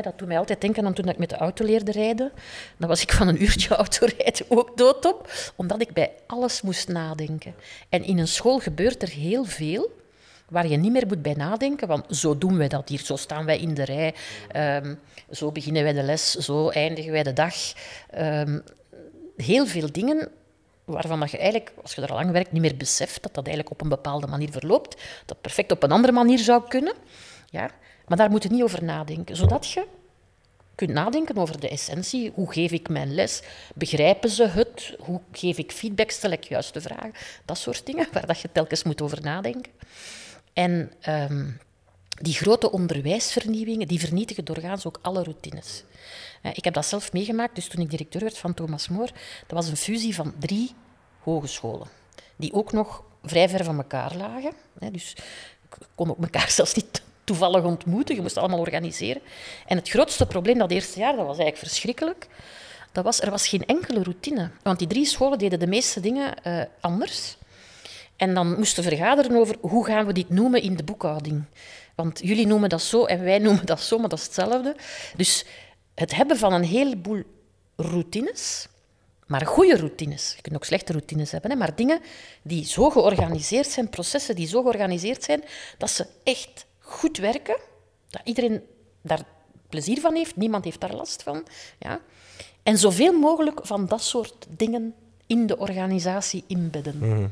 Dat 0.02 0.18
doet 0.18 0.28
mij 0.28 0.38
altijd 0.38 0.62
denken 0.62 0.86
aan 0.86 0.94
toen 0.94 1.10
ik 1.10 1.18
met 1.18 1.30
de 1.30 1.36
auto 1.36 1.66
leerde 1.66 1.92
rijden. 1.92 2.32
Dan 2.78 2.90
was 2.90 3.02
ik 3.02 3.12
van 3.12 3.28
een 3.28 3.44
uurtje 3.44 3.76
autorijden 3.82 4.46
ook 4.50 4.78
doodop, 4.78 5.32
omdat 5.56 5.82
ik 5.82 5.94
bij 5.94 6.12
alles 6.28 6.62
moest 6.62 6.88
nadenken. 6.88 7.56
En 7.90 8.04
in 8.04 8.18
een 8.18 8.28
school 8.28 8.60
gebeurt 8.60 9.02
er 9.02 9.10
heel 9.10 9.46
veel 9.46 10.00
waar 10.50 10.68
je 10.68 10.78
niet 10.78 10.92
meer 10.92 11.08
moet 11.08 11.22
bij 11.22 11.34
nadenken, 11.34 11.88
want 11.88 12.18
zo 12.18 12.38
doen 12.38 12.58
wij 12.58 12.68
dat 12.68 12.90
hier, 12.90 13.00
zo 13.00 13.16
staan 13.16 13.46
wij 13.46 13.60
in 13.60 13.74
de 13.74 13.84
rij, 13.84 14.14
um, 14.84 15.00
zo 15.30 15.52
beginnen 15.52 15.84
wij 15.84 15.94
de 15.94 16.04
les, 16.04 16.32
zo 16.32 16.70
eindigen 16.70 17.12
wij 17.12 17.24
de 17.24 17.34
dag. 17.34 17.56
Um, 18.18 18.64
heel 19.42 19.68
veel 19.68 19.92
dingen 19.92 20.32
waarvan 20.86 21.20
dat 21.20 21.32
je 21.32 21.38
eigenlijk, 21.38 21.74
als 21.82 21.94
je 21.94 22.02
er 22.02 22.10
al 22.10 22.16
lang 22.16 22.32
werkt, 22.32 22.52
niet 22.52 22.62
meer 22.62 22.78
beseft 22.78 23.24
dat 23.24 23.34
dat 23.34 23.46
eigenlijk 23.46 23.76
op 23.76 23.82
een 23.82 23.90
bepaalde 23.90 24.28
manier 24.28 24.52
verloopt, 24.52 25.02
dat 25.26 25.42
perfect 25.42 25.72
op 25.72 25.84
een 25.84 25.92
andere 25.92 26.14
manier 26.14 26.40
zou 26.40 26.64
kunnen. 26.68 26.94
Ja? 27.50 27.70
Maar 28.08 28.18
daar 28.18 28.30
moet 28.30 28.44
je 28.44 28.50
niet 28.50 28.64
over 28.64 28.84
nadenken, 28.84 29.36
zodat 29.36 29.72
je 29.72 29.86
kunt 30.76 30.94
nadenken 30.94 31.38
over 31.38 31.60
de 31.60 31.70
essentie. 31.70 32.32
Hoe 32.34 32.54
geef 32.54 32.72
ik 32.72 32.90
mijn 32.90 33.14
les? 33.14 33.42
Begrijpen 33.76 34.30
ze 34.30 34.48
het? 34.48 34.96
Hoe 35.00 35.22
geef 35.32 35.58
ik 35.58 35.72
feedback? 35.72 36.12
Stel 36.12 36.32
ik 36.32 36.44
juiste 36.44 36.82
vragen? 36.82 37.14
Dat 37.46 37.58
soort 37.58 37.86
dingen, 37.86 38.08
waar 38.12 38.26
dat 38.26 38.40
je 38.40 38.50
telkens 38.52 38.84
moet 38.84 39.02
over 39.02 39.22
nadenken. 39.22 39.72
En 40.54 40.92
ehm, 41.02 41.50
die 42.08 42.34
grote 42.34 42.72
onderwijsvernieuwingen, 42.72 43.88
die 43.88 44.00
vernietigen 44.00 44.46
doorgaans 44.46 44.86
ook 44.86 45.00
alle 45.02 45.24
routines. 45.24 45.84
Eh, 46.42 46.52
ik 46.54 46.64
heb 46.64 46.74
dat 46.74 46.86
zelf 46.86 47.14
meegemaakt, 47.14 47.56
dus 47.56 47.68
toen 47.68 47.82
ik 47.82 47.90
directeur 47.90 48.22
werd 48.22 48.38
van 48.38 48.54
Thomas 48.54 48.88
More, 48.88 49.12
dat 49.48 49.58
was 49.58 49.68
een 49.68 49.78
fusie 49.78 50.16
van 50.16 50.34
drie 50.40 50.72
hogescholen, 51.20 51.88
die 52.36 52.54
ook 52.54 52.72
nog 52.72 53.04
vrij 53.24 53.50
ver 53.50 53.64
van 53.64 53.78
elkaar 53.78 54.16
lagen. 54.16 54.54
Dus 54.92 55.16
ik 55.70 55.88
kon 55.96 56.10
ook 56.10 56.22
elkaar 56.22 56.50
zelfs 56.60 56.74
niet 56.74 57.02
toevallig 57.24 57.64
ontmoeten, 57.64 58.16
je 58.16 58.22
moest 58.22 58.38
allemaal 58.38 58.60
organiseren. 58.60 59.22
En 59.66 59.78
het 59.78 59.90
grootste 59.90 60.26
probleem 60.26 60.58
dat 60.58 60.72
eerste 60.72 61.00
jaar, 61.00 61.16
dat 61.16 61.26
was 61.26 61.38
eigenlijk 61.38 61.58
verschrikkelijk, 61.58 62.28
dat 62.92 63.04
was, 63.04 63.22
er 63.22 63.30
was 63.30 63.48
geen 63.48 63.66
enkele 63.66 64.04
routine. 64.04 64.52
Want 64.64 64.80
die 64.80 64.88
drie 64.88 65.06
scholen 65.06 65.38
deden 65.38 65.60
de 65.60 65.68
meeste 65.68 66.00
dingen 66.00 66.34
uh, 66.48 66.62
anders. 66.80 67.38
En 68.16 68.34
dan 68.34 68.56
moesten 68.58 68.84
vergaderen 68.84 69.36
over 69.36 69.56
hoe 69.62 69.86
gaan 69.86 70.06
we 70.06 70.14
dit 70.14 70.30
noemen 70.30 70.62
in 70.62 70.76
de 70.76 70.84
boekhouding. 70.84 71.44
Want 71.96 72.20
jullie 72.24 72.48
noemen 72.48 72.70
dat 72.70 72.82
zo 72.82 73.06
en 73.06 73.24
wij 73.24 73.38
noemen 73.48 73.66
dat 73.66 73.82
zo, 73.82 73.98
maar 73.98 74.10
dat 74.10 74.20
is 74.20 74.26
hetzelfde. 74.26 74.76
Dus 75.16 75.46
het 75.96 76.16
hebben 76.16 76.38
van 76.38 76.54
een 76.54 76.64
heleboel 76.64 77.24
routines, 77.76 78.68
maar 79.28 79.46
goede 79.46 79.78
routines. 79.78 80.34
Je 80.36 80.42
kunt 80.42 80.56
ook 80.56 80.64
slechte 80.64 80.92
routines 80.92 81.32
hebben, 81.32 81.52
hè, 81.52 81.58
maar 81.58 81.76
dingen 81.76 82.00
die 82.42 82.66
zo 82.66 82.90
georganiseerd 82.90 83.68
zijn, 83.68 83.90
processen 83.90 84.36
die 84.36 84.48
zo 84.48 84.62
georganiseerd 84.62 85.24
zijn, 85.24 85.44
dat 85.78 85.90
ze 85.90 86.06
echt 86.24 86.66
goed 86.80 87.18
werken, 87.18 87.58
dat 88.10 88.22
iedereen 88.24 88.62
daar 89.02 89.24
plezier 89.70 90.00
van 90.00 90.16
heeft, 90.16 90.36
niemand 90.36 90.64
heeft 90.64 90.80
daar 90.80 90.96
last 90.96 91.24
van. 91.24 91.44
Ja. 91.80 92.00
En 92.64 92.78
zoveel 92.78 93.20
mogelijk 93.20 93.60
van 93.64 93.86
dat 93.86 94.04
soort 94.04 94.48
dingen 94.50 94.94
in 95.28 95.48
de 95.48 95.58
organisatie 95.58 96.44
inbedden. 96.48 96.98
Mhm. 97.00 97.28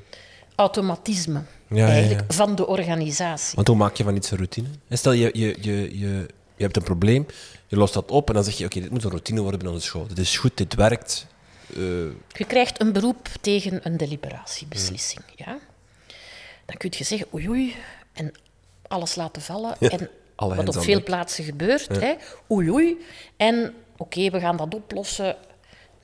Automatisme 0.55 1.41
eigenlijk, 1.69 2.33
van 2.33 2.55
de 2.55 2.67
organisatie. 2.67 3.55
Want 3.55 3.67
hoe 3.67 3.77
maak 3.77 3.95
je 3.95 4.03
van 4.03 4.15
iets 4.15 4.31
een 4.31 4.37
routine? 4.37 4.67
Stel, 4.89 5.11
je, 5.11 5.29
je, 5.33 5.57
je, 5.61 5.99
je, 5.99 6.27
je 6.55 6.63
hebt 6.63 6.75
een 6.77 6.83
probleem, 6.83 7.25
je 7.69 7.77
lost 7.77 7.93
dat 7.93 8.11
op 8.11 8.27
en 8.27 8.33
dan 8.33 8.43
zeg 8.43 8.57
je, 8.57 8.65
oké, 8.65 8.79
dit 8.79 8.91
moet 8.91 9.03
een 9.03 9.09
routine 9.09 9.41
worden 9.41 9.59
bij 9.59 9.69
onze 9.69 9.85
school. 9.85 10.07
Dit 10.07 10.17
is 10.17 10.37
goed, 10.37 10.57
dit 10.57 10.75
werkt. 10.75 11.27
Uh... 11.69 11.77
Je 12.27 12.45
krijgt 12.47 12.81
een 12.81 12.93
beroep 12.93 13.27
tegen 13.41 13.79
een 13.83 13.97
deliberatiebeslissing. 13.97 15.23
Ja? 15.35 15.59
Dan 16.65 16.77
kun 16.77 16.91
je 16.97 17.03
zeggen, 17.03 17.27
oei 17.33 17.49
oei, 17.49 17.75
en 18.13 18.31
alles 18.87 19.15
laten 19.15 19.41
vallen. 19.41 19.79
en 19.79 20.09
wat 20.35 20.75
op 20.75 20.83
veel 20.83 21.03
plaatsen 21.03 21.43
gebeurt. 21.43 21.99
Hè? 21.99 22.15
Oei 22.51 22.71
oei. 22.71 22.97
En 23.37 23.73
oké, 23.97 24.29
we 24.29 24.39
gaan 24.39 24.57
dat 24.57 24.73
oplossen. 24.73 25.35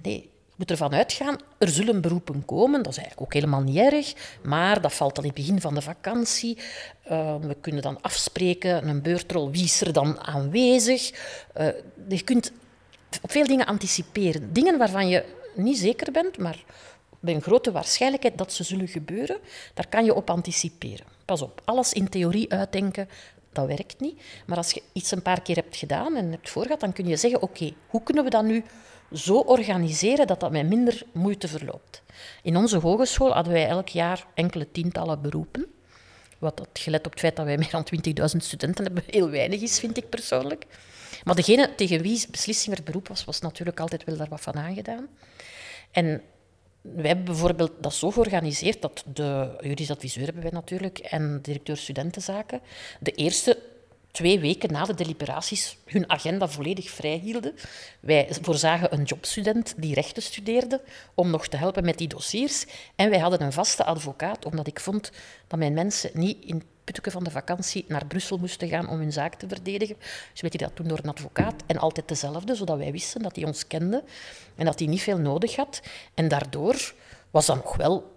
Nee, 0.02 0.30
moet 0.56 0.72
ervan 0.72 0.94
uitgaan, 0.94 1.40
er 1.58 1.70
zullen 1.70 2.02
beroepen 2.02 2.46
komen. 2.46 2.84
Dat 2.84 2.92
is 2.92 2.98
eigenlijk 2.98 3.28
ook 3.28 3.34
helemaal 3.34 3.62
niet 3.62 3.78
erg. 3.78 4.14
Maar 4.44 4.82
dat 4.82 4.94
valt 4.94 5.16
dan 5.16 5.24
in 5.24 5.30
het 5.30 5.40
begin 5.40 5.62
van 5.62 5.74
de 5.74 5.82
vakantie. 5.82 6.58
Uh, 7.12 7.36
we 7.36 7.56
kunnen 7.62 7.82
dan 7.82 8.02
afspreken, 8.02 8.88
een 8.88 9.02
beurtrol, 9.02 9.52
wie 9.52 9.64
is 9.64 9.82
er 9.82 9.94
dan 9.94 10.20
aanwezig? 10.20 11.12
Uh, 11.58 11.68
je 12.08 12.24
kunt 12.24 12.52
op 13.22 13.32
veel 13.32 13.48
dingen 13.48 13.66
anticiperen. 13.66 14.54
Dingen 14.54 14.78
waarvan 14.78 15.08
je 15.08 15.26
niet 15.56 15.78
zeker 15.78 16.12
bent, 16.12 16.38
maar 16.38 16.64
bij 17.20 17.34
een 17.34 17.42
grote 17.42 17.72
waarschijnlijkheid 17.72 18.38
dat 18.38 18.54
ze 18.54 18.64
zullen 18.64 18.88
gebeuren, 18.88 19.38
daar 19.74 19.88
kan 19.88 20.06
je 20.06 20.14
op 20.14 20.30
anticiperen. 20.30 21.06
Pas 21.26 21.42
op, 21.42 21.62
alles 21.66 21.94
in 21.94 22.10
theorie 22.10 22.52
uitdenken, 22.52 23.10
dat 23.52 23.68
werkt 23.68 24.00
niet. 24.00 24.22
Maar 24.46 24.58
als 24.58 24.72
je 24.72 24.82
iets 24.94 25.12
een 25.12 25.22
paar 25.22 25.42
keer 25.42 25.56
hebt 25.56 25.76
gedaan 25.76 26.16
en 26.16 26.32
hebt 26.32 26.50
voorgehad, 26.50 26.80
dan 26.80 26.94
kun 26.94 27.08
je 27.08 27.16
zeggen, 27.16 27.42
oké, 27.42 27.74
hoe 27.88 28.04
kunnen 28.04 28.24
we 28.24 28.30
dat 28.30 28.44
nu 28.44 28.64
zo 29.16 29.38
organiseren 29.38 30.28
dat 30.28 30.40
dat 30.40 30.52
met 30.52 30.68
minder 30.68 31.02
moeite 31.14 31.48
verloopt. 31.48 32.02
In 32.42 32.58
onze 32.58 32.78
hogeschool 32.78 33.34
hadden 33.34 33.54
wij 33.54 33.68
elk 33.68 33.88
jaar 33.88 34.26
enkele 34.34 34.72
tientallen 34.72 35.22
beroepen. 35.22 35.66
Wat 36.38 36.58
dat, 36.58 36.68
gelet 36.74 37.06
op 37.06 37.12
het 37.12 37.20
feit 37.20 37.36
dat 37.36 37.46
wij 37.46 37.58
meer 37.58 37.72
dan 37.72 37.88
20.000 38.32 38.38
studenten 38.38 38.84
hebben, 38.86 39.04
heel 39.08 39.30
weinig 39.30 39.62
is, 39.62 39.80
vind 39.80 39.98
ik 39.98 40.10
persoonlijk. 40.10 40.66
Maar 41.24 41.36
degene 41.36 41.76
tegen 41.76 42.02
wie 42.02 42.26
beslissing 42.32 42.78
er 42.78 42.84
beroep 42.84 43.08
was, 43.08 43.26
was 43.26 43.40
natuurlijk 43.40 43.80
altijd 43.80 44.04
wel 44.04 44.18
daar 44.18 44.30
wat 44.30 44.42
van 44.42 44.56
aangedaan. 44.56 45.08
En 45.92 46.22
wij 46.82 47.08
hebben 47.08 47.26
bijvoorbeeld 47.26 47.72
dat 47.80 47.94
zo 47.94 48.12
georganiseerd 48.12 48.82
dat 48.82 49.04
de 49.14 49.58
juridisch 49.62 49.92
adviseur 49.92 50.24
hebben 50.26 50.44
wij 50.44 50.52
natuurlijk 50.52 51.00
en 51.00 51.40
directeur 51.42 51.78
studentenzaken 51.78 52.62
de 53.00 53.12
eerste 53.12 53.60
twee 54.16 54.40
weken 54.40 54.72
na 54.72 54.86
de 54.86 54.94
deliberaties 54.94 55.78
hun 55.86 56.10
agenda 56.10 56.48
volledig 56.48 56.90
vrijhielden. 56.90 57.56
Wij 58.00 58.28
voorzagen 58.42 58.94
een 58.94 59.04
jobstudent 59.04 59.74
die 59.78 59.94
rechten 59.94 60.24
studeerde 60.24 60.82
om 61.14 61.30
nog 61.30 61.48
te 61.48 61.58
helpen 61.58 61.86
met 61.86 61.98
die 61.98 62.08
dossiers. 62.08 62.66
En 62.96 63.10
wij 63.10 63.20
hadden 63.20 63.42
een 63.42 63.54
vaste 63.54 63.84
advocaat, 63.84 64.46
omdat 64.46 64.68
ik 64.68 64.80
vond 64.80 65.12
dat 65.48 65.60
mijn 65.60 65.74
mensen 65.74 66.10
niet 66.14 66.46
in 66.46 66.64
het 66.86 67.00
van 67.12 67.24
de 67.24 67.32
vakantie 67.32 67.86
naar 67.88 68.06
Brussel 68.06 68.38
moesten 68.38 68.68
gaan 68.68 68.90
om 68.90 68.98
hun 68.98 69.14
zaak 69.14 69.36
te 69.36 69.48
verdedigen. 69.48 69.96
Dus 70.32 70.42
hij 70.42 70.50
dat 70.50 70.76
toen 70.76 70.88
door 70.88 71.00
een 71.04 71.10
advocaat 71.10 71.64
en 71.66 71.78
altijd 71.78 72.08
dezelfde, 72.08 72.56
zodat 72.56 72.78
wij 72.78 72.92
wisten 72.92 73.22
dat 73.22 73.36
hij 73.36 73.46
ons 73.46 73.68
kende 73.68 74.04
en 74.56 74.66
dat 74.66 74.80
hij 74.80 74.88
niet 74.88 75.02
veel 75.02 75.18
nodig 75.18 75.56
had. 75.56 75.82
En 76.14 76.28
daardoor 76.28 76.94
was 77.32 77.46
dat 77.46 77.56
nog 77.56 77.76
wel 77.76 78.15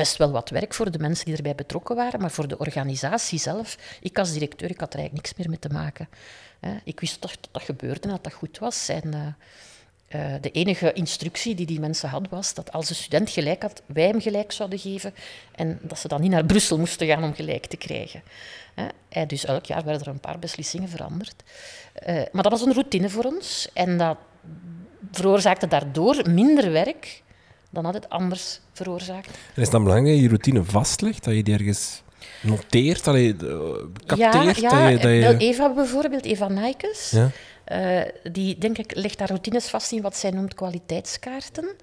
best 0.00 0.16
wel 0.16 0.30
wat 0.30 0.50
werk 0.50 0.74
voor 0.74 0.90
de 0.90 0.98
mensen 0.98 1.24
die 1.24 1.36
erbij 1.36 1.54
betrokken 1.54 1.96
waren, 1.96 2.20
maar 2.20 2.30
voor 2.30 2.48
de 2.48 2.58
organisatie 2.58 3.38
zelf, 3.38 3.76
ik 4.00 4.18
als 4.18 4.32
directeur, 4.32 4.70
ik 4.70 4.80
had 4.80 4.92
er 4.92 4.98
eigenlijk 4.98 5.26
niks 5.26 5.38
meer 5.38 5.48
mee 5.48 5.58
te 5.58 5.68
maken. 5.68 6.08
Ik 6.84 7.00
wist 7.00 7.22
dat 7.22 7.38
dat 7.50 7.62
gebeurde 7.62 8.00
en 8.00 8.08
dat 8.08 8.24
dat 8.24 8.32
goed 8.32 8.58
was. 8.58 8.88
En, 8.88 9.36
uh, 10.14 10.34
de 10.40 10.50
enige 10.50 10.92
instructie 10.92 11.54
die 11.54 11.66
die 11.66 11.80
mensen 11.80 12.08
hadden 12.08 12.30
was 12.30 12.54
dat 12.54 12.72
als 12.72 12.90
een 12.90 12.96
student 12.96 13.30
gelijk 13.30 13.62
had, 13.62 13.82
wij 13.86 14.06
hem 14.06 14.20
gelijk 14.20 14.52
zouden 14.52 14.78
geven 14.78 15.14
en 15.54 15.78
dat 15.82 15.98
ze 15.98 16.08
dan 16.08 16.20
niet 16.20 16.30
naar 16.30 16.44
Brussel 16.44 16.78
moesten 16.78 17.06
gaan 17.06 17.24
om 17.24 17.34
gelijk 17.34 17.66
te 17.66 17.76
krijgen. 17.76 18.22
En 19.08 19.28
dus 19.28 19.44
elk 19.44 19.64
jaar 19.64 19.84
werden 19.84 20.02
er 20.02 20.12
een 20.12 20.20
paar 20.20 20.38
beslissingen 20.38 20.88
veranderd. 20.88 21.42
Uh, 22.06 22.22
maar 22.32 22.42
dat 22.42 22.52
was 22.52 22.62
een 22.62 22.72
routine 22.72 23.08
voor 23.08 23.24
ons 23.24 23.68
en 23.72 23.98
dat 23.98 24.16
veroorzaakte 25.12 25.66
daardoor 25.68 26.30
minder 26.30 26.72
werk 26.72 27.22
dan 27.70 27.84
had 27.84 27.94
het 27.94 28.08
anders 28.08 28.60
veroorzaakt. 28.72 29.38
En 29.54 29.62
is 29.62 29.70
dan 29.70 29.82
belangrijk 29.82 30.14
dat 30.14 30.22
je 30.22 30.28
routine 30.28 30.64
vastlegt, 30.64 31.24
dat 31.24 31.34
je 31.34 31.42
die 31.42 31.54
ergens 31.54 32.02
noteert, 32.42 33.04
dat 33.04 33.14
je 33.14 33.34
uh, 33.42 34.06
capteert? 34.06 34.60
Ja, 34.60 34.88
ja 34.88 34.96
dat 34.96 35.02
je, 35.02 35.36
Eva 35.38 35.74
bijvoorbeeld, 35.74 36.24
Eva 36.24 36.48
Nijkes, 36.48 37.10
ja. 37.10 37.30
Uh, 37.72 38.02
die 38.32 38.58
denk 38.58 38.78
ik 38.78 38.94
legt 38.94 39.18
daar 39.18 39.28
routines 39.28 39.66
vast 39.66 39.92
in 39.92 40.02
wat 40.02 40.16
zij 40.16 40.30
noemt 40.30 40.54
kwaliteitskaarten. 40.54 41.76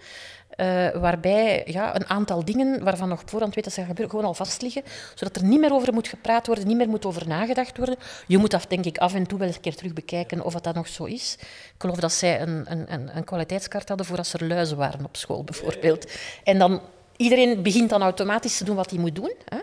Uh, 0.58 0.90
waarbij 0.90 1.64
ja, 1.66 1.96
een 1.96 2.10
aantal 2.10 2.46
dingen 2.46 2.84
waarvan 2.84 3.10
nog 3.10 3.22
op 3.22 3.30
voorhand 3.30 3.56
weet 3.56 3.64
dat 3.64 3.74
ze 3.74 3.80
gaan 3.80 3.90
gebeuren, 3.90 4.16
gewoon 4.16 4.30
al 4.30 4.34
vastliggen, 4.34 4.84
zodat 5.16 5.36
er 5.36 5.44
niet 5.44 5.60
meer 5.60 5.74
over 5.74 5.94
moet 5.94 6.08
gepraat 6.08 6.48
worden, 6.48 6.68
niet 6.68 6.78
meer 6.78 6.90
moet 6.90 7.06
over 7.06 7.28
nagedacht 7.28 7.78
worden. 7.78 7.96
Je 8.28 8.38
moet 8.38 8.52
dat 8.52 8.66
denk 8.68 8.86
ik 8.86 8.98
af 8.98 9.14
en 9.14 9.28
toe 9.28 9.38
wel 9.38 9.48
eens 9.48 9.56
een 9.56 9.62
keer 9.62 9.76
terug 9.76 9.94
bekijken 9.94 10.44
of 10.44 10.54
dat 10.54 10.76
nog 10.76 10.88
zo 10.88 11.04
is. 11.04 11.38
Ik 11.40 11.76
geloof 11.78 11.98
dat 11.98 12.12
zij 12.12 12.42
een, 12.42 12.66
een, 12.68 13.18
een 13.18 13.24
kwaliteitskaart 13.24 13.88
hadden 13.88 14.06
voor 14.06 14.18
als 14.18 14.34
er 14.34 14.48
luizen 14.48 14.78
waren 14.78 15.06
op 15.06 15.16
school, 15.16 15.44
bijvoorbeeld. 15.44 16.12
En 16.44 16.60
dan, 16.60 16.82
iedereen 17.16 17.64
begint 17.64 17.90
dan 17.90 18.02
automatisch 18.02 18.58
te 18.58 18.64
doen 18.64 18.76
wat 18.76 18.90
hij 18.90 19.00
moet 19.00 19.16
doen. 19.16 19.34
Hè? 19.46 19.58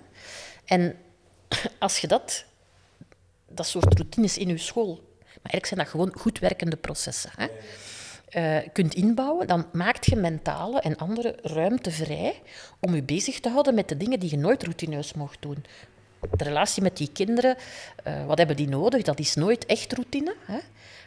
En 0.64 0.96
als 1.78 1.98
je 1.98 2.06
dat, 2.06 2.44
dat 3.48 3.66
soort 3.66 3.94
routines 3.94 4.38
in 4.38 4.48
je 4.48 4.58
school, 4.58 4.94
maar 5.18 5.52
eigenlijk 5.52 5.66
zijn 5.66 5.80
dat 5.80 5.88
gewoon 5.88 6.12
goed 6.18 6.38
werkende 6.38 6.76
processen. 6.76 7.30
Hè? 7.36 7.46
Uh, 8.36 8.58
kunt 8.72 8.94
inbouwen, 8.94 9.46
dan 9.46 9.66
maakt 9.72 10.06
je 10.06 10.16
mentale 10.16 10.80
en 10.80 10.96
andere 10.96 11.38
ruimte 11.42 11.90
vrij 11.90 12.42
om 12.80 12.94
je 12.94 13.02
bezig 13.02 13.40
te 13.40 13.48
houden 13.48 13.74
met 13.74 13.88
de 13.88 13.96
dingen 13.96 14.20
die 14.20 14.30
je 14.30 14.36
nooit 14.36 14.62
routineus 14.62 15.14
mocht 15.14 15.42
doen. 15.42 15.64
De 16.36 16.44
relatie 16.44 16.82
met 16.82 16.96
die 16.96 17.10
kinderen, 17.12 17.56
uh, 18.06 18.26
wat 18.26 18.38
hebben 18.38 18.56
die 18.56 18.68
nodig? 18.68 19.02
Dat 19.02 19.18
is 19.18 19.34
nooit 19.34 19.66
echt 19.66 19.92
routine. 19.92 20.34
Hè? 20.44 20.58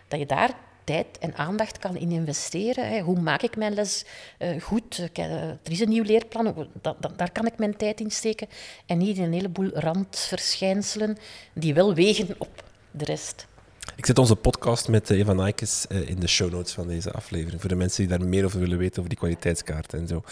Dat 0.07 0.19
je 0.19 0.25
daar 0.25 0.53
tijd 0.83 1.17
en 1.19 1.35
aandacht 1.35 1.77
kan 1.77 1.95
in 1.97 2.11
investeren. 2.11 2.89
Hè. 2.89 2.99
Hoe 2.99 3.19
maak 3.19 3.41
ik 3.41 3.55
mijn 3.55 3.73
les 3.73 4.05
uh, 4.39 4.61
goed? 4.61 5.09
er 5.13 5.57
is 5.63 5.79
een 5.79 5.89
nieuw 5.89 6.03
leerplan, 6.03 6.67
dat, 6.81 6.97
daar 7.15 7.31
kan 7.31 7.45
ik 7.45 7.57
mijn 7.57 7.77
tijd 7.77 7.99
in 7.99 8.11
steken. 8.11 8.47
En 8.85 8.97
niet 8.97 9.17
in 9.17 9.23
een 9.23 9.33
heleboel 9.33 9.69
randverschijnselen 9.73 11.17
die 11.53 11.73
wel 11.73 11.93
wegen 11.93 12.35
op 12.37 12.63
de 12.91 13.05
rest. 13.05 13.47
Ik 13.95 14.05
zet 14.05 14.17
onze 14.17 14.35
podcast 14.35 14.87
met 14.87 15.09
Eva 15.09 15.33
Nijkes 15.33 15.85
eh, 15.87 16.09
in 16.09 16.19
de 16.19 16.27
show 16.27 16.51
notes 16.51 16.73
van 16.73 16.87
deze 16.87 17.11
aflevering. 17.11 17.61
Voor 17.61 17.69
de 17.69 17.75
mensen 17.75 18.07
die 18.07 18.17
daar 18.17 18.27
meer 18.27 18.45
over 18.45 18.59
willen 18.59 18.77
weten, 18.77 18.97
over 18.97 19.09
die 19.09 19.17
kwaliteitskaarten 19.17 19.99
en 19.99 20.07
zo. 20.07 20.23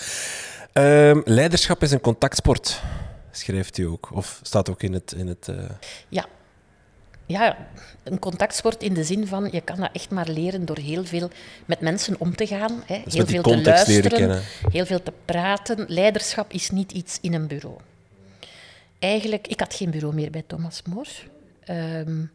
Um, 0.74 1.22
leiderschap 1.26 1.84
is 1.84 1.92
een 1.92 2.02
contactsport, 2.02 2.82
schrijft 3.32 3.78
u 3.78 3.84
ook. 3.84 4.10
Of 4.12 4.40
staat 4.44 4.70
ook 4.70 4.84
in 4.84 4.94
het. 4.94 5.14
In 5.18 5.28
het 5.28 5.48
uh... 5.50 5.70
Ja. 6.10 6.26
Ja, 7.28 7.68
een 8.04 8.20
contactsport 8.20 8.84
in 8.84 8.94
de 8.94 9.04
zin 9.04 9.28
van 9.28 9.50
je 9.52 9.62
kan 9.62 9.80
dat 9.80 9.90
echt 9.94 10.10
maar 10.10 10.28
leren 10.30 10.66
door 10.66 10.78
heel 10.78 11.06
veel 11.06 11.30
met 11.66 11.80
mensen 11.80 12.16
om 12.20 12.36
te 12.36 12.48
gaan. 12.48 12.84
Hè. 12.86 13.02
Dus 13.04 13.14
heel 13.14 13.26
veel 13.26 13.42
te 13.42 13.62
luisteren, 13.62 14.42
heel 14.72 14.86
veel 14.86 15.04
te 15.04 15.14
praten. 15.26 15.86
Leiderschap 15.88 16.52
is 16.52 16.70
niet 16.70 16.92
iets 16.92 17.18
in 17.22 17.34
een 17.34 17.48
bureau. 17.48 17.76
Eigenlijk, 19.00 19.48
ik 19.48 19.60
had 19.60 19.74
geen 19.74 19.90
bureau 19.90 20.16
meer 20.16 20.32
bij 20.32 20.44
Thomas 20.48 20.82
More. 20.86 21.10
Um, 22.06 22.32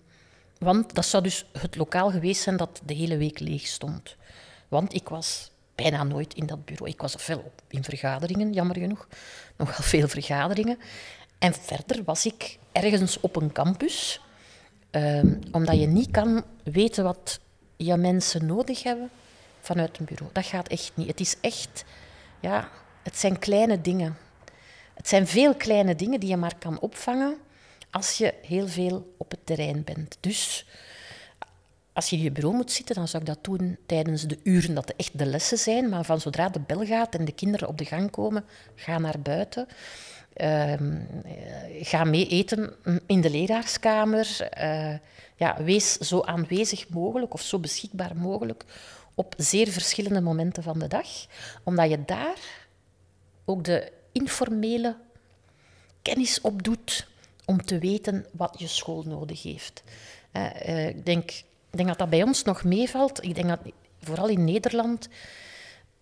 want 0.61 0.95
dat 0.95 1.07
zou 1.07 1.23
dus 1.23 1.45
het 1.59 1.77
lokaal 1.77 2.11
geweest 2.11 2.43
zijn 2.43 2.57
dat 2.57 2.81
de 2.85 2.95
hele 2.95 3.17
week 3.17 3.39
leeg 3.39 3.67
stond. 3.67 4.17
Want 4.69 4.95
ik 4.95 5.09
was 5.09 5.51
bijna 5.75 6.05
nooit 6.05 6.35
in 6.35 6.47
dat 6.47 6.65
bureau. 6.65 6.91
Ik 6.91 7.01
was 7.01 7.15
veel 7.19 7.53
in 7.69 7.85
vergaderingen, 7.85 8.53
jammer 8.53 8.79
genoeg. 8.79 9.09
Nogal 9.57 9.85
veel 9.85 10.09
vergaderingen. 10.09 10.79
En 11.39 11.55
verder 11.55 12.05
was 12.05 12.27
ik 12.27 12.59
ergens 12.73 13.21
op 13.21 13.37
een 13.37 13.53
campus, 13.53 14.21
ehm, 14.91 15.35
omdat 15.53 15.81
je 15.81 15.87
niet 15.87 16.11
kan 16.11 16.45
weten 16.65 17.05
wat 17.05 17.41
je 17.77 17.97
mensen 17.97 18.47
nodig 18.47 18.83
hebben 18.83 19.11
vanuit 19.61 19.99
een 19.99 20.05
bureau. 20.05 20.33
Dat 20.33 20.47
gaat 20.47 20.69
echt 20.69 20.93
niet. 20.95 21.07
Het 21.07 21.21
is 21.21 21.37
echt, 21.41 21.85
ja, 22.41 22.69
het 23.03 23.17
zijn 23.17 23.39
kleine 23.39 23.81
dingen. 23.81 24.17
Het 24.95 25.09
zijn 25.09 25.27
veel 25.27 25.55
kleine 25.55 25.95
dingen 25.95 26.21
die 26.21 26.29
je 26.29 26.37
maar 26.37 26.57
kan 26.59 26.81
opvangen 26.81 27.37
als 27.91 28.19
je 28.19 28.35
heel 28.43 28.69
veel 28.69 29.15
op 29.17 29.31
het 29.31 29.47
terrein 29.47 29.85
bent. 29.85 30.17
Dus 30.21 30.67
als 31.93 32.11
je 32.11 32.17
in 32.17 32.23
je 32.23 32.31
bureau 32.31 32.57
moet 32.57 32.73
zitten, 32.73 32.95
dan 32.95 33.09
zou 33.09 33.23
ik 33.23 33.29
dat 33.29 33.45
doen 33.45 33.79
tijdens 33.87 34.23
de 34.23 34.39
uren 34.43 34.75
dat 34.75 34.93
echt 34.97 35.19
de 35.19 35.27
lessen 35.27 35.59
zijn. 35.59 35.89
Maar 35.89 36.05
van 36.05 36.21
zodra 36.21 36.49
de 36.49 36.61
bel 36.61 36.87
gaat 36.87 37.15
en 37.15 37.25
de 37.25 37.33
kinderen 37.33 37.69
op 37.69 37.79
de 37.79 37.85
gang 37.85 38.11
komen, 38.11 38.45
ga 38.75 38.99
naar 38.99 39.21
buiten. 39.21 39.69
Eh, 40.33 40.75
ga 41.81 42.05
mee 42.05 42.27
eten 42.27 42.73
in 43.07 43.21
de 43.21 43.31
leraarskamer. 43.31 44.49
Uh, 44.63 44.95
ja, 45.37 45.63
wees 45.63 45.93
zo 45.93 46.21
aanwezig 46.21 46.89
mogelijk 46.89 47.35
of 47.35 47.43
zo 47.43 47.59
beschikbaar 47.59 48.17
mogelijk 48.17 48.65
op 49.15 49.35
zeer 49.37 49.69
verschillende 49.69 50.21
momenten 50.21 50.63
van 50.63 50.79
de 50.79 50.89
dag. 50.89 51.07
Omdat 51.65 51.91
je 51.91 52.05
daar 52.05 52.39
ook 53.45 53.65
de 53.65 53.93
informele 54.13 54.97
kennis 56.03 56.41
opdoet 56.41 57.07
om 57.51 57.65
te 57.65 57.79
weten 57.79 58.27
wat 58.33 58.55
je 58.59 58.67
school 58.67 59.03
nodig 59.07 59.43
heeft. 59.43 59.83
Uh, 60.33 60.89
ik 60.89 61.05
denk 61.05 61.31
denk 61.71 61.89
dat 61.89 61.99
dat 61.99 62.11
bij 62.11 62.23
ons 62.23 62.43
nog 62.43 62.65
meevalt. 62.65 63.25
Ik 63.25 63.35
denk 63.35 63.49
dat 63.49 63.61
vooral 64.01 64.29
in 64.29 64.45
Nederland, 64.45 65.09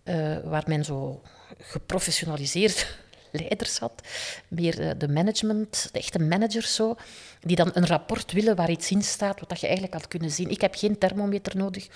uh, 0.03 0.37
waar 0.43 0.63
men 0.67 0.85
zo 0.85 1.21
geprofessionaliseerd 1.57 2.97
leiders 3.31 3.77
had, 3.77 4.01
meer 4.47 4.97
de 4.97 5.07
management, 5.07 5.89
de 5.91 5.99
echte 5.99 6.19
managers 6.19 6.75
zo, 6.75 6.95
die 7.41 7.55
dan 7.55 7.71
een 7.73 7.87
rapport 7.87 8.31
willen 8.31 8.55
waar 8.55 8.69
iets 8.69 8.91
in 8.91 9.01
staat 9.01 9.39
wat 9.47 9.59
je 9.59 9.65
eigenlijk 9.65 9.95
had 9.95 10.07
kunnen 10.07 10.31
zien. 10.31 10.49
Ik 10.49 10.61
heb 10.61 10.75
geen 10.75 10.97
thermometer 10.97 11.57
nodig 11.57 11.87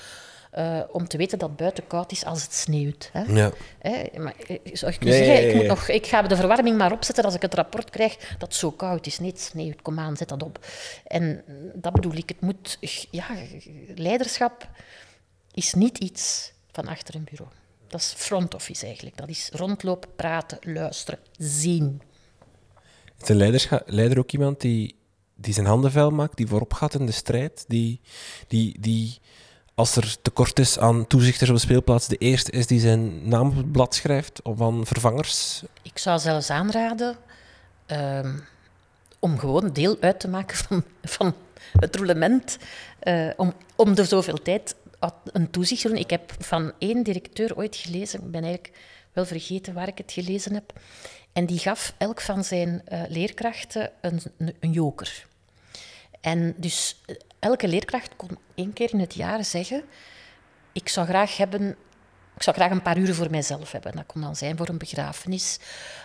uh, 0.58 0.80
om 0.92 1.08
te 1.08 1.18
weten 1.18 1.40
dat 1.40 1.50
het 1.50 1.58
buiten 1.58 1.88
koud 1.88 2.12
is 2.12 2.26
als 2.26 2.44
het 2.44 2.54
sneeuwt. 2.54 3.10
Hè? 3.14 3.22
Ja. 3.22 3.52
Hè? 3.80 4.20
Maar, 4.20 4.36
eh, 4.48 4.60
zou 4.64 4.94
ik, 4.94 5.04
ja, 5.04 5.12
zeggen, 5.12 5.50
ik, 5.50 5.56
moet 5.56 5.66
nog, 5.66 5.88
ik 5.88 6.08
ga 6.08 6.22
de 6.22 6.36
verwarming 6.36 6.78
maar 6.78 6.92
opzetten 6.92 7.24
als 7.24 7.36
ik 7.36 7.42
het 7.42 7.54
rapport 7.54 7.90
krijg 7.90 8.18
dat 8.18 8.48
het 8.48 8.56
zo 8.56 8.72
koud 8.72 9.06
is. 9.06 9.20
Nee, 9.20 9.30
het 9.30 9.40
sneeuwt, 9.40 9.82
kom 9.82 10.00
aan, 10.00 10.18
zet 10.18 10.30
dat 10.30 10.44
op. 10.44 10.66
En 11.08 11.44
dat 11.74 11.94
bedoel 11.94 12.14
ik, 12.14 12.30
het 12.30 12.42
moet... 12.42 12.78
Ja, 13.12 13.28
leiderschap 13.96 14.70
is 15.54 15.74
niet 15.74 15.98
iets 15.98 16.52
van 16.72 16.88
achter 16.88 17.16
een 17.16 17.28
bureau. 17.30 17.52
Dat 17.88 18.00
is 18.00 18.14
front 18.18 18.56
office 18.56 18.86
eigenlijk. 18.86 19.18
Dat 19.18 19.30
is 19.30 19.50
rondlopen, 19.54 20.10
praten, 20.16 20.58
luisteren, 20.62 21.20
zien. 21.38 22.02
Is 23.22 23.30
een 23.30 23.82
leider 23.86 24.20
ook 24.20 24.32
iemand 24.32 24.62
die, 24.62 24.96
die 25.36 25.54
zijn 25.54 25.66
handen 25.66 25.92
vuil 25.92 26.10
maakt, 26.10 26.38
die 26.38 26.48
voorop 26.48 26.74
gaat 26.74 26.94
in 26.94 27.06
de 27.06 27.12
strijd, 27.12 27.66
die, 27.68 28.02
die, 28.48 28.80
die 28.80 29.20
als 29.76 29.96
er 29.96 30.22
tekort 30.22 30.60
is 30.60 30.80
aan 30.80 31.08
toezichters 31.08 31.50
op 31.50 31.56
de 31.56 31.62
speelplaats, 31.62 32.08
de 32.08 32.18
eerste 32.18 32.52
is 32.52 32.68
die 32.68 32.80
zijn 32.80 33.28
naam 33.28 33.72
blad 33.72 33.96
schrijft 33.96 34.42
aan 34.60 34.86
vervangers? 34.86 35.64
Ik 35.82 35.98
zou 35.98 36.20
zelfs 36.20 36.50
aanraden 36.50 37.16
ehm, 37.86 38.40
om 39.20 39.40
gewoon 39.40 39.74
deel 39.74 39.98
uit 40.00 40.20
te 40.20 40.28
maken 40.28 40.58
van, 40.58 40.84
van 41.04 41.36
het 41.80 41.96
roulement, 41.96 42.58
uh, 43.04 43.30
om, 43.36 43.54
om 43.76 43.96
de 43.96 44.06
zoveel 44.06 44.42
tijd 44.42 44.76
een 45.32 45.50
toezicht 45.50 45.82
te 45.82 45.88
doen. 45.88 45.98
Ik 45.98 46.10
heb 46.10 46.34
van 46.40 46.72
één 46.78 47.04
directeur 47.04 47.56
ooit 47.56 47.76
gelezen, 47.76 48.20
ik 48.20 48.32
ben 48.32 48.44
eigenlijk 48.44 48.78
wel 49.14 49.26
vergeten 49.26 49.74
waar 49.74 49.88
ik 49.88 49.98
het 49.98 50.12
gelezen 50.12 50.54
heb, 50.54 50.74
en 51.34 51.46
die 51.46 51.60
gaf 51.60 51.94
elk 51.98 52.22
van 52.22 52.44
zijn 52.44 52.82
uh, 52.92 53.02
leerkrachten 53.08 53.92
een, 54.02 54.22
een 54.60 54.72
joker. 54.72 55.26
En 56.22 56.54
dus 56.58 57.02
eh, 57.06 57.16
elke 57.44 57.68
leerkracht 57.68 58.16
kon 58.16 58.38
één 58.56 58.74
keer 58.74 58.94
in 58.94 59.00
het 59.00 59.14
jaar 59.14 59.46
zeggen: 59.46 59.84
Ik 60.72 60.90
zou 60.90 61.08
graag 61.08 61.38
hebben. 61.38 61.76
Ik 62.36 62.44
zou 62.44 62.56
graag 62.56 62.72
een 62.72 62.82
paar 62.82 62.98
uren 62.98 63.16
voor 63.16 63.30
mijzelf 63.30 63.72
hebben. 63.72 63.96
Dat 63.96 64.06
kon 64.06 64.22
dan 64.22 64.36
zijn 64.36 64.58
voor 64.58 64.70
een 64.70 64.78
begrafenis 64.78 65.60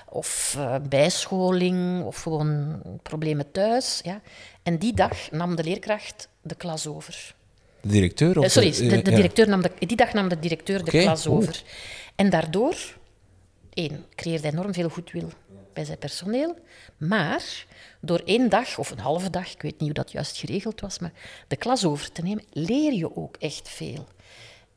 of 0.08 0.54
uh, 0.58 0.74
bijscholing 0.88 2.04
of 2.04 2.22
gewoon 2.22 2.82
problemen 3.02 3.50
thuis. 3.50 4.00
Ja. 4.02 4.20
En 4.62 4.78
die 4.78 4.94
dag 4.94 5.30
nam 5.30 5.56
de 5.56 5.64
leerkracht 5.64 6.28
de 6.42 6.54
klas 6.54 6.86
over. 6.86 7.34
De 7.80 7.88
directeur? 7.88 8.38
Of 8.38 8.44
uh, 8.44 8.50
sorry, 8.50 8.70
de, 8.70 9.02
de 9.02 9.10
directeur 9.10 9.48
nam 9.48 9.62
de, 9.62 9.70
die 9.78 9.96
dag 9.96 10.12
nam 10.12 10.28
de 10.28 10.38
directeur 10.38 10.84
de 10.84 10.90
klas 10.90 11.26
over. 11.26 11.62
En 12.14 12.30
daardoor, 12.30 12.76
één, 13.74 14.04
creëerde 14.14 14.48
enorm 14.48 14.74
veel 14.74 14.88
goedwil 14.88 15.30
bij 15.78 15.86
zijn 15.86 15.98
personeel. 15.98 16.56
Maar 16.96 17.66
door 18.00 18.22
één 18.24 18.48
dag 18.48 18.78
of 18.78 18.90
een 18.90 18.98
halve 18.98 19.30
dag, 19.30 19.52
ik 19.52 19.62
weet 19.62 19.80
niet 19.80 19.88
hoe 19.88 20.04
dat 20.04 20.12
juist 20.12 20.36
geregeld 20.36 20.80
was, 20.80 20.98
maar 20.98 21.12
de 21.48 21.56
klas 21.56 21.84
over 21.84 22.12
te 22.12 22.22
nemen, 22.22 22.44
leer 22.52 22.92
je 22.92 23.16
ook 23.16 23.36
echt 23.36 23.68
veel. 23.68 24.06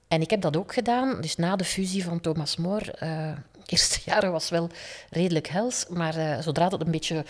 En 0.07 0.21
ik 0.21 0.29
heb 0.29 0.41
dat 0.41 0.57
ook 0.57 0.73
gedaan. 0.73 1.21
Dus 1.21 1.35
na 1.35 1.55
de 1.55 1.63
fusie 1.63 2.03
van 2.03 2.19
Thomas 2.19 2.57
More, 2.57 2.95
uh, 3.03 3.31
eerste 3.73 3.99
jaren 4.05 4.31
was 4.31 4.49
wel 4.49 4.69
redelijk 5.09 5.47
hels, 5.47 5.85
maar 5.89 6.17
uh, 6.17 6.39
zodra 6.39 6.69
dat 6.69 6.81
een 6.81 6.91
beetje 6.91 7.25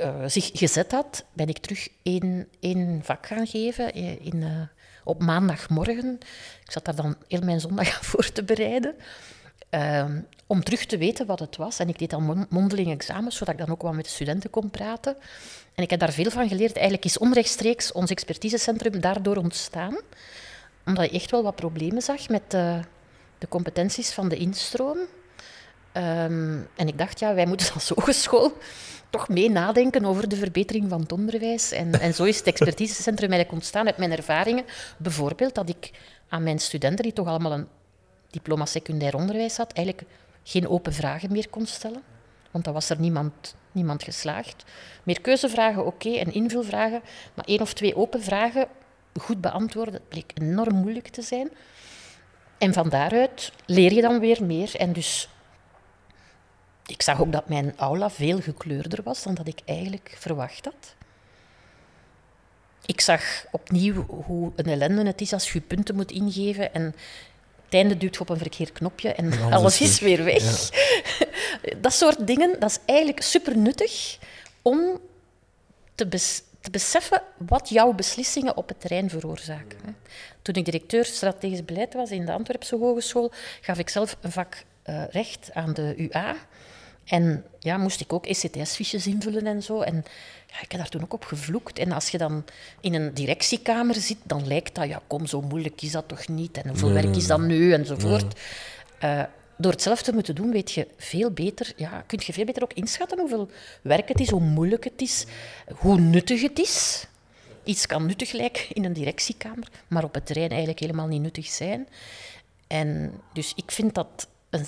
uh, 0.00 0.22
zich 0.26 0.50
gezet 0.52 0.92
had, 0.92 1.24
ben 1.32 1.48
ik 1.48 1.58
terug 1.58 1.88
één, 2.02 2.48
één 2.60 3.00
vak 3.04 3.26
gaan 3.26 3.46
geven 3.46 3.94
in, 4.20 4.68
op 5.04 5.22
maandagmorgen. 5.22 6.18
Ik 6.64 6.70
zat 6.70 6.84
daar 6.84 6.96
dan 6.96 7.16
heel 7.28 7.42
mijn 7.42 7.60
zondag 7.60 7.96
aan 7.96 8.04
voor 8.10 8.32
te 8.32 8.44
bereiden. 8.44 8.94
Ehm, 9.76 10.20
om 10.46 10.62
terug 10.62 10.84
te 10.84 10.98
weten 10.98 11.26
wat 11.26 11.38
het 11.38 11.56
was. 11.56 11.78
En 11.78 11.88
ik 11.88 11.98
deed 11.98 12.10
dan 12.10 12.46
mondeling 12.50 12.90
examens, 12.90 13.36
zodat 13.36 13.54
ik 13.54 13.60
dan 13.60 13.70
ook 13.70 13.82
wat 13.82 13.92
met 13.92 14.04
de 14.04 14.10
studenten 14.10 14.50
kon 14.50 14.70
praten. 14.70 15.16
En 15.74 15.82
ik 15.82 15.90
heb 15.90 16.00
daar 16.00 16.12
veel 16.12 16.30
van 16.30 16.48
geleerd. 16.48 16.74
Eigenlijk 16.74 17.04
is 17.04 17.18
onrechtstreeks 17.18 17.92
ons 17.92 18.10
expertisecentrum 18.10 19.00
daardoor 19.00 19.36
ontstaan. 19.36 19.96
Omdat 20.86 21.04
ik 21.04 21.12
echt 21.12 21.30
wel 21.30 21.42
wat 21.42 21.54
problemen 21.54 22.02
zag 22.02 22.28
met 22.28 22.50
de, 22.50 22.80
de 23.38 23.48
competenties 23.48 24.12
van 24.12 24.28
de 24.28 24.36
instroom. 24.36 24.98
Ehm, 25.92 26.58
en 26.76 26.88
ik 26.88 26.98
dacht, 26.98 27.18
ja, 27.18 27.34
wij 27.34 27.46
moeten 27.46 27.72
als 27.74 27.88
hogeschool 27.88 28.52
toch 29.10 29.28
mee 29.28 29.50
nadenken 29.50 30.04
over 30.04 30.28
de 30.28 30.36
verbetering 30.36 30.88
van 30.88 31.00
het 31.00 31.12
onderwijs. 31.12 31.72
En, 31.72 32.00
en 32.00 32.14
zo 32.14 32.24
is 32.24 32.36
het 32.36 32.46
expertisecentrum 32.46 33.30
eigenlijk 33.30 33.60
ontstaan 33.60 33.86
uit 33.86 33.98
mijn 33.98 34.12
ervaringen. 34.12 34.64
Bijvoorbeeld 34.96 35.54
dat 35.54 35.68
ik 35.68 35.90
aan 36.28 36.42
mijn 36.42 36.58
studenten, 36.58 37.04
die 37.04 37.12
toch 37.12 37.26
allemaal 37.26 37.52
een 37.52 37.68
diploma 38.36 38.66
secundair 38.66 39.14
onderwijs 39.14 39.56
had, 39.56 39.72
eigenlijk 39.72 40.08
geen 40.42 40.68
open 40.68 40.92
vragen 40.92 41.32
meer 41.32 41.48
kon 41.48 41.66
stellen. 41.66 42.02
Want 42.50 42.64
dan 42.64 42.74
was 42.74 42.90
er 42.90 43.00
niemand, 43.00 43.54
niemand 43.72 44.02
geslaagd. 44.02 44.64
Meer 45.02 45.20
keuzevragen, 45.20 45.86
oké, 45.86 46.10
en 46.10 46.32
invulvragen. 46.32 47.02
Maar 47.34 47.44
één 47.44 47.60
of 47.60 47.72
twee 47.72 47.96
open 47.96 48.22
vragen 48.22 48.68
goed 49.20 49.40
beantwoorden, 49.40 49.92
dat 49.92 50.08
bleek 50.08 50.32
enorm 50.34 50.74
moeilijk 50.74 51.08
te 51.08 51.22
zijn. 51.22 51.50
En 52.58 52.72
van 52.72 52.88
daaruit 52.88 53.52
leer 53.66 53.92
je 53.92 54.00
dan 54.00 54.20
weer 54.20 54.44
meer. 54.44 54.76
En 54.76 54.92
dus, 54.92 55.28
ik 56.86 57.02
zag 57.02 57.20
ook 57.20 57.32
dat 57.32 57.48
mijn 57.48 57.72
aula 57.76 58.10
veel 58.10 58.40
gekleurder 58.40 59.02
was 59.02 59.22
dan 59.22 59.34
dat 59.34 59.46
ik 59.46 59.60
eigenlijk 59.64 60.14
verwacht 60.18 60.64
had. 60.64 60.94
Ik 62.86 63.00
zag 63.00 63.44
opnieuw 63.50 64.04
hoe 64.06 64.52
een 64.56 64.66
ellende 64.66 65.06
het 65.06 65.20
is 65.20 65.32
als 65.32 65.52
je 65.52 65.60
punten 65.60 65.94
moet 65.94 66.10
ingeven 66.10 66.74
en 66.74 66.94
het 67.66 67.74
einde 67.74 67.96
duwt 67.96 68.20
op 68.20 68.28
een 68.28 68.38
verkeerd 68.38 68.72
knopje 68.72 69.12
en 69.12 69.52
alles 69.52 69.80
is 69.80 70.00
weer 70.00 70.24
weg. 70.24 70.70
dat 71.80 71.92
soort 71.92 72.26
dingen, 72.26 72.60
dat 72.60 72.70
is 72.70 72.78
eigenlijk 72.86 73.22
super 73.22 73.56
nuttig 73.56 74.18
om 74.62 75.00
te, 75.94 76.08
te, 76.60 76.70
beseffen 76.70 77.22
wat 77.36 77.68
jouw 77.68 77.92
beslissingen 77.92 78.56
op 78.56 78.68
het 78.68 78.80
terrein 78.80 79.10
veroorzaken. 79.10 79.96
Toen 80.42 80.54
ik 80.54 80.64
directeur 80.64 81.04
strategisch 81.04 81.64
beleid 81.64 81.94
was 81.94 82.10
in 82.10 82.26
de 82.26 82.32
Antwerpse 82.32 82.76
Hogeschool, 82.76 83.32
gaf 83.60 83.78
ik 83.78 83.88
zelf 83.88 84.16
een 84.20 84.32
vak 84.32 84.64
uh, 84.86 85.02
recht 85.10 85.50
aan 85.52 85.74
de 85.74 85.94
UA. 85.96 86.36
En 87.04 87.44
ja, 87.58 87.76
moest 87.76 88.00
ik 88.00 88.12
ook 88.12 88.26
ECTS-fiches 88.26 89.06
invullen 89.06 89.46
en 89.46 89.62
zo. 89.62 89.80
En 89.80 90.04
ik 90.62 90.70
heb 90.72 90.80
daar 90.80 90.88
toen 90.88 91.02
ook 91.02 91.12
op 91.12 91.24
gevloekt. 91.24 91.78
En 91.78 91.92
als 91.92 92.08
je 92.08 92.18
dan 92.18 92.44
in 92.80 92.94
een 92.94 93.14
directiekamer 93.14 93.94
zit, 93.94 94.16
dan 94.22 94.46
lijkt 94.46 94.74
dat, 94.74 94.88
ja, 94.88 95.00
kom, 95.06 95.26
zo 95.26 95.40
moeilijk 95.40 95.82
is 95.82 95.92
dat 95.92 96.08
toch 96.08 96.28
niet? 96.28 96.56
En 96.56 96.68
hoeveel 96.68 96.92
werk 96.92 97.16
is 97.16 97.26
dat 97.26 97.40
nu? 97.40 97.72
Enzovoort. 97.72 98.40
Uh, 99.04 99.22
door 99.56 99.72
het 99.72 99.82
zelf 99.82 100.02
te 100.02 100.12
moeten 100.12 100.34
doen, 100.34 100.50
weet 100.50 100.72
je 100.72 100.86
veel 100.98 101.30
beter, 101.30 101.72
ja, 101.76 102.04
kun 102.06 102.20
je 102.24 102.32
veel 102.32 102.44
beter 102.44 102.62
ook 102.62 102.72
inschatten 102.72 103.18
hoeveel 103.18 103.50
werk 103.82 104.08
het 104.08 104.20
is, 104.20 104.30
hoe 104.30 104.40
moeilijk 104.40 104.84
het 104.84 105.00
is, 105.02 105.26
hoe 105.76 106.00
nuttig 106.00 106.42
het 106.42 106.58
is. 106.58 107.06
Iets 107.64 107.86
kan 107.86 108.06
nuttig 108.06 108.32
lijken 108.32 108.74
in 108.74 108.84
een 108.84 108.92
directiekamer, 108.92 109.68
maar 109.88 110.04
op 110.04 110.14
het 110.14 110.26
terrein 110.26 110.48
eigenlijk 110.48 110.80
helemaal 110.80 111.06
niet 111.06 111.22
nuttig 111.22 111.46
zijn. 111.46 111.88
En 112.66 113.12
dus 113.32 113.52
ik 113.56 113.70
vind 113.70 113.94
dat 113.94 114.28
een 114.50 114.66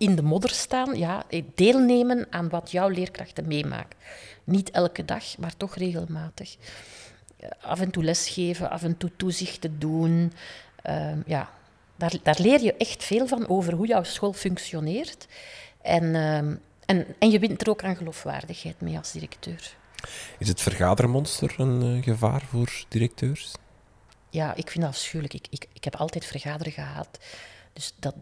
in 0.00 0.16
de 0.16 0.22
modder 0.22 0.50
staan, 0.50 0.98
ja, 0.98 1.24
deelnemen 1.54 2.26
aan 2.30 2.48
wat 2.48 2.70
jouw 2.70 2.88
leerkrachten 2.88 3.46
meemaken. 3.46 3.98
Niet 4.44 4.70
elke 4.70 5.04
dag, 5.04 5.38
maar 5.38 5.56
toch 5.56 5.76
regelmatig. 5.76 6.56
af 7.60 7.80
en 7.80 7.90
toe 7.90 8.04
lesgeven, 8.04 8.70
af 8.70 8.82
en 8.82 8.96
toe 8.96 9.10
toezichten 9.16 9.78
doen. 9.78 10.32
Ehm, 10.82 11.20
ja, 11.26 11.50
daar, 11.96 12.14
daar 12.22 12.38
leer 12.38 12.62
je 12.62 12.74
echt 12.74 13.04
veel 13.04 13.26
van 13.26 13.48
over 13.48 13.72
hoe 13.72 13.86
jouw 13.86 14.02
school 14.02 14.32
functioneert. 14.32 15.26
En, 15.82 16.14
ehm, 16.14 16.56
en, 16.86 17.06
en 17.18 17.30
je 17.30 17.38
wint 17.38 17.62
er 17.62 17.70
ook 17.70 17.84
aan 17.84 17.96
geloofwaardigheid 17.96 18.80
mee 18.80 18.96
als 18.96 19.12
directeur. 19.12 19.76
Is 20.38 20.48
het 20.48 20.60
vergadermonster 20.60 21.54
een 21.56 21.96
uh, 21.96 22.02
gevaar 22.02 22.42
voor 22.48 22.84
directeurs? 22.88 23.52
Ja, 24.30 24.54
ik 24.54 24.70
vind 24.70 24.84
dat 24.84 24.94
afschuwelijk. 24.94 25.34
Ik, 25.34 25.46
ik, 25.50 25.66
ik 25.72 25.84
heb 25.84 25.96
altijd 25.96 26.24
vergaderen 26.24 26.72
gehad. 26.72 27.18
Dus 27.72 27.94
dat, 27.98 28.14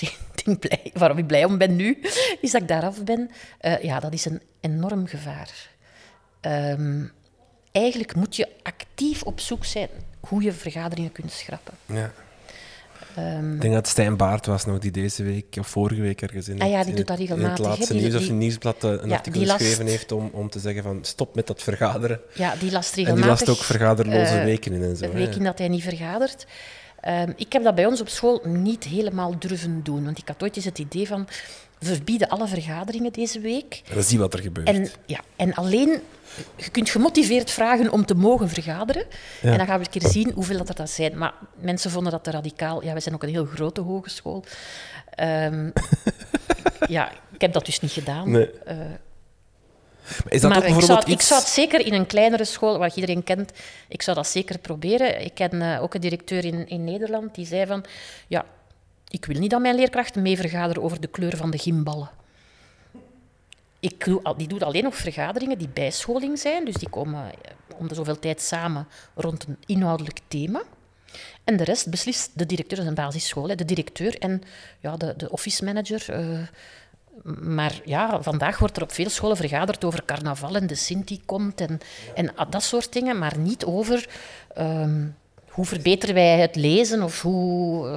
één 0.00 0.12
ding 0.44 0.58
blij, 0.58 0.90
waarom 0.94 1.18
ik 1.18 1.26
blij 1.26 1.44
om 1.44 1.58
ben 1.58 1.76
nu, 1.76 1.98
is 2.40 2.50
dat 2.50 2.62
ik 2.62 2.68
daaraf 2.68 3.04
ben. 3.04 3.30
Uh, 3.60 3.82
ja, 3.82 4.00
dat 4.00 4.12
is 4.12 4.24
een 4.24 4.42
enorm 4.60 5.06
gevaar. 5.06 5.72
Um, 6.40 7.12
eigenlijk 7.72 8.14
moet 8.14 8.36
je 8.36 8.48
actief 8.62 9.22
op 9.22 9.40
zoek 9.40 9.64
zijn 9.64 9.88
hoe 10.20 10.42
je 10.42 10.52
vergaderingen 10.52 11.12
kunt 11.12 11.32
schrappen. 11.32 11.74
Ja. 11.86 12.12
Um, 13.18 13.54
ik 13.54 13.60
denk 13.60 13.74
dat 13.74 13.88
Stijn 13.88 14.16
Baart 14.16 14.46
was 14.46 14.64
nog 14.64 14.78
die 14.78 14.90
deze 14.90 15.22
week 15.22 15.56
of 15.58 15.66
vorige 15.66 16.00
week 16.00 16.22
ergens 16.22 16.48
in, 16.48 16.60
ah 16.60 16.70
ja, 16.70 16.84
die 16.84 16.94
doet 16.94 17.06
dat 17.06 17.18
regelmatig, 17.18 17.58
in 17.58 17.64
het 17.64 17.78
laatste 17.78 17.94
nieuws 17.94 18.14
of 18.14 18.30
nieuwsblad 18.30 18.84
eh, 18.84 18.90
een 18.90 19.08
ja, 19.08 19.14
artikel 19.14 19.40
geschreven 19.40 19.86
heeft 19.86 20.12
om, 20.12 20.30
om 20.32 20.50
te 20.50 20.58
zeggen 20.58 20.82
van 20.82 20.98
stop 21.02 21.34
met 21.34 21.46
dat 21.46 21.62
vergaderen. 21.62 22.20
Ja, 22.34 22.54
die 22.56 22.70
last 22.70 22.94
regelmatig. 22.94 23.24
En 23.24 23.36
die 23.36 23.46
last 23.46 23.58
ook 23.58 23.64
vergaderloze 23.64 24.38
uh, 24.38 24.44
weken 24.44 24.72
in 24.72 24.82
en 24.82 24.96
zo. 24.96 25.12
Weken 25.12 25.42
dat 25.42 25.58
hij 25.58 25.68
niet 25.68 25.82
vergadert. 25.82 26.46
Um, 27.08 27.32
ik 27.36 27.52
heb 27.52 27.62
dat 27.62 27.74
bij 27.74 27.86
ons 27.86 28.00
op 28.00 28.08
school 28.08 28.40
niet 28.44 28.84
helemaal 28.84 29.38
durven 29.38 29.82
doen, 29.82 30.04
want 30.04 30.18
ik 30.18 30.28
had 30.28 30.42
ooit 30.42 30.56
eens 30.56 30.64
het 30.64 30.78
idee 30.78 31.06
van 31.06 31.28
we 31.78 31.94
verbieden 31.94 32.28
alle 32.28 32.48
vergaderingen 32.48 33.12
deze 33.12 33.40
week. 33.40 33.82
En 33.88 33.94
dan 33.94 34.02
zie 34.02 34.18
wat 34.18 34.34
er 34.34 34.40
gebeurt. 34.40 34.68
En, 34.68 34.88
ja, 35.06 35.20
en 35.36 35.54
alleen 35.54 36.00
je 36.56 36.70
kunt 36.70 36.90
gemotiveerd 36.90 37.50
vragen 37.50 37.90
om 37.90 38.06
te 38.06 38.14
mogen 38.14 38.48
vergaderen. 38.48 39.04
En 39.42 39.56
dan 39.56 39.66
gaan 39.66 39.78
we 39.78 39.84
een 39.84 40.00
keer 40.00 40.10
zien 40.10 40.32
hoeveel 40.34 40.58
dat 40.58 40.68
er 40.68 40.74
dat 40.74 40.90
zijn. 40.90 41.18
Maar 41.18 41.34
mensen 41.60 41.90
vonden 41.90 42.12
dat 42.12 42.24
te 42.24 42.30
radicaal. 42.30 42.82
Ja, 42.82 42.92
wij 42.92 43.00
zijn 43.00 43.14
ook 43.14 43.22
een 43.22 43.28
heel 43.28 43.44
grote 43.44 43.80
hogeschool. 43.80 44.44
Um, 45.20 45.72
ja, 46.86 47.10
ik 47.32 47.40
heb 47.40 47.52
dat 47.52 47.66
dus 47.66 47.80
niet 47.80 47.92
gedaan. 47.92 48.30
Nee. 48.30 48.50
Uh, 48.68 48.74
maar 48.76 49.13
is 50.28 50.40
dat 50.40 50.50
maar 50.50 50.64
ik, 50.64 50.80
zou, 50.80 50.98
iets... 50.98 51.10
ik 51.10 51.20
zou 51.20 51.40
het 51.40 51.48
zeker 51.48 51.86
in 51.86 51.92
een 51.92 52.06
kleinere 52.06 52.44
school, 52.44 52.78
wat 52.78 52.94
iedereen 52.94 53.24
kent, 53.24 53.52
ik 53.88 54.02
zou 54.02 54.16
dat 54.16 54.26
zeker 54.26 54.58
proberen. 54.58 55.24
Ik 55.24 55.34
ken 55.34 55.54
uh, 55.54 55.82
ook 55.82 55.94
een 55.94 56.00
directeur 56.00 56.44
in, 56.44 56.68
in 56.68 56.84
Nederland 56.84 57.34
die 57.34 57.46
zei 57.46 57.66
van, 57.66 57.84
ja, 58.28 58.44
ik 59.08 59.24
wil 59.24 59.38
niet 59.38 59.50
dat 59.50 59.60
mijn 59.60 59.74
leerkrachten 59.74 60.22
mee 60.22 60.36
vergaderen 60.36 60.82
over 60.82 61.00
de 61.00 61.06
kleur 61.06 61.36
van 61.36 61.50
de 61.50 61.58
gymballen. 61.58 62.10
Ik 63.80 64.04
doe, 64.04 64.34
die 64.36 64.48
doet 64.48 64.62
alleen 64.62 64.82
nog 64.82 64.96
vergaderingen 64.96 65.58
die 65.58 65.68
bijscholing 65.68 66.38
zijn. 66.38 66.64
Dus 66.64 66.74
die 66.74 66.88
komen 66.88 67.24
eh, 67.24 67.78
om 67.78 67.88
de 67.88 67.94
zoveel 67.94 68.18
tijd 68.18 68.40
samen 68.40 68.88
rond 69.14 69.46
een 69.48 69.56
inhoudelijk 69.66 70.18
thema. 70.28 70.62
En 71.44 71.56
de 71.56 71.64
rest 71.64 71.90
beslist 71.90 72.30
de 72.34 72.46
directeur, 72.46 72.76
dat 72.76 72.86
is 72.86 72.92
een 72.96 73.04
basisschool, 73.04 73.56
de 73.56 73.64
directeur 73.64 74.18
en 74.18 74.42
ja, 74.80 74.96
de, 74.96 75.14
de 75.16 75.30
office 75.30 75.64
manager. 75.64 76.06
Maar 77.22 77.80
ja, 77.84 78.22
vandaag 78.22 78.58
wordt 78.58 78.76
er 78.76 78.82
op 78.82 78.92
veel 78.92 79.10
scholen 79.10 79.36
vergaderd 79.36 79.84
over 79.84 80.04
carnaval 80.04 80.54
en 80.54 80.66
de 80.66 80.74
Sint 80.74 81.08
die 81.08 81.22
komt 81.26 81.60
en, 81.60 81.78
en 82.14 82.34
dat 82.50 82.62
soort 82.62 82.92
dingen, 82.92 83.18
maar 83.18 83.38
niet 83.38 83.64
over 83.64 84.08
um, 84.58 85.16
hoe 85.54 85.64
verbeteren 85.64 86.14
wij 86.14 86.38
het 86.38 86.56
lezen 86.56 87.02
of 87.02 87.22
hoe... 87.22 87.86
Uh, 87.86 87.92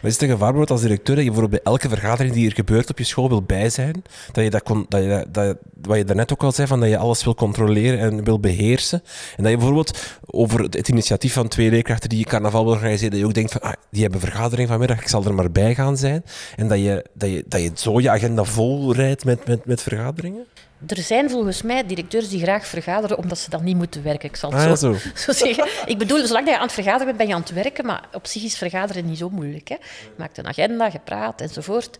maar 0.00 0.10
is 0.10 0.20
het 0.20 0.30
een 0.30 0.66
als 0.66 0.80
directeur 0.80 1.14
dat 1.14 1.24
je 1.24 1.30
bijvoorbeeld 1.30 1.62
bij 1.62 1.72
elke 1.72 1.88
vergadering 1.88 2.34
die 2.34 2.48
er 2.48 2.54
gebeurt 2.54 2.90
op 2.90 2.98
je 2.98 3.04
school 3.04 3.28
wil 3.28 3.42
bij 3.42 3.70
zijn? 3.70 4.02
Dat 4.32 4.44
je 4.44 4.50
dat, 4.50 4.62
kon, 4.62 4.86
dat, 4.88 5.02
je, 5.02 5.26
dat 5.30 5.56
wat 5.82 5.96
je 5.96 6.04
daarnet 6.04 6.32
ook 6.32 6.42
al 6.42 6.52
zei, 6.52 6.68
van 6.68 6.80
dat 6.80 6.88
je 6.88 6.98
alles 6.98 7.24
wil 7.24 7.34
controleren 7.34 7.98
en 7.98 8.24
wil 8.24 8.40
beheersen. 8.40 9.02
En 9.36 9.42
dat 9.42 9.50
je 9.50 9.56
bijvoorbeeld 9.56 10.18
over 10.26 10.60
het, 10.60 10.88
initiatief 10.88 11.32
van 11.32 11.48
twee 11.48 11.70
leerkrachten 11.70 12.08
die 12.08 12.18
je 12.18 12.24
carnaval 12.24 12.64
wil 12.64 12.72
organiseren, 12.72 13.10
dat 13.10 13.20
je 13.20 13.26
ook 13.26 13.34
denkt 13.34 13.52
van, 13.52 13.60
ah, 13.60 13.72
die 13.90 14.02
hebben 14.02 14.20
vergadering 14.20 14.68
vanmiddag, 14.68 15.00
ik 15.00 15.08
zal 15.08 15.24
er 15.24 15.34
maar 15.34 15.50
bij 15.50 15.74
gaan 15.74 15.96
zijn. 15.96 16.24
En 16.56 16.68
dat 16.68 16.78
je, 16.78 17.04
dat 17.12 17.28
je, 17.28 17.44
dat 17.48 17.60
je 17.60 17.70
zo 17.74 18.00
je 18.00 18.10
agenda 18.10 18.44
vol 18.44 18.94
rijdt 18.94 19.24
met, 19.24 19.46
met, 19.46 19.64
met 19.64 19.82
vergaderingen? 19.82 20.46
Er 20.86 20.96
zijn 20.96 21.30
volgens 21.30 21.62
mij 21.62 21.86
directeurs 21.86 22.28
die 22.28 22.40
graag 22.40 22.66
vergaderen 22.66 23.18
omdat 23.18 23.38
ze 23.38 23.50
dan 23.50 23.64
niet 23.64 23.76
moeten 23.76 24.02
werken. 24.02 24.28
Ik 24.28 24.36
zal 24.36 24.52
het 24.52 24.66
ah, 24.66 24.76
zo, 24.76 24.96
zo. 25.14 25.32
zeggen. 25.32 25.68
Ik 25.86 25.98
bedoel, 25.98 26.26
zolang 26.26 26.48
je 26.48 26.56
aan 26.56 26.62
het 26.62 26.72
vergaderen 26.72 27.06
bent, 27.06 27.18
ben 27.18 27.26
je 27.26 27.34
aan 27.34 27.40
het 27.40 27.52
werken, 27.52 27.86
maar 27.86 28.08
op 28.12 28.26
zich 28.26 28.44
is 28.44 28.58
vergaderen 28.58 29.06
niet 29.06 29.18
zo 29.18 29.28
moeilijk. 29.30 29.68
Hè. 29.68 29.74
Je 29.74 30.10
maakt 30.16 30.38
een 30.38 30.46
agenda, 30.46 30.88
je 30.92 31.00
praat 31.04 31.40
enzovoort. 31.40 31.98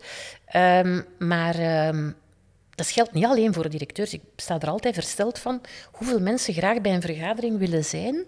Um, 0.55 1.05
maar 1.17 1.87
um, 1.87 2.15
dat 2.75 2.89
geldt 2.89 3.13
niet 3.13 3.25
alleen 3.25 3.53
voor 3.53 3.69
directeurs. 3.69 4.13
Ik 4.13 4.21
sta 4.35 4.59
er 4.59 4.69
altijd 4.69 4.93
versteld 4.93 5.39
van 5.39 5.61
hoeveel 5.91 6.19
mensen 6.19 6.53
graag 6.53 6.81
bij 6.81 6.93
een 6.93 7.01
vergadering 7.01 7.57
willen 7.57 7.85
zijn 7.85 8.25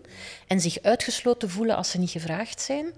en 0.47 0.59
zich 0.59 0.81
uitgesloten 0.81 1.49
voelen 1.49 1.75
als 1.75 1.91
ze 1.91 1.99
niet 1.99 2.09
gevraagd 2.09 2.61
zijn. 2.61 2.93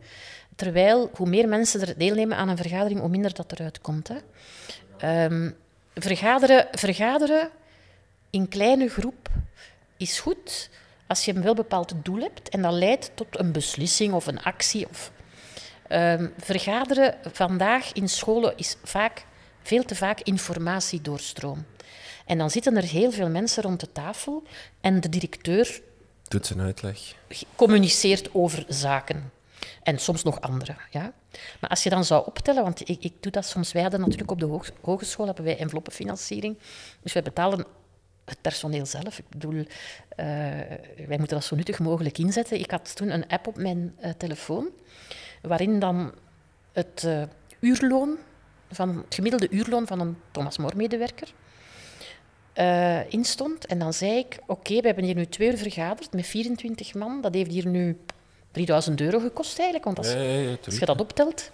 Terwijl 0.56 1.10
hoe 1.14 1.30
meer 1.30 1.48
mensen 1.48 1.82
er 1.82 1.98
deelnemen 1.98 2.38
aan 2.38 2.50
een 2.50 2.58
vergadering, 2.58 3.00
hoe 3.00 3.10
minder 3.10 3.34
dat 3.34 3.52
eruit 3.52 3.82
komt. 3.82 4.08
Hè. 4.08 5.26
Um, 5.26 5.56
vergaderen, 5.96 6.68
vergaderen 6.72 7.50
in 8.30 8.48
kleine 8.48 8.90
groep 8.90 9.30
is 9.98 10.20
goed 10.20 10.70
als 11.08 11.26
je 11.26 11.36
een 11.36 11.42
wel 11.42 11.54
bepaald 11.54 11.94
doel 12.04 12.20
hebt 12.20 12.50
en 12.50 12.62
dat 12.62 12.74
leidt 12.74 13.12
tot 13.16 13.40
een 13.40 13.52
beslissing 13.52 14.14
of 14.14 14.28
een 14.28 14.44
actie. 14.44 14.90
Of, 14.90 15.12
um, 15.90 16.34
vergaderen 16.38 17.18
vandaag 17.32 17.94
in 17.94 18.10
scholen 18.10 18.58
is 18.58 18.76
vaak, 18.84 19.26
veel 19.62 19.84
te 19.84 19.96
vaak 19.96 20.22
informatiedoorstroom. 20.22 21.66
En 22.26 22.38
dan 22.38 22.50
zitten 22.50 22.78
er 22.78 22.84
heel 22.84 23.12
veel 23.12 23.30
mensen 23.30 23.64
rond 23.64 23.80
de 23.80 23.92
tafel 23.92 24.44
en 24.82 25.02
de 25.02 25.10
directeur 25.10 25.82
doet 26.28 26.46
zijn 26.46 26.62
uitleg. 26.62 27.16
Communiceert 27.56 28.34
over 28.34 28.66
zaken. 28.68 29.32
En 29.84 30.00
soms 30.00 30.24
nog 30.24 30.42
andere. 30.42 30.76
Ja? 30.92 31.14
Maar 31.60 31.70
als 31.70 31.84
je 31.84 31.90
dan 31.90 32.06
zou 32.06 32.26
optellen, 32.26 32.64
want 32.64 32.90
ik, 32.90 33.04
ik 33.04 33.14
doe 33.20 33.32
dat 33.32 33.46
soms, 33.46 33.72
wij 33.72 33.82
hadden 33.82 34.00
natuurlijk 34.00 34.32
op 34.32 34.40
de 34.40 34.60
hogeschool 34.82 35.26
hebben 35.26 35.44
wij 35.44 35.58
enveloppenfinanciering. 35.58 36.58
Dus 37.02 37.14
wij 37.14 37.22
betalen 37.22 37.66
het 38.26 38.42
personeel 38.42 38.86
zelf. 38.86 39.20
Ik 39.20 39.30
bedoel, 39.30 39.54
uh, 39.54 39.66
wij 41.08 41.18
moeten 41.18 41.28
dat 41.28 41.44
zo 41.44 41.56
nuttig 41.56 41.80
mogelijk 41.80 42.18
inzetten. 42.18 42.60
Ik 42.60 42.72
had 42.72 42.96
toen 42.96 43.10
een 43.10 43.28
app 43.28 43.48
op 43.48 43.58
mijn 43.58 43.96
uh, 44.04 44.10
telefoon, 44.10 44.70
waarin 45.42 45.80
dan 45.80 46.14
het 46.72 47.04
uh, 47.06 47.24
uurloon, 47.60 48.18
van, 48.72 48.98
het 48.98 49.16
gemiddelde 49.16 49.50
uurloon 49.50 49.88
van 49.88 50.00
een 50.00 50.18
Thomas 50.32 50.58
More-medewerker 50.58 51.34
instond. 53.10 53.66
En 53.66 53.80
dan 53.80 53.94
zei 53.94 54.18
ik, 54.18 54.40
oké, 54.46 54.80
we 54.80 54.86
hebben 54.86 55.04
hier 55.04 55.16
nu 55.16 55.26
twee 55.26 55.52
uur 55.52 55.58
vergaderd 55.58 56.14
met 56.14 56.28
24 56.28 56.94
man. 56.94 57.22
Dat 57.22 57.34
heeft 57.34 57.52
hier 57.52 57.68
nu 57.68 57.98
3000 58.54 59.02
euro 59.02 59.20
gekost 59.20 59.60
eigenlijk. 59.60 59.86
Want 59.86 59.98
als, 59.98 60.16
als, 60.66 60.78
je 60.78 60.86
dat 60.86 61.00
optelt, 61.00 61.52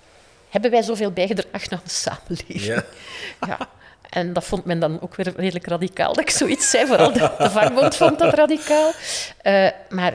hebben 0.50 0.72
wij 0.72 0.82
zoveel 0.82 1.12
bijgedragen 1.12 1.72
aan 1.72 1.82
de 1.84 1.89
samenleving. 1.89 2.62
Ja. 2.62 2.84
ja. 3.47 3.70
En 4.10 4.34
dat 4.34 4.43
vond 4.43 4.66
men 4.66 4.80
dan 4.80 5.02
ook 5.02 5.16
weer 5.16 5.34
redelijk 5.36 5.68
radicaal 5.68 6.14
dat 6.14 6.24
ik 6.24 6.30
zoiets 6.30 6.70
zei. 6.70 6.88
Vooral 6.88 7.14
de, 7.14 7.32
de 7.38 7.50
vakbond 7.50 7.95
vond 7.95 8.20
dat 8.20 8.34
radicaal. 8.34 8.91
Uh, 9.43 9.70
maar 9.89 10.14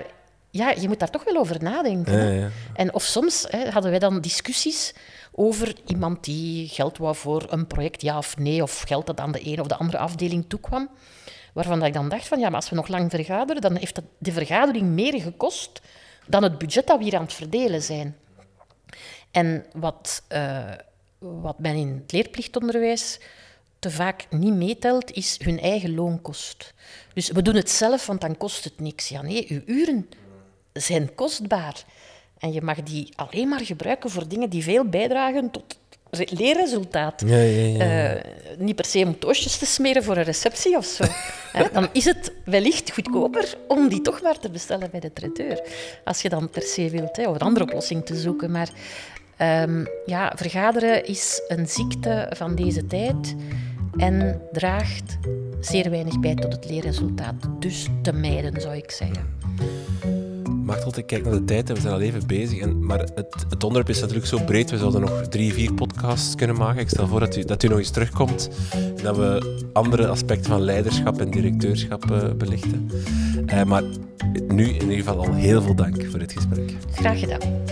ja, 0.51 0.71
je 0.71 0.89
moet 0.89 0.99
daar 0.99 1.11
toch 1.11 1.25
wel 1.25 1.37
over 1.37 1.63
nadenken. 1.63 2.33
Ja, 2.33 2.41
ja. 2.41 2.49
En 2.75 2.95
of 2.95 3.03
soms 3.03 3.47
hè, 3.49 3.71
hadden 3.71 3.91
wij 3.91 4.01
dan 4.01 4.21
discussies 4.21 4.95
over 5.33 5.75
iemand 5.87 6.25
die 6.25 6.69
geld 6.69 6.99
wou 6.99 7.15
voor 7.15 7.47
een 7.49 7.67
project, 7.67 8.03
ja 8.03 8.19
of 8.19 8.37
nee, 8.37 8.63
of 8.63 8.83
geld 8.87 9.07
dat 9.07 9.21
aan 9.21 9.33
de 9.33 9.41
ene 9.41 9.61
of 9.61 9.67
de 9.67 9.77
andere 9.77 9.99
afdeling 9.99 10.45
toekwam. 10.49 10.89
Waarvan 11.53 11.79
dat 11.79 11.89
ik 11.89 11.95
dan 11.95 12.09
dacht 12.09 12.29
van, 12.29 12.39
ja, 12.39 12.47
maar 12.47 12.61
als 12.61 12.71
we 12.71 12.77
nog 12.77 12.89
lang 12.89 13.11
vergaderen, 13.11 13.63
dan 13.63 13.77
heeft 13.77 13.95
dat 13.95 14.05
de 14.19 14.33
vergadering 14.33 14.87
meer 14.87 15.21
gekost 15.21 15.81
dan 16.27 16.43
het 16.43 16.59
budget 16.59 16.87
dat 16.87 16.99
we 16.99 17.05
hier 17.05 17.17
aan 17.17 17.23
het 17.23 17.33
verdelen 17.33 17.83
zijn. 17.83 18.17
En 19.31 19.67
wat, 19.73 20.23
uh, 20.33 20.73
wat 21.19 21.59
men 21.59 21.75
in 21.75 21.89
het 22.03 22.13
leerplichtonderwijs 22.13 23.19
te 23.79 23.91
vaak 23.91 24.27
niet 24.31 24.55
meetelt, 24.55 25.11
is 25.11 25.39
hun 25.43 25.61
eigen 25.61 25.95
loonkost. 25.95 26.75
Dus 27.15 27.31
we 27.31 27.43
doen 27.43 27.55
het 27.55 27.71
zelf, 27.71 28.07
want 28.07 28.21
dan 28.21 28.37
kost 28.37 28.65
het 28.65 28.81
niks. 28.81 29.09
Ja, 29.09 29.23
nee, 29.23 29.47
uw 29.49 29.63
uren 29.67 30.09
zijn 30.73 31.15
kostbaar. 31.15 31.85
En 32.39 32.53
je 32.53 32.63
mag 32.63 32.83
die 32.83 33.13
alleen 33.17 33.49
maar 33.49 33.61
gebruiken 33.61 34.11
voor 34.11 34.29
dingen 34.29 34.51
die 34.51 34.63
veel 34.63 34.85
bijdragen 34.85 35.51
tot 35.51 35.79
leerresultaat. 36.19 37.23
Ja, 37.27 37.37
ja, 37.37 37.67
ja. 37.67 38.15
Uh, 38.15 38.21
niet 38.59 38.77
per 38.77 38.85
se 38.85 39.05
om 39.05 39.19
toastjes 39.19 39.57
te 39.57 39.67
smeren 39.67 40.05
voor 40.05 40.17
een 40.17 40.23
receptie 40.23 40.77
of 40.77 40.85
zo. 40.85 41.05
dan 41.73 41.89
is 41.93 42.05
het 42.05 42.33
wellicht 42.45 42.93
goedkoper 42.93 43.55
om 43.69 43.89
die 43.89 44.01
toch 44.01 44.23
maar 44.23 44.39
te 44.39 44.51
bestellen 44.51 44.91
bij 44.91 45.01
de 45.01 45.13
traiteur. 45.13 45.63
Als 46.05 46.23
je 46.23 46.29
dan 46.29 46.51
per 46.51 46.63
se 46.63 46.91
wilt, 46.91 47.17
hè, 47.17 47.29
of 47.29 47.35
een 47.35 47.41
andere 47.41 47.65
oplossing 47.65 48.07
te 48.07 48.17
zoeken. 48.17 48.51
Maar 48.51 48.69
um, 49.63 49.87
ja, 50.07 50.33
vergaderen 50.37 51.07
is 51.07 51.43
een 51.49 51.69
ziekte 51.69 52.33
van 52.37 52.55
deze 52.55 52.87
tijd 52.87 53.35
en 53.97 54.41
draagt 54.53 55.19
zeer 55.61 55.91
weinig 55.91 56.21
bij 56.21 56.35
tot 56.35 56.53
het 56.53 56.71
leerresultaat. 56.71 57.35
Dus 57.59 57.87
te 58.03 58.13
mijden, 58.13 58.61
zou 58.61 58.77
ik 58.77 58.91
zeggen. 58.91 60.24
Maakt 60.65 60.85
altijd 60.85 61.07
kijk 61.07 61.25
naar 61.25 61.33
de 61.33 61.45
tijd 61.45 61.69
en 61.69 61.75
we 61.75 61.81
zijn 61.81 61.93
al 61.95 62.01
even 62.01 62.27
bezig. 62.27 62.59
En, 62.59 62.87
maar 62.87 62.99
het, 62.99 63.35
het 63.49 63.65
onderwerp 63.65 63.89
is 63.89 64.01
natuurlijk 64.01 64.27
zo 64.27 64.39
breed, 64.45 64.71
we 64.71 64.79
zouden 64.79 65.01
nog 65.01 65.29
drie, 65.29 65.53
vier 65.53 65.73
podcasts 65.73 66.35
kunnen 66.35 66.57
maken. 66.57 66.81
Ik 66.81 66.89
stel 66.89 67.07
voor 67.07 67.21
dat 67.21 67.37
u, 67.37 67.45
dat 67.45 67.63
u 67.63 67.69
nog 67.69 67.79
eens 67.79 67.91
terugkomt 67.91 68.51
en 68.73 69.03
dat 69.03 69.17
we 69.17 69.63
andere 69.73 70.07
aspecten 70.07 70.51
van 70.51 70.61
leiderschap 70.61 71.21
en 71.21 71.31
directeurschap 71.31 72.11
uh, 72.11 72.31
belichten. 72.37 72.91
Uh, 73.47 73.63
maar 73.63 73.83
nu 74.49 74.65
in 74.65 74.83
ieder 74.83 74.97
geval 74.97 75.27
al 75.27 75.35
heel 75.35 75.63
veel 75.63 75.75
dank 75.75 76.05
voor 76.11 76.19
dit 76.19 76.33
gesprek. 76.33 76.75
Graag 76.91 77.19
gedaan. 77.19 77.63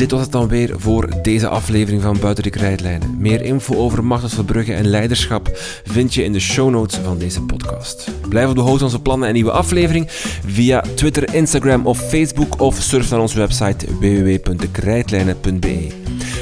Dit 0.00 0.10
was 0.10 0.20
het 0.20 0.32
dan 0.32 0.48
weer 0.48 0.74
voor 0.76 1.08
deze 1.22 1.48
aflevering 1.48 2.02
van 2.02 2.18
Buiten 2.20 2.44
de 2.44 2.50
Krijtlijnen. 2.50 3.16
Meer 3.18 3.42
info 3.42 3.74
over 3.74 4.04
Martens 4.04 4.34
Verbrugge 4.34 4.74
en 4.74 4.86
leiderschap 4.86 5.50
vind 5.84 6.14
je 6.14 6.24
in 6.24 6.32
de 6.32 6.40
show 6.40 6.70
notes 6.70 6.98
van 7.04 7.18
deze 7.18 7.42
podcast. 7.42 8.10
Blijf 8.28 8.48
op 8.48 8.54
de 8.54 8.60
hoogte 8.60 8.78
van 8.78 8.86
onze 8.86 9.00
plannen 9.00 9.28
en 9.28 9.34
nieuwe 9.34 9.50
aflevering 9.50 10.06
via 10.46 10.84
Twitter, 10.94 11.34
Instagram 11.34 11.86
of 11.86 11.98
Facebook 11.98 12.60
of 12.60 12.76
surf 12.76 13.10
naar 13.10 13.20
onze 13.20 13.38
website 13.38 13.86
www.dekrijtlijnen.be. 13.98 15.88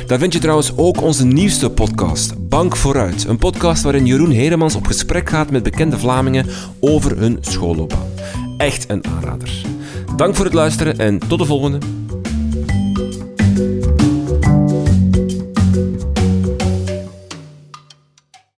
Daar 0.07 0.19
vind 0.19 0.33
je 0.33 0.39
trouwens 0.39 0.73
ook 0.77 1.03
onze 1.03 1.27
nieuwste 1.27 1.71
podcast, 1.71 2.49
Bank 2.49 2.77
Vooruit. 2.77 3.25
Een 3.25 3.39
podcast 3.39 3.83
waarin 3.83 4.07
Jeroen 4.07 4.31
Heremans 4.31 4.75
op 4.75 4.87
gesprek 4.87 5.29
gaat 5.29 5.51
met 5.51 5.63
bekende 5.63 5.99
Vlamingen 5.99 6.47
over 6.81 7.19
hun 7.19 7.39
schoolloopbaan. 7.41 8.09
Echt 8.57 8.91
een 8.91 9.07
aanrader. 9.07 9.51
Dank 10.17 10.35
voor 10.35 10.45
het 10.45 10.55
luisteren 10.55 10.99
en 10.99 11.19
tot 11.19 11.39
de 11.39 11.45
volgende. 11.45 11.79